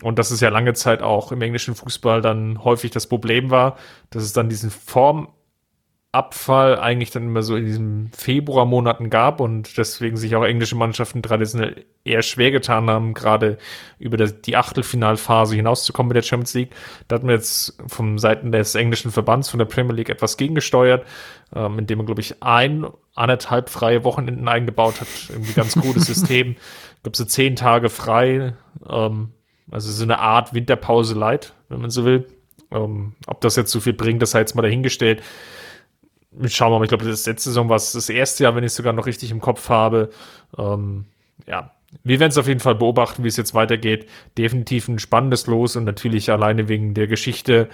Und 0.03 0.19
das 0.19 0.31
ist 0.31 0.41
ja 0.41 0.49
lange 0.49 0.75
Zeit 0.75 1.03
auch 1.03 1.33
im 1.33 1.43
englischen 1.43 1.75
Fußball 1.75 2.21
dann 2.21 2.65
häufig 2.65 2.91
das 2.91 3.07
Problem 3.07 3.51
war, 3.51 3.77
dass 4.11 4.25
es 4.25 4.33
dann 4.33 4.49
diesen 4.49 4.71
Form 4.71 5.29
Abfall 6.15 6.79
eigentlich 6.79 7.11
dann 7.11 7.25
immer 7.25 7.43
so 7.43 7.57
in 7.57 7.67
diesen 7.67 8.11
Februarmonaten 8.17 9.11
gab 9.11 9.41
und 9.41 9.77
deswegen 9.77 10.17
sich 10.17 10.37
auch 10.37 10.45
englische 10.45 10.77
Mannschaften 10.77 11.23
traditionell 11.23 11.85
eher 12.05 12.23
schwer 12.23 12.53
getan 12.53 12.89
haben, 12.89 13.15
gerade 13.15 13.59
über 13.99 14.17
die 14.17 14.57
Achtelfinalphase 14.57 15.57
hinauszukommen 15.57 16.09
mit 16.09 16.17
der 16.17 16.23
Champions 16.23 16.55
League. 16.55 16.71
Da 17.09 17.17
hat 17.17 17.25
man 17.25 17.35
jetzt 17.35 17.77
vom 17.89 18.19
Seiten 18.19 18.53
des 18.53 18.77
englischen 18.77 19.11
Verbands 19.11 19.49
von 19.49 19.59
der 19.59 19.67
Premier 19.67 19.95
League 19.95 20.09
etwas 20.09 20.37
gegengesteuert, 20.37 21.05
ähm, 21.55 21.81
indem 21.81 21.99
man, 21.99 22.07
glaube 22.07 22.21
ich, 22.21 22.43
ein, 22.43 22.87
anderthalb 23.17 23.69
freie 23.69 24.05
Wochenenden 24.05 24.47
eingebaut 24.47 25.01
hat. 25.01 25.09
Irgendwie 25.29 25.53
ganz 25.53 25.75
gutes 25.75 26.07
System. 26.07 26.57
Ich 26.97 27.03
glaube, 27.05 27.19
so 27.19 27.27
zehn 27.27 27.55
Tage 27.55 27.91
frei, 27.91 28.55
ähm, 28.89 29.29
also 29.71 29.93
so 29.93 30.05
eine 30.05 30.21
Art 30.21 30.55
Winterpause 30.55 31.15
light, 31.15 31.53
wenn 31.69 31.83
man 31.83 31.91
so 31.91 32.07
will. 32.07 32.27
Ähm, 32.71 33.13
ob 33.27 33.43
das 33.43 33.57
jetzt 33.57 33.73
so 33.73 33.81
viel 33.81 33.93
bringt, 33.93 34.23
das 34.23 34.31
sei 34.31 34.39
jetzt 34.39 34.55
mal 34.55 34.63
dahingestellt 34.63 35.21
schauen 36.49 36.73
wir 36.73 36.79
mal, 36.79 36.85
ich 36.85 36.89
glaube, 36.89 37.05
das 37.05 37.27
letzte 37.27 37.51
Saison 37.51 37.69
war 37.69 37.77
es 37.77 37.93
das 37.93 38.09
erste 38.09 38.45
Jahr, 38.45 38.55
wenn 38.55 38.65
ich 38.65 38.69
es 38.69 38.77
sogar 38.77 38.93
noch 38.93 39.07
richtig 39.07 39.31
im 39.31 39.41
Kopf 39.41 39.69
habe. 39.69 40.11
Ähm, 40.59 41.07
ja, 41.47 41.73
wir 42.03 42.19
werden 42.19 42.31
es 42.31 42.39
auf 42.39 42.49
jeden 42.49 42.61
Fall 42.61 42.75
beobachten, 42.75 43.23
wie 43.23 43.29
es 43.29 43.37
jetzt 43.37 43.55
weitergeht. 43.55 44.09
Definitiv 44.37 44.89
ein 44.89 44.99
spannendes 44.99 45.47
Los 45.47 45.77
und 45.77 45.85
natürlich 45.85 46.31
alleine 46.31 46.69
wegen 46.69 46.95
der 46.95 47.07
Geschichte 47.07 47.69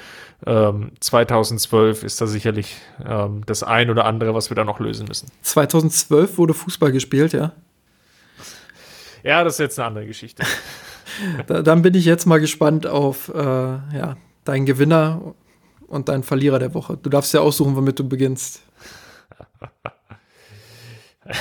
ähm, 0.46 0.92
2012 1.00 2.02
ist 2.02 2.20
da 2.20 2.26
sicherlich 2.26 2.76
ähm, 3.04 3.42
das 3.46 3.62
ein 3.62 3.90
oder 3.90 4.04
andere, 4.04 4.34
was 4.34 4.50
wir 4.50 4.54
da 4.54 4.64
noch 4.64 4.80
lösen 4.80 5.06
müssen. 5.06 5.30
2012 5.42 6.36
wurde 6.36 6.54
Fußball 6.54 6.92
gespielt, 6.92 7.32
ja? 7.32 7.52
Ja, 9.22 9.44
das 9.44 9.54
ist 9.54 9.60
jetzt 9.60 9.78
eine 9.78 9.88
andere 9.88 10.06
Geschichte. 10.06 10.44
da, 11.46 11.62
dann 11.62 11.82
bin 11.82 11.94
ich 11.94 12.04
jetzt 12.04 12.26
mal 12.26 12.40
gespannt 12.40 12.86
auf 12.86 13.28
äh, 13.34 13.38
ja, 13.38 14.16
deinen 14.44 14.66
Gewinner 14.66 15.34
und 15.90 16.08
dein 16.08 16.22
Verlierer 16.22 16.58
der 16.58 16.72
Woche. 16.72 16.96
Du 16.96 17.10
darfst 17.10 17.34
ja 17.34 17.40
aussuchen, 17.40 17.76
womit 17.76 17.98
du 17.98 18.08
beginnst. 18.08 18.62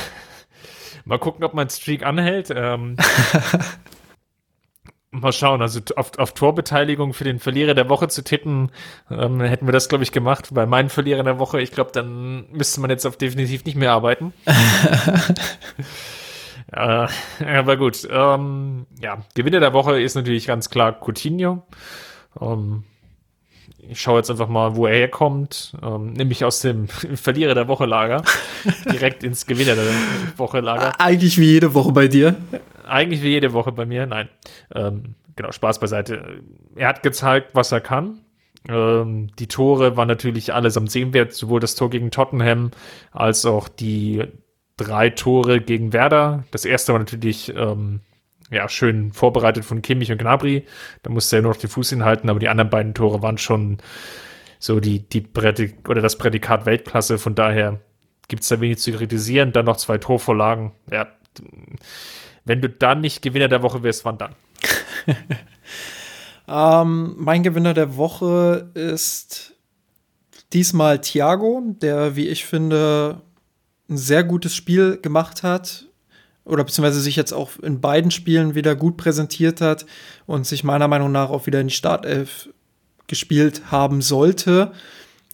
mal 1.05 1.19
gucken, 1.19 1.43
ob 1.43 1.53
mein 1.53 1.69
Streak 1.69 2.03
anhält. 2.03 2.51
Ähm, 2.53 2.97
mal 5.11 5.31
schauen, 5.31 5.61
also 5.61 5.79
auf, 5.95 6.17
auf, 6.17 6.33
Torbeteiligung 6.33 7.13
für 7.13 7.23
den 7.23 7.39
Verlierer 7.39 7.75
der 7.75 7.89
Woche 7.89 8.07
zu 8.07 8.23
tippen, 8.23 8.71
ähm, 9.11 9.39
hätten 9.39 9.67
wir 9.67 9.71
das, 9.71 9.87
glaube 9.87 10.03
ich, 10.03 10.11
gemacht. 10.11 10.49
Bei 10.51 10.65
meinen 10.65 10.89
Verlierer 10.89 11.23
der 11.23 11.37
Woche, 11.37 11.61
ich 11.61 11.71
glaube, 11.71 11.91
dann 11.93 12.49
müsste 12.51 12.81
man 12.81 12.89
jetzt 12.89 13.05
auf 13.05 13.17
definitiv 13.17 13.65
nicht 13.65 13.75
mehr 13.75 13.91
arbeiten. 13.91 14.33
äh, 16.71 17.07
aber 17.45 17.77
gut. 17.77 18.07
Ähm, 18.09 18.87
ja, 18.99 19.19
Gewinner 19.35 19.59
der 19.59 19.73
Woche 19.73 20.01
ist 20.01 20.15
natürlich 20.15 20.47
ganz 20.47 20.71
klar 20.71 20.99
Coutinho. 20.99 21.67
Ähm, 22.41 22.83
ich 23.89 23.99
schaue 23.99 24.17
jetzt 24.17 24.29
einfach 24.29 24.47
mal, 24.47 24.75
wo 24.75 24.85
er 24.85 24.95
herkommt, 24.95 25.73
ähm, 25.83 26.13
nämlich 26.13 26.45
aus 26.45 26.61
dem 26.61 26.87
Verlierer 27.15 27.55
der 27.55 27.67
Woche 27.67 27.85
Lager, 27.85 28.23
direkt 28.91 29.23
ins 29.23 29.45
Gewinner 29.45 29.75
der 29.75 29.85
Woche 30.37 30.59
Lager. 30.59 30.99
Eigentlich 30.99 31.37
wie 31.37 31.45
jede 31.45 31.73
Woche 31.73 31.91
bei 31.91 32.07
dir. 32.07 32.35
Eigentlich 32.87 33.21
wie 33.23 33.29
jede 33.29 33.53
Woche 33.53 33.71
bei 33.71 33.85
mir, 33.85 34.05
nein. 34.05 34.29
Ähm, 34.73 35.15
genau, 35.35 35.51
Spaß 35.51 35.79
beiseite. 35.79 36.41
Er 36.75 36.87
hat 36.87 37.03
gezeigt, 37.03 37.51
was 37.53 37.71
er 37.71 37.81
kann. 37.81 38.19
Ähm, 38.67 39.29
die 39.39 39.47
Tore 39.47 39.97
waren 39.97 40.07
natürlich 40.07 40.53
allesamt 40.53 40.91
sehenswert, 40.91 41.33
sowohl 41.33 41.59
das 41.59 41.75
Tor 41.75 41.89
gegen 41.89 42.11
Tottenham 42.11 42.71
als 43.11 43.45
auch 43.45 43.69
die 43.69 44.23
drei 44.77 45.09
Tore 45.09 45.61
gegen 45.61 45.93
Werder. 45.93 46.43
Das 46.51 46.65
erste 46.65 46.93
war 46.93 46.99
natürlich 46.99 47.53
ähm, 47.55 48.01
ja, 48.51 48.67
schön 48.67 49.11
vorbereitet 49.11 49.65
von 49.65 49.81
Kimmich 49.81 50.11
und 50.11 50.17
Gnabry. 50.17 50.65
Da 51.03 51.11
musste 51.11 51.37
er 51.37 51.41
nur 51.41 51.51
noch 51.51 51.59
den 51.59 51.69
Fuß 51.69 51.89
hinhalten, 51.89 52.29
aber 52.29 52.39
die 52.39 52.49
anderen 52.49 52.69
beiden 52.69 52.93
Tore 52.93 53.21
waren 53.21 53.37
schon 53.37 53.77
so 54.57 54.79
die, 54.79 55.07
die 55.07 55.21
Prädik 55.21 55.87
oder 55.87 56.01
das 56.01 56.17
Prädikat 56.17 56.65
Weltklasse. 56.65 57.17
Von 57.17 57.35
daher 57.35 57.79
gibt 58.27 58.43
es 58.43 58.49
da 58.49 58.59
wenig 58.59 58.79
zu 58.79 58.91
kritisieren. 58.91 59.51
Dann 59.51 59.65
noch 59.65 59.77
zwei 59.77 59.97
Torvorlagen. 59.97 60.71
Ja, 60.91 61.07
wenn 62.45 62.61
du 62.61 62.69
dann 62.69 63.01
nicht 63.01 63.21
Gewinner 63.21 63.47
der 63.47 63.61
Woche 63.61 63.83
wirst, 63.83 64.03
wann 64.05 64.17
dann? 64.17 64.35
ähm, 66.47 67.15
mein 67.17 67.43
Gewinner 67.43 67.75
der 67.75 67.95
Woche 67.95 68.71
ist 68.73 69.53
diesmal 70.53 70.99
Thiago, 70.99 71.61
der, 71.81 72.15
wie 72.15 72.27
ich 72.27 72.45
finde, 72.45 73.21
ein 73.87 73.97
sehr 73.97 74.23
gutes 74.23 74.55
Spiel 74.55 74.97
gemacht 74.97 75.43
hat 75.43 75.88
oder 76.49 76.63
beziehungsweise 76.63 76.99
sich 76.99 77.15
jetzt 77.15 77.33
auch 77.33 77.51
in 77.61 77.81
beiden 77.81 78.11
Spielen 78.11 78.55
wieder 78.55 78.75
gut 78.75 78.97
präsentiert 78.97 79.61
hat 79.61 79.85
und 80.25 80.45
sich 80.45 80.63
meiner 80.63 80.87
Meinung 80.87 81.11
nach 81.11 81.29
auch 81.29 81.45
wieder 81.45 81.61
in 81.61 81.67
die 81.67 81.73
Startelf 81.73 82.49
gespielt 83.07 83.63
haben 83.71 84.01
sollte. 84.01 84.71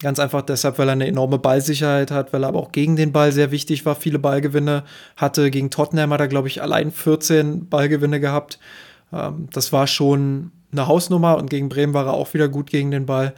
Ganz 0.02 0.18
einfach 0.18 0.42
deshalb, 0.42 0.78
weil 0.78 0.88
er 0.88 0.92
eine 0.92 1.06
enorme 1.06 1.38
Ballsicherheit 1.38 2.10
hat, 2.10 2.32
weil 2.32 2.44
er 2.44 2.48
aber 2.48 2.58
auch 2.58 2.72
gegen 2.72 2.96
den 2.96 3.12
Ball 3.12 3.32
sehr 3.32 3.50
wichtig 3.50 3.86
war, 3.86 3.94
viele 3.94 4.18
Ballgewinne 4.18 4.84
hatte. 5.16 5.50
Gegen 5.50 5.70
Tottenham 5.70 6.12
hat 6.12 6.20
er, 6.20 6.28
glaube 6.28 6.48
ich, 6.48 6.60
allein 6.60 6.90
14 6.90 7.68
Ballgewinne 7.68 8.20
gehabt. 8.20 8.58
Ähm, 9.12 9.48
das 9.52 9.72
war 9.72 9.86
schon 9.86 10.52
eine 10.72 10.86
Hausnummer 10.86 11.38
und 11.38 11.48
gegen 11.48 11.70
Bremen 11.70 11.94
war 11.94 12.06
er 12.06 12.12
auch 12.12 12.34
wieder 12.34 12.48
gut 12.48 12.68
gegen 12.68 12.90
den 12.90 13.06
Ball. 13.06 13.32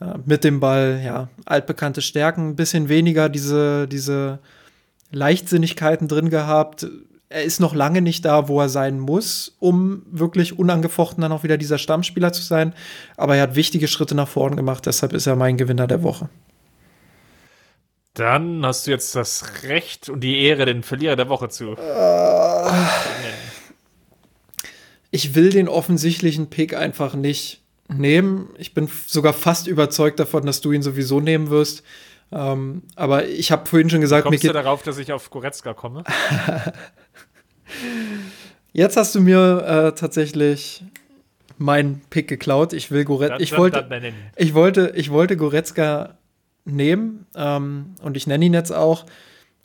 Äh, 0.00 0.18
mit 0.24 0.44
dem 0.44 0.60
Ball, 0.60 1.00
ja, 1.04 1.28
altbekannte 1.44 2.00
Stärken, 2.00 2.50
ein 2.50 2.56
bisschen 2.56 2.88
weniger 2.88 3.28
diese, 3.28 3.86
diese 3.86 4.38
Leichtsinnigkeiten 5.10 6.08
drin 6.08 6.30
gehabt, 6.30 6.86
er 7.30 7.42
ist 7.42 7.60
noch 7.60 7.74
lange 7.74 8.00
nicht 8.00 8.24
da, 8.24 8.48
wo 8.48 8.60
er 8.60 8.68
sein 8.68 8.98
muss, 8.98 9.56
um 9.58 10.02
wirklich 10.10 10.58
unangefochten 10.58 11.20
dann 11.20 11.32
auch 11.32 11.42
wieder 11.42 11.58
dieser 11.58 11.78
Stammspieler 11.78 12.32
zu 12.32 12.42
sein. 12.42 12.74
Aber 13.16 13.36
er 13.36 13.42
hat 13.42 13.54
wichtige 13.54 13.88
Schritte 13.88 14.14
nach 14.14 14.28
vorn 14.28 14.56
gemacht, 14.56 14.86
deshalb 14.86 15.12
ist 15.12 15.26
er 15.26 15.36
mein 15.36 15.56
Gewinner 15.56 15.86
der 15.86 16.02
Woche. 16.02 16.28
Dann 18.14 18.64
hast 18.64 18.86
du 18.86 18.90
jetzt 18.90 19.14
das 19.14 19.62
Recht 19.64 20.08
und 20.08 20.20
die 20.20 20.42
Ehre, 20.42 20.64
den 20.64 20.82
Verlierer 20.82 21.16
der 21.16 21.28
Woche 21.28 21.50
zu. 21.50 21.76
Ich 25.10 25.34
will 25.34 25.50
den 25.50 25.68
offensichtlichen 25.68 26.50
Pick 26.50 26.74
einfach 26.74 27.14
nicht 27.14 27.62
nehmen. 27.88 28.48
Ich 28.58 28.74
bin 28.74 28.90
sogar 29.06 29.34
fast 29.34 29.66
überzeugt 29.66 30.18
davon, 30.18 30.44
dass 30.46 30.60
du 30.60 30.72
ihn 30.72 30.82
sowieso 30.82 31.20
nehmen 31.20 31.50
wirst. 31.50 31.84
Ähm, 32.30 32.82
aber 32.94 33.26
ich 33.26 33.52
habe 33.52 33.66
vorhin 33.66 33.88
schon 33.88 34.00
gesagt, 34.00 34.24
Kommst 34.24 34.42
mir 34.42 34.48
du 34.48 34.52
darauf, 34.52 34.82
dass 34.82 34.98
ich 34.98 35.12
auf 35.12 35.30
Goretzka 35.30 35.72
komme? 35.72 36.04
Jetzt 38.72 38.96
hast 38.96 39.14
du 39.14 39.20
mir 39.20 39.64
äh, 39.66 39.98
tatsächlich 39.98 40.84
meinen 41.56 42.02
Pick 42.10 42.28
geklaut. 42.28 42.72
Ich 42.72 42.90
will 42.90 43.04
Goretzka. 43.04 43.38
Ich, 43.38 43.56
wollte, 43.56 43.88
ich, 44.36 44.54
wollte, 44.54 44.92
ich 44.94 45.10
wollte 45.10 45.36
Goretzka 45.36 46.16
nehmen 46.64 47.26
ähm, 47.34 47.94
und 48.02 48.16
ich 48.16 48.26
nenne 48.26 48.44
ihn 48.44 48.54
jetzt 48.54 48.72
auch. 48.72 49.06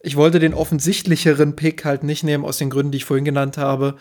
Ich 0.01 0.15
wollte 0.15 0.39
den 0.39 0.53
offensichtlicheren 0.53 1.55
Pick 1.55 1.85
halt 1.85 2.03
nicht 2.03 2.23
nehmen, 2.23 2.43
aus 2.43 2.57
den 2.57 2.69
Gründen, 2.69 2.91
die 2.91 2.97
ich 2.97 3.05
vorhin 3.05 3.25
genannt 3.25 3.57
habe. 3.57 3.95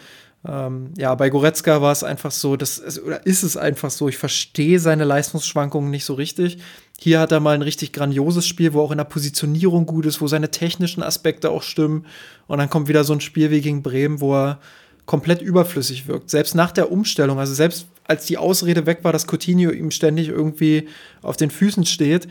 Ähm, 0.47 0.93
ja, 0.99 1.14
bei 1.14 1.30
Goretzka 1.30 1.80
war 1.82 1.93
es 1.93 2.03
einfach 2.03 2.32
so, 2.32 2.57
das, 2.57 3.01
oder 3.01 3.24
ist 3.26 3.43
es 3.43 3.57
einfach 3.57 3.90
so, 3.90 4.09
ich 4.09 4.18
verstehe 4.18 4.80
seine 4.80 5.05
Leistungsschwankungen 5.05 5.90
nicht 5.90 6.05
so 6.05 6.14
richtig. 6.14 6.59
Hier 6.99 7.20
hat 7.20 7.32
er 7.32 7.40
mal 7.40 7.55
ein 7.55 7.62
richtig 7.62 7.93
grandioses 7.93 8.47
Spiel, 8.47 8.72
wo 8.72 8.80
auch 8.80 8.90
in 8.90 8.99
der 8.99 9.05
Positionierung 9.05 9.86
gut 9.86 10.07
ist, 10.07 10.20
wo 10.20 10.26
seine 10.26 10.51
technischen 10.51 11.03
Aspekte 11.03 11.51
auch 11.51 11.62
stimmen. 11.62 12.07
Und 12.47 12.59
dann 12.59 12.70
kommt 12.70 12.88
wieder 12.88 13.05
so 13.05 13.12
ein 13.12 13.20
Spiel 13.20 13.51
wie 13.51 13.61
gegen 13.61 13.82
Bremen, 13.82 14.20
wo 14.20 14.34
er 14.34 14.59
komplett 15.07 15.43
überflüssig 15.43 16.07
wirkt. 16.07 16.30
Selbst 16.30 16.55
nach 16.55 16.72
der 16.72 16.93
Umstellung, 16.93 17.38
also 17.38 17.55
selbst 17.55 17.86
als 18.05 18.26
die 18.26 18.38
Ausrede 18.38 18.86
weg 18.86 19.01
war, 19.03 19.12
dass 19.12 19.26
Coutinho 19.26 19.70
ihm 19.70 19.90
ständig 19.90 20.28
irgendwie 20.28 20.88
auf 21.22 21.36
den 21.36 21.51
Füßen 21.51 21.86
steht, 21.86 22.28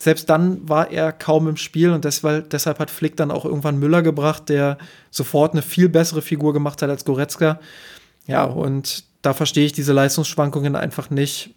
selbst 0.00 0.30
dann 0.30 0.66
war 0.66 0.90
er 0.90 1.12
kaum 1.12 1.46
im 1.46 1.56
Spiel 1.56 1.90
und 1.90 2.06
deshalb, 2.06 2.48
deshalb 2.50 2.78
hat 2.78 2.90
Flick 2.90 3.16
dann 3.16 3.30
auch 3.30 3.44
irgendwann 3.44 3.78
Müller 3.78 4.00
gebracht, 4.00 4.48
der 4.48 4.78
sofort 5.10 5.52
eine 5.52 5.60
viel 5.60 5.90
bessere 5.90 6.22
Figur 6.22 6.54
gemacht 6.54 6.80
hat 6.80 6.88
als 6.88 7.04
Goretzka. 7.04 7.60
Ja, 8.26 8.44
und 8.44 9.04
da 9.20 9.34
verstehe 9.34 9.66
ich 9.66 9.72
diese 9.72 9.92
Leistungsschwankungen 9.92 10.74
einfach 10.74 11.10
nicht. 11.10 11.54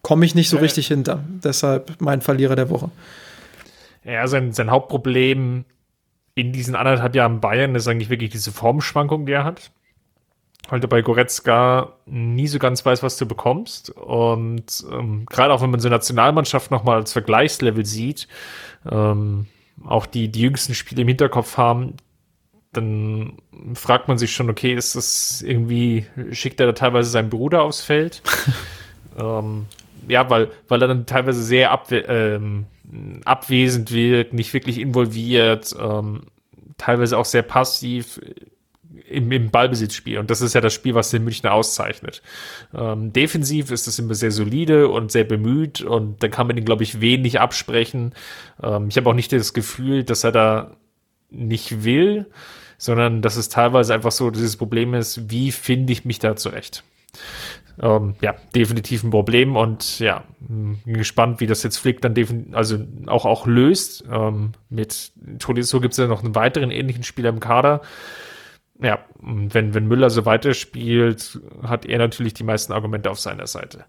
Komme 0.00 0.24
ich 0.24 0.34
nicht 0.34 0.48
so 0.48 0.56
richtig 0.56 0.86
hinter. 0.86 1.22
Deshalb 1.44 2.00
mein 2.00 2.22
Verlierer 2.22 2.56
der 2.56 2.70
Woche. 2.70 2.90
Ja, 4.04 4.26
sein, 4.26 4.52
sein 4.52 4.70
Hauptproblem 4.70 5.66
in 6.34 6.52
diesen 6.52 6.74
anderthalb 6.74 7.14
Jahren 7.14 7.40
Bayern 7.40 7.74
ist 7.74 7.86
eigentlich 7.86 8.08
wirklich 8.08 8.30
diese 8.30 8.52
Formschwankung, 8.52 9.26
die 9.26 9.32
er 9.32 9.44
hat 9.44 9.70
weil 10.70 10.80
du 10.80 10.88
bei 10.88 11.02
Goretzka 11.02 11.94
nie 12.06 12.46
so 12.46 12.58
ganz 12.58 12.84
weißt, 12.86 13.02
was 13.02 13.16
du 13.16 13.26
bekommst. 13.26 13.90
Und 13.90 14.84
ähm, 14.90 15.26
gerade 15.26 15.52
auch 15.52 15.60
wenn 15.60 15.70
man 15.70 15.80
so 15.80 15.88
Nationalmannschaft 15.88 16.70
nochmal 16.70 16.96
als 16.96 17.12
Vergleichslevel 17.12 17.84
sieht, 17.84 18.28
ähm, 18.90 19.46
auch 19.84 20.06
die, 20.06 20.28
die 20.28 20.42
jüngsten 20.42 20.74
Spiele 20.74 21.02
im 21.02 21.08
Hinterkopf 21.08 21.56
haben, 21.56 21.94
dann 22.72 23.38
fragt 23.74 24.06
man 24.06 24.18
sich 24.18 24.32
schon, 24.32 24.48
okay, 24.48 24.72
ist 24.74 24.94
das 24.94 25.42
irgendwie, 25.42 26.06
schickt 26.30 26.60
er 26.60 26.66
da 26.66 26.72
teilweise 26.72 27.10
seinen 27.10 27.30
Bruder 27.30 27.62
aufs 27.62 27.82
Feld? 27.82 28.22
ähm, 29.18 29.66
ja, 30.08 30.30
weil, 30.30 30.50
weil 30.68 30.82
er 30.82 30.88
dann 30.88 31.06
teilweise 31.06 31.42
sehr 31.42 31.72
abwe 31.72 31.98
ähm, 32.08 32.66
abwesend 33.24 33.92
wirkt, 33.92 34.32
nicht 34.32 34.52
wirklich 34.52 34.78
involviert, 34.78 35.74
ähm, 35.80 36.22
teilweise 36.76 37.18
auch 37.18 37.24
sehr 37.24 37.42
passiv 37.42 38.20
im, 39.08 39.30
im 39.30 39.50
Ballbesitzspiel. 39.50 40.18
Und 40.18 40.30
das 40.30 40.40
ist 40.40 40.54
ja 40.54 40.60
das 40.60 40.74
Spiel, 40.74 40.94
was 40.94 41.10
den 41.10 41.24
Münchner 41.24 41.52
auszeichnet. 41.52 42.22
Ähm, 42.74 43.12
defensiv 43.12 43.70
ist 43.70 43.86
es 43.86 43.98
immer 43.98 44.14
sehr 44.14 44.30
solide 44.30 44.88
und 44.88 45.12
sehr 45.12 45.24
bemüht 45.24 45.80
und 45.80 46.22
da 46.22 46.28
kann 46.28 46.46
man 46.46 46.56
ihn, 46.56 46.64
glaube 46.64 46.82
ich, 46.82 47.00
wenig 47.00 47.40
absprechen. 47.40 48.14
Ähm, 48.62 48.88
ich 48.88 48.96
habe 48.96 49.08
auch 49.08 49.14
nicht 49.14 49.32
das 49.32 49.54
Gefühl, 49.54 50.04
dass 50.04 50.24
er 50.24 50.32
da 50.32 50.76
nicht 51.30 51.84
will, 51.84 52.26
sondern 52.78 53.22
dass 53.22 53.36
es 53.36 53.48
teilweise 53.48 53.94
einfach 53.94 54.12
so 54.12 54.30
dieses 54.30 54.56
Problem 54.56 54.94
ist, 54.94 55.30
wie 55.30 55.52
finde 55.52 55.92
ich 55.92 56.04
mich 56.04 56.18
da 56.18 56.34
zurecht? 56.34 56.82
Ähm, 57.82 58.14
ja, 58.20 58.34
definitiv 58.54 59.04
ein 59.04 59.10
Problem 59.10 59.56
und 59.56 60.00
ja, 60.00 60.24
bin 60.40 60.80
gespannt, 60.84 61.40
wie 61.40 61.46
das 61.46 61.62
jetzt 61.62 61.78
Flick 61.78 62.00
dann 62.00 62.14
also 62.52 62.78
auch, 63.06 63.24
auch 63.24 63.46
löst. 63.46 64.04
Ähm, 64.10 64.52
mit 64.68 65.12
Tolisso 65.38 65.80
gibt 65.80 65.92
es 65.92 65.98
ja 65.98 66.06
noch 66.06 66.22
einen 66.22 66.34
weiteren 66.34 66.70
ähnlichen 66.70 67.04
Spieler 67.04 67.30
im 67.30 67.40
Kader. 67.40 67.80
Ja, 68.82 69.04
wenn, 69.20 69.74
wenn 69.74 69.86
Müller 69.86 70.10
so 70.10 70.24
weiterspielt, 70.24 71.40
hat 71.62 71.84
er 71.84 71.98
natürlich 71.98 72.34
die 72.34 72.44
meisten 72.44 72.72
Argumente 72.72 73.10
auf 73.10 73.20
seiner 73.20 73.46
Seite. 73.46 73.84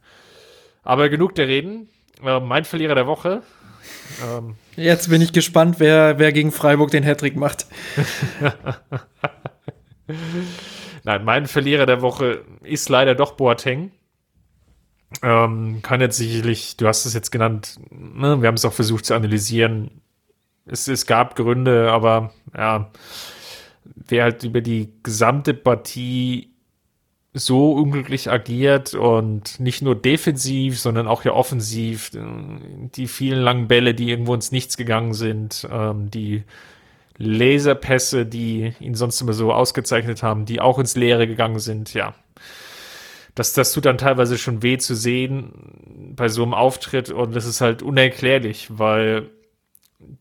Aber 0.84 1.10
genug 1.10 1.36
der 1.36 1.48
Reden. 1.48 1.90
Äh, 2.24 2.40
mein 2.40 2.66
Verlierer 2.66 2.96
der 2.96 3.08
Woche. 3.08 3.42
Ähm, 4.24 4.56
Jetzt 4.76 5.10
bin 5.10 5.22
ich 5.22 5.34
gespannt, 5.34 5.80
wer, 5.80 6.20
wer 6.20 6.32
gegen 6.32 6.52
Freiburg 6.52 6.92
den 6.92 7.04
Hattrick 7.04 7.36
macht. 7.36 7.68
Nein, 11.04 11.24
mein 11.24 11.48
Verlierer 11.48 11.86
der 11.86 12.02
Woche 12.02 12.44
ist 12.64 12.90
leider 12.90 13.16
doch 13.16 13.34
Boateng. 13.34 13.92
Ähm, 15.24 15.82
kann 15.82 16.02
jetzt 16.02 16.18
sicherlich, 16.18 16.78
du 16.78 16.88
hast 16.88 17.06
es 17.06 17.14
jetzt 17.14 17.32
genannt, 17.32 17.80
ne, 17.90 18.42
wir 18.42 18.48
haben 18.48 18.56
es 18.56 18.66
auch 18.66 18.74
versucht 18.74 19.06
zu 19.06 19.14
analysieren. 19.14 20.02
Es, 20.66 20.88
es 20.88 21.06
gab 21.06 21.36
Gründe, 21.36 21.92
aber 21.92 22.34
ja, 22.56 22.92
wer 24.08 24.24
halt 24.24 24.44
über 24.44 24.62
die 24.62 24.94
gesamte 25.04 25.54
Partie 25.54 26.52
so 27.34 27.72
unglücklich 27.72 28.30
agiert 28.30 28.94
und 28.94 29.60
nicht 29.60 29.82
nur 29.82 29.96
defensiv, 29.96 30.80
sondern 30.80 31.08
auch 31.08 31.24
ja 31.24 31.32
offensiv, 31.32 32.12
die 32.14 33.08
vielen 33.08 33.42
langen 33.42 33.68
Bälle, 33.68 33.94
die 33.94 34.10
irgendwo 34.10 34.34
ins 34.36 34.52
Nichts 34.52 34.76
gegangen 34.76 35.14
sind, 35.14 35.68
ähm, 35.72 36.12
die 36.12 36.44
Laserpässe, 37.18 38.26
die 38.26 38.74
ihn 38.80 38.96
sonst 38.96 39.22
immer 39.22 39.34
so 39.34 39.54
ausgezeichnet 39.54 40.24
haben, 40.24 40.46
die 40.46 40.60
auch 40.60 40.80
ins 40.80 40.96
Leere 40.96 41.28
gegangen 41.28 41.60
sind, 41.60 41.94
ja. 41.94 42.16
Das, 43.34 43.54
das 43.54 43.72
tut 43.72 43.86
dann 43.86 43.98
teilweise 43.98 44.38
schon 44.38 44.62
weh 44.62 44.78
zu 44.78 44.94
sehen 44.94 46.14
bei 46.18 46.28
so 46.28 46.44
einem 46.44 46.54
Auftritt 46.54 47.12
und 47.12 47.34
das 47.34 47.46
ist 47.46 47.62
halt 47.62 47.82
unerklärlich, 47.82 48.68
weil 48.72 49.30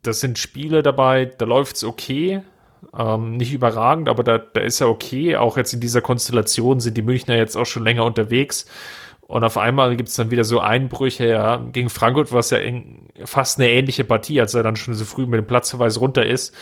das 0.03 0.21
sind 0.21 0.39
Spiele 0.39 0.85
dabei, 0.85 1.25
da 1.25 1.45
läuft's 1.45 1.83
okay, 1.83 2.43
ähm, 2.97 3.37
nicht 3.37 3.53
überragend, 3.53 4.09
aber 4.09 4.23
da, 4.25 4.39
da 4.39 4.61
ist 4.61 4.81
er 4.81 4.89
okay. 4.89 5.37
Auch 5.37 5.57
jetzt 5.57 5.73
in 5.73 5.81
dieser 5.81 6.01
Konstellation 6.01 6.81
sind 6.81 6.97
die 6.97 7.03
Münchner 7.03 7.37
jetzt 7.37 7.57
auch 7.57 7.67
schon 7.67 7.85
länger 7.85 8.05
unterwegs. 8.05 8.67
Und 9.31 9.45
auf 9.45 9.59
einmal 9.59 9.97
gibt 9.97 10.09
es 10.09 10.17
dann 10.17 10.33
wieder 10.33 10.43
so 10.43 10.59
Einbrüche. 10.59 11.29
Ja. 11.29 11.59
Gegen 11.59 11.89
Frankfurt 11.89 12.33
war 12.33 12.41
es 12.41 12.51
ja 12.51 12.59
fast 13.25 13.61
eine 13.61 13.71
ähnliche 13.71 14.03
Partie, 14.03 14.41
als 14.41 14.55
er 14.55 14.65
dann 14.65 14.75
schon 14.75 14.95
so 14.95 15.05
früh 15.05 15.25
mit 15.25 15.39
dem 15.39 15.47
Platzverweis 15.47 16.01
runter 16.01 16.27
ist, 16.27 16.53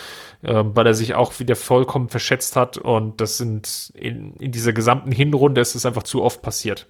äh, 0.42 0.64
weil 0.66 0.86
er 0.86 0.92
sich 0.92 1.14
auch 1.14 1.38
wieder 1.40 1.56
vollkommen 1.56 2.10
verschätzt 2.10 2.56
hat. 2.56 2.76
Und 2.76 3.22
das 3.22 3.38
sind 3.38 3.90
in, 3.94 4.34
in 4.34 4.52
dieser 4.52 4.74
gesamten 4.74 5.12
Hinrunde 5.12 5.62
ist 5.62 5.76
es 5.76 5.86
einfach 5.86 6.02
zu 6.02 6.22
oft 6.22 6.42
passiert. 6.42 6.88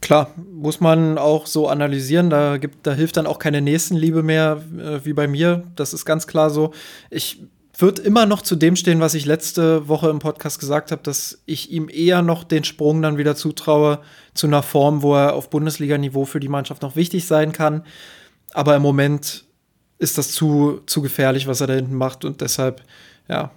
Klar, 0.00 0.32
muss 0.52 0.80
man 0.80 1.18
auch 1.18 1.46
so 1.46 1.68
analysieren. 1.68 2.28
Da, 2.28 2.58
gibt, 2.58 2.84
da 2.84 2.94
hilft 2.94 3.16
dann 3.16 3.28
auch 3.28 3.38
keine 3.38 3.62
Nächstenliebe 3.62 4.24
mehr, 4.24 4.60
äh, 4.76 5.04
wie 5.04 5.12
bei 5.12 5.28
mir. 5.28 5.62
Das 5.76 5.94
ist 5.94 6.04
ganz 6.04 6.26
klar 6.26 6.50
so. 6.50 6.72
Ich 7.10 7.44
wird 7.76 7.98
immer 7.98 8.26
noch 8.26 8.42
zu 8.42 8.56
dem 8.56 8.76
stehen, 8.76 9.00
was 9.00 9.14
ich 9.14 9.26
letzte 9.26 9.88
Woche 9.88 10.08
im 10.08 10.20
Podcast 10.20 10.60
gesagt 10.60 10.92
habe, 10.92 11.02
dass 11.02 11.42
ich 11.44 11.70
ihm 11.70 11.88
eher 11.88 12.22
noch 12.22 12.44
den 12.44 12.64
Sprung 12.64 13.02
dann 13.02 13.18
wieder 13.18 13.34
zutraue 13.34 14.00
zu 14.32 14.46
einer 14.46 14.62
Form, 14.62 15.02
wo 15.02 15.14
er 15.14 15.34
auf 15.34 15.50
Bundesliga-Niveau 15.50 16.24
für 16.24 16.40
die 16.40 16.48
Mannschaft 16.48 16.82
noch 16.82 16.96
wichtig 16.96 17.26
sein 17.26 17.52
kann. 17.52 17.84
Aber 18.52 18.76
im 18.76 18.82
Moment 18.82 19.44
ist 19.98 20.18
das 20.18 20.32
zu, 20.32 20.80
zu 20.86 21.02
gefährlich, 21.02 21.46
was 21.46 21.60
er 21.60 21.66
da 21.66 21.74
hinten 21.74 21.94
macht. 21.94 22.24
Und 22.24 22.40
deshalb, 22.40 22.82
ja, 23.28 23.50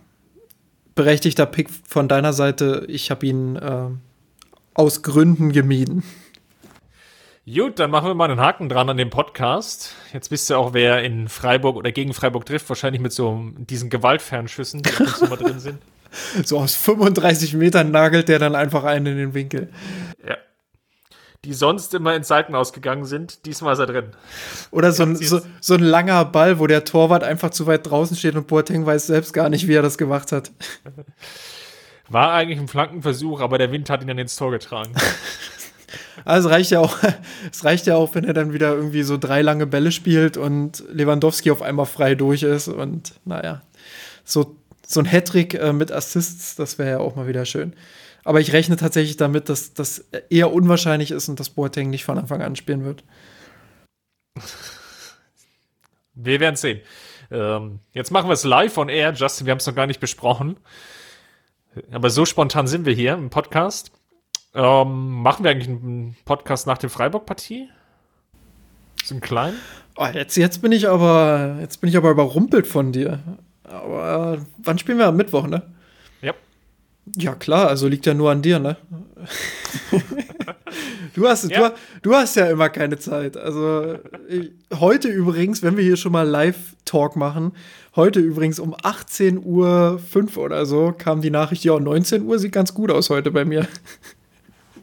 berechtigter 0.96 1.46
Pick 1.46 1.70
von 1.88 2.08
deiner 2.08 2.34
Seite. 2.34 2.86
Ich 2.90 3.12
habe 3.12 3.26
ihn 3.26 3.56
äh, 3.56 3.90
aus 4.74 5.04
Gründen 5.04 5.52
gemieden. 5.52 6.04
Gut, 7.56 7.80
dann 7.80 7.92
machen 7.92 8.10
wir 8.10 8.14
mal 8.14 8.30
einen 8.30 8.42
Haken 8.42 8.68
dran 8.68 8.90
an 8.90 8.98
dem 8.98 9.10
Podcast. 9.10 9.96
Jetzt 10.12 10.32
wisst 10.32 10.52
ihr 10.52 10.60
auch, 10.60 10.74
wer 10.74 11.02
in 11.02 11.30
Freiburg 11.30 11.78
oder 11.78 11.94
gegen 11.94 12.14
Freiburg 12.14 12.46
trifft, 12.46 12.68
wahrscheinlich 12.68 13.02
mit 13.02 13.14
so 13.14 13.42
diesen 13.56 13.90
Gewaltfernschüssen, 13.90 14.84
die 14.84 14.90
jetzt 14.90 15.22
immer 15.22 15.38
drin 15.38 15.60
sind. 15.60 15.82
So 16.46 16.58
aus 16.58 16.74
35 16.76 17.54
Metern 17.54 17.92
nagelt 17.92 18.30
der 18.30 18.40
dann 18.40 18.56
einfach 18.56 18.86
einen 18.86 19.08
in 19.08 19.18
den 19.18 19.34
Winkel. 19.34 19.70
Ja. 20.26 20.38
Die 21.44 21.54
sonst 21.54 21.94
immer 21.94 22.16
ins 22.16 22.30
Seiten 22.30 22.56
ausgegangen 22.56 23.04
sind, 23.04 23.46
diesmal 23.46 23.74
ist 23.74 23.80
er 23.80 23.88
drin. 23.88 24.06
Oder 24.72 24.94
so 24.94 25.04
ein, 25.04 25.18
so, 25.18 25.42
so 25.60 25.74
ein 25.74 25.82
langer 25.82 26.24
Ball, 26.24 26.60
wo 26.60 26.66
der 26.66 26.86
Torwart 26.86 27.24
einfach 27.26 27.50
zu 27.50 27.68
weit 27.68 27.90
draußen 27.90 28.16
steht 28.16 28.36
und 28.36 28.48
Boateng 28.48 28.86
weiß 28.86 29.08
selbst 29.08 29.34
gar 29.34 29.50
nicht, 29.50 29.68
wie 29.68 29.74
er 29.74 29.82
das 29.82 29.98
gemacht 29.98 30.32
hat. 30.32 30.52
War 32.08 32.32
eigentlich 32.32 32.60
ein 32.60 32.70
Flankenversuch, 32.70 33.42
aber 33.42 33.58
der 33.58 33.72
Wind 33.74 33.90
hat 33.90 34.02
ihn 34.02 34.08
dann 34.08 34.18
ins 34.18 34.38
Tor 34.38 34.52
getragen. 34.52 34.94
Also 36.26 36.50
es 36.50 36.56
reicht 36.56 36.72
ja 36.72 36.80
auch, 36.80 36.98
es 37.52 37.64
reicht 37.64 37.88
ja 37.88 37.96
auch, 37.96 38.16
wenn 38.16 38.24
er 38.24 38.34
dann 38.34 38.54
wieder 38.54 38.74
irgendwie 38.74 39.04
so 39.04 39.18
drei 39.18 39.42
lange 39.42 39.68
Bälle 39.68 39.92
spielt 39.92 40.38
und 40.38 40.84
Lewandowski 40.92 41.52
auf 41.52 41.62
einmal 41.62 41.86
frei 41.86 42.16
durch 42.16 42.44
ist 42.44 42.68
und 42.68 43.14
naja, 43.26 43.62
so, 44.24 44.56
so 44.86 45.00
ein 45.00 45.06
Hattrick 45.06 45.54
äh, 45.54 45.74
mit 45.74 45.92
Assists, 45.92 46.56
das 46.56 46.78
wäre 46.78 46.90
ja 46.90 47.00
auch 47.00 47.16
mal 47.16 47.28
wieder 47.28 47.46
schön. 47.46 47.74
Aber 48.24 48.42
ich 48.42 48.52
rechne 48.52 48.76
tatsächlich 48.76 49.16
damit, 49.16 49.48
dass 49.48 49.74
das 49.74 50.06
eher 50.30 50.52
unwahrscheinlich 50.52 51.12
ist 51.12 51.30
und 51.30 51.40
dass 51.40 51.50
Boateng 51.50 51.90
nicht 51.90 52.04
von 52.04 52.18
Anfang 52.18 52.42
an 52.42 52.58
spielen 52.58 52.84
wird. 52.84 53.04
Wir 56.14 56.40
werden 56.42 56.58
sehen. 56.58 56.82
Ähm, 57.32 57.80
jetzt 57.94 58.12
machen 58.12 58.28
wir 58.28 58.34
es 58.34 58.44
live 58.44 58.78
on 58.78 58.90
air, 58.90 59.14
Justin. 59.14 59.46
Wir 59.46 59.52
haben 59.52 59.60
es 59.60 59.68
noch 59.68 59.76
gar 59.76 59.88
nicht 59.88 60.00
besprochen. 60.00 60.58
Aber 61.92 62.10
so 62.10 62.26
spontan 62.26 62.68
sind 62.68 62.86
wir 62.86 62.94
hier 62.94 63.14
im 63.14 63.30
Podcast. 63.30 63.92
Ähm, 64.54 65.22
machen 65.22 65.44
wir 65.44 65.52
eigentlich 65.52 65.70
einen 65.70 66.16
Podcast 66.26 66.68
nach 66.68 66.78
der 66.78 66.90
Freiburg-Partie? 66.90 67.70
So 69.04 69.14
einen 69.14 69.22
kleinen? 69.22 69.58
Oh, 69.96 70.06
jetzt, 70.14 70.36
jetzt 70.38 70.62
bin 70.62 70.72
ich 70.72 70.88
aber, 70.88 71.58
jetzt 71.62 71.82
bin 71.82 71.90
ich 71.90 71.98
aber 71.98 72.12
überrumpelt 72.12 72.68
von 72.68 72.92
dir. 72.92 73.20
Aber 73.64 74.40
wann 74.58 74.78
spielen 74.78 74.98
wir 74.98 75.08
am 75.08 75.18
Mittwoch, 75.18 75.48
ne? 75.48 75.64
Ja. 76.22 76.34
Ja, 77.16 77.36
klar, 77.36 77.68
also 77.68 77.88
liegt 77.88 78.06
ja 78.06 78.14
nur 78.14 78.32
an 78.32 78.42
dir, 78.42 78.60
ne? 78.60 78.78
du, 81.16 81.28
hast, 81.28 81.50
ja. 81.50 81.70
du, 81.70 81.76
du, 82.04 82.14
hast 82.14 82.36
ja 82.36 82.48
immer 82.48 82.70
keine 82.70 82.98
Zeit. 82.98 83.38
Also 83.38 83.98
ich, 84.28 84.52
heute 84.80 85.08
übrigens, 85.08 85.64
wenn 85.64 85.78
wir 85.78 85.84
hier 85.84 85.98
schon 85.98 86.12
mal 86.12 86.28
Live-Talk 86.28 87.16
machen, 87.16 87.54
heute 87.96 88.20
übrigens 88.20 88.60
um 88.60 88.76
18.05 88.76 89.38
Uhr 90.38 90.44
oder 90.44 90.66
so 90.66 90.94
kam 90.98 91.22
die 91.22 91.32
Nachricht, 91.32 91.64
ja, 91.64 91.80
19 91.80 92.24
Uhr 92.24 92.40
sieht 92.40 92.52
ganz 92.52 92.74
gut 92.74 92.92
aus 92.92 93.10
heute 93.10 93.32
bei 93.32 93.46
mir. 93.46 93.68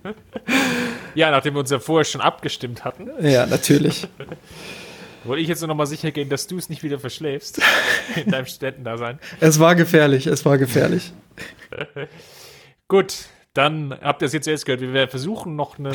ja, 1.14 1.30
nachdem 1.30 1.54
wir 1.54 1.60
uns 1.60 1.70
ja 1.70 1.78
vorher 1.78 2.04
schon 2.04 2.20
abgestimmt 2.20 2.84
hatten. 2.84 3.10
Ja, 3.20 3.46
natürlich. 3.46 4.06
Wollte 5.24 5.40
ich 5.40 5.48
jetzt 5.48 5.60
nur 5.60 5.68
noch 5.68 5.74
mal 5.74 5.86
sicher 5.86 6.10
gehen, 6.10 6.28
dass 6.28 6.46
du 6.46 6.58
es 6.58 6.68
nicht 6.68 6.82
wieder 6.82 6.98
verschläfst 6.98 7.60
in 8.16 8.30
deinem 8.30 8.46
Städtendasein. 8.46 9.18
Es 9.40 9.58
war 9.58 9.74
gefährlich, 9.74 10.26
es 10.26 10.44
war 10.44 10.58
gefährlich. 10.58 11.12
Gut, 12.88 13.14
dann 13.54 13.96
habt 14.02 14.20
ihr 14.20 14.26
es 14.26 14.34
jetzt 14.34 14.46
erst 14.46 14.66
gehört. 14.66 14.82
Wir 14.82 15.08
versuchen 15.08 15.56
noch 15.56 15.78
einen 15.78 15.94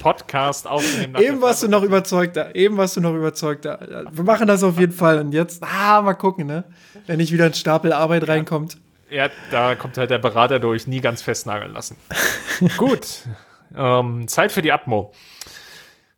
Podcast 0.00 0.66
aufzunehmen. 0.66 1.16
Eben 1.20 1.42
warst 1.42 1.62
du 1.62 1.68
noch 1.68 1.82
überzeugter. 1.82 2.54
Eben 2.54 2.78
warst 2.78 2.96
du 2.96 3.02
noch 3.02 3.14
überzeugter. 3.14 4.06
Wir 4.10 4.24
machen 4.24 4.46
das 4.46 4.62
auf 4.62 4.78
jeden 4.78 4.92
Fall. 4.92 5.18
Und 5.18 5.32
jetzt, 5.32 5.62
ah, 5.62 6.00
mal 6.00 6.14
gucken, 6.14 6.46
ne? 6.46 6.64
Wenn 7.06 7.18
nicht 7.18 7.32
wieder 7.32 7.44
ein 7.44 7.54
Stapel 7.54 7.92
Arbeit 7.92 8.26
ja. 8.26 8.32
reinkommt. 8.32 8.78
Ja, 9.10 9.30
da 9.50 9.74
kommt 9.74 9.96
halt 9.96 10.10
der 10.10 10.18
Berater 10.18 10.58
durch, 10.58 10.86
nie 10.86 11.00
ganz 11.00 11.22
festnageln 11.22 11.72
lassen. 11.72 11.96
Gut, 12.76 13.22
ähm, 13.76 14.28
Zeit 14.28 14.52
für 14.52 14.62
die 14.62 14.72
Atmo. 14.72 15.12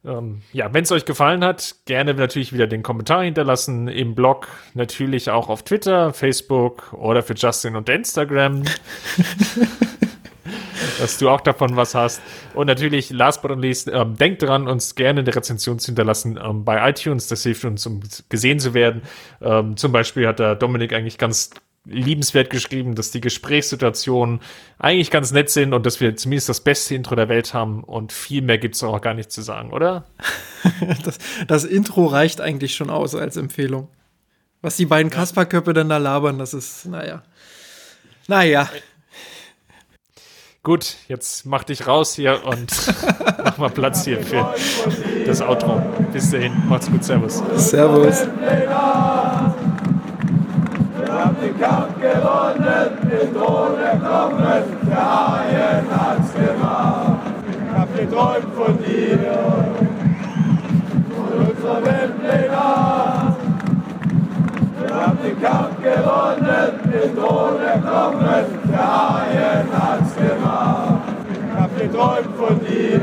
Ähm, 0.05 0.41
ja, 0.53 0.73
wenn 0.73 0.85
es 0.85 0.93
euch 0.93 1.05
gefallen 1.05 1.45
hat, 1.45 1.77
gerne 1.85 2.15
natürlich 2.15 2.53
wieder 2.53 2.67
den 2.67 2.83
Kommentar 2.83 3.23
hinterlassen 3.23 3.87
im 3.87 4.15
Blog, 4.15 4.49
natürlich 4.75 5.31
auch 5.31 5.49
auf 5.51 5.63
Twitter, 5.63 6.13
Facebook 6.15 6.93
oder 6.95 7.23
für 7.23 7.35
Justin 7.35 7.77
und 7.77 7.89
Instagram. 7.89 8.63
dass 10.99 11.19
du 11.19 11.29
auch 11.29 11.41
davon 11.41 11.77
was 11.77 11.95
hast. 11.95 12.23
Und 12.55 12.67
natürlich, 12.67 13.11
last 13.11 13.43
but 13.43 13.51
not 13.51 13.61
least, 13.61 13.89
ähm, 13.93 14.17
denkt 14.17 14.43
dran, 14.43 14.69
uns 14.69 14.95
gerne 14.95 15.21
eine 15.21 15.35
Rezension 15.35 15.79
zu 15.79 15.87
hinterlassen 15.87 16.39
ähm, 16.43 16.65
bei 16.65 16.89
iTunes. 16.89 17.27
Das 17.29 17.43
hilft 17.43 17.65
uns, 17.65 17.87
um 17.87 18.01
gesehen 18.29 18.59
zu 18.59 18.75
werden. 18.75 19.03
Ähm, 19.41 19.77
zum 19.77 19.93
Beispiel 19.93 20.27
hat 20.27 20.39
der 20.39 20.55
Dominik 20.55 20.93
eigentlich 20.93 21.19
ganz 21.19 21.51
liebenswert 21.85 22.51
geschrieben, 22.51 22.95
dass 22.95 23.11
die 23.11 23.21
Gesprächssituationen 23.21 24.41
eigentlich 24.79 25.11
ganz 25.11 25.33
nett 25.33 25.51
sind 25.51 25.73
und 25.73 25.87
dass 25.87 26.01
wir 26.01 26.15
zumindest 26.17 26.49
das 26.49 26.61
beste 26.61 26.95
Intro 26.95 27.15
der 27.15 27.29
Welt 27.29 27.55
haben 27.55 27.83
und 27.85 28.13
viel 28.13 28.43
mehr 28.43 28.59
gibt 28.59 28.75
es 28.75 28.83
auch 28.83 29.01
gar 29.01 29.15
nicht 29.15 29.33
zu 29.33 29.43
sagen, 29.43 29.73
oder? 29.73 30.05
das, 31.05 31.19
das, 31.47 31.65
Intro 31.65 32.07
reicht 32.07 32.41
eigentlich 32.41 32.75
schon 32.75 32.91
aus 32.91 33.15
als 33.15 33.37
Empfehlung. 33.37 33.89
Was 34.61 34.77
die 34.77 34.87
beiden 34.87 35.11
Kasperköpfe 35.11 35.73
dann 35.73 35.89
da 35.89 35.97
labern, 35.97 36.39
das 36.39 36.53
ist, 36.53 36.85
naja. 36.85 37.23
Naja. 38.29 38.69
Gut, 40.63 40.97
jetzt 41.09 41.47
mach 41.47 41.65
dich 41.65 41.87
raus 41.87 42.15
hier 42.15 42.45
und 42.45 42.71
mach 43.43 43.57
mal 43.57 43.71
Platz 43.71 44.05
hier 44.05 44.23
für 44.23 44.55
das 45.25 45.41
Outro. 45.41 45.81
Bis 46.13 46.31
dahin, 46.31 46.53
macht's 46.69 46.91
gut, 46.91 47.03
Servus. 47.03 47.43
Servus. 47.57 48.27
gewonnen, 52.21 52.91
mit 53.05 53.37
ohne 53.37 53.91
Kommen, 53.99 54.63
der 54.89 55.05
Haien 55.11 55.87
hat's 55.91 56.33
gemacht. 56.35 57.21
Ich 57.51 57.79
hab 57.79 57.97
geträumt 57.97 58.55
von 58.55 58.79
dir, 58.79 59.19
von 61.15 61.29
unserer 61.47 61.85
Welt 61.85 62.51
Nacht. 62.51 63.37
Wir 64.81 64.95
haben 64.97 65.19
den 65.23 65.43
Kampf 65.43 65.83
gewonnen, 65.83 66.71
mit 66.85 67.19
ohne 67.19 67.73
Kommen, 67.89 68.45
der 68.71 68.87
Haien 68.93 69.69
hat's 69.73 70.15
gemacht. 70.17 71.03
Ich 71.49 71.61
hab 71.61 71.79
geträumt 71.79 72.37
von 72.37 72.61
dir, 72.61 73.01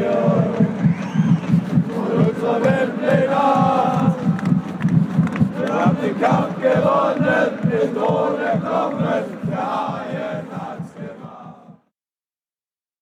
von 1.95 2.09
unserer 2.27 2.63
Welt 2.63 3.29
Nacht. 3.29 4.15
Wir 5.59 5.73
haben 5.73 5.97
den 6.03 6.21
Kampf 6.21 6.61
gewonnen, 6.61 7.56
den 7.69 7.93
Tode 7.93 8.61
kommen, 8.63 9.03
der 9.49 9.57
Haien. 9.57 10.46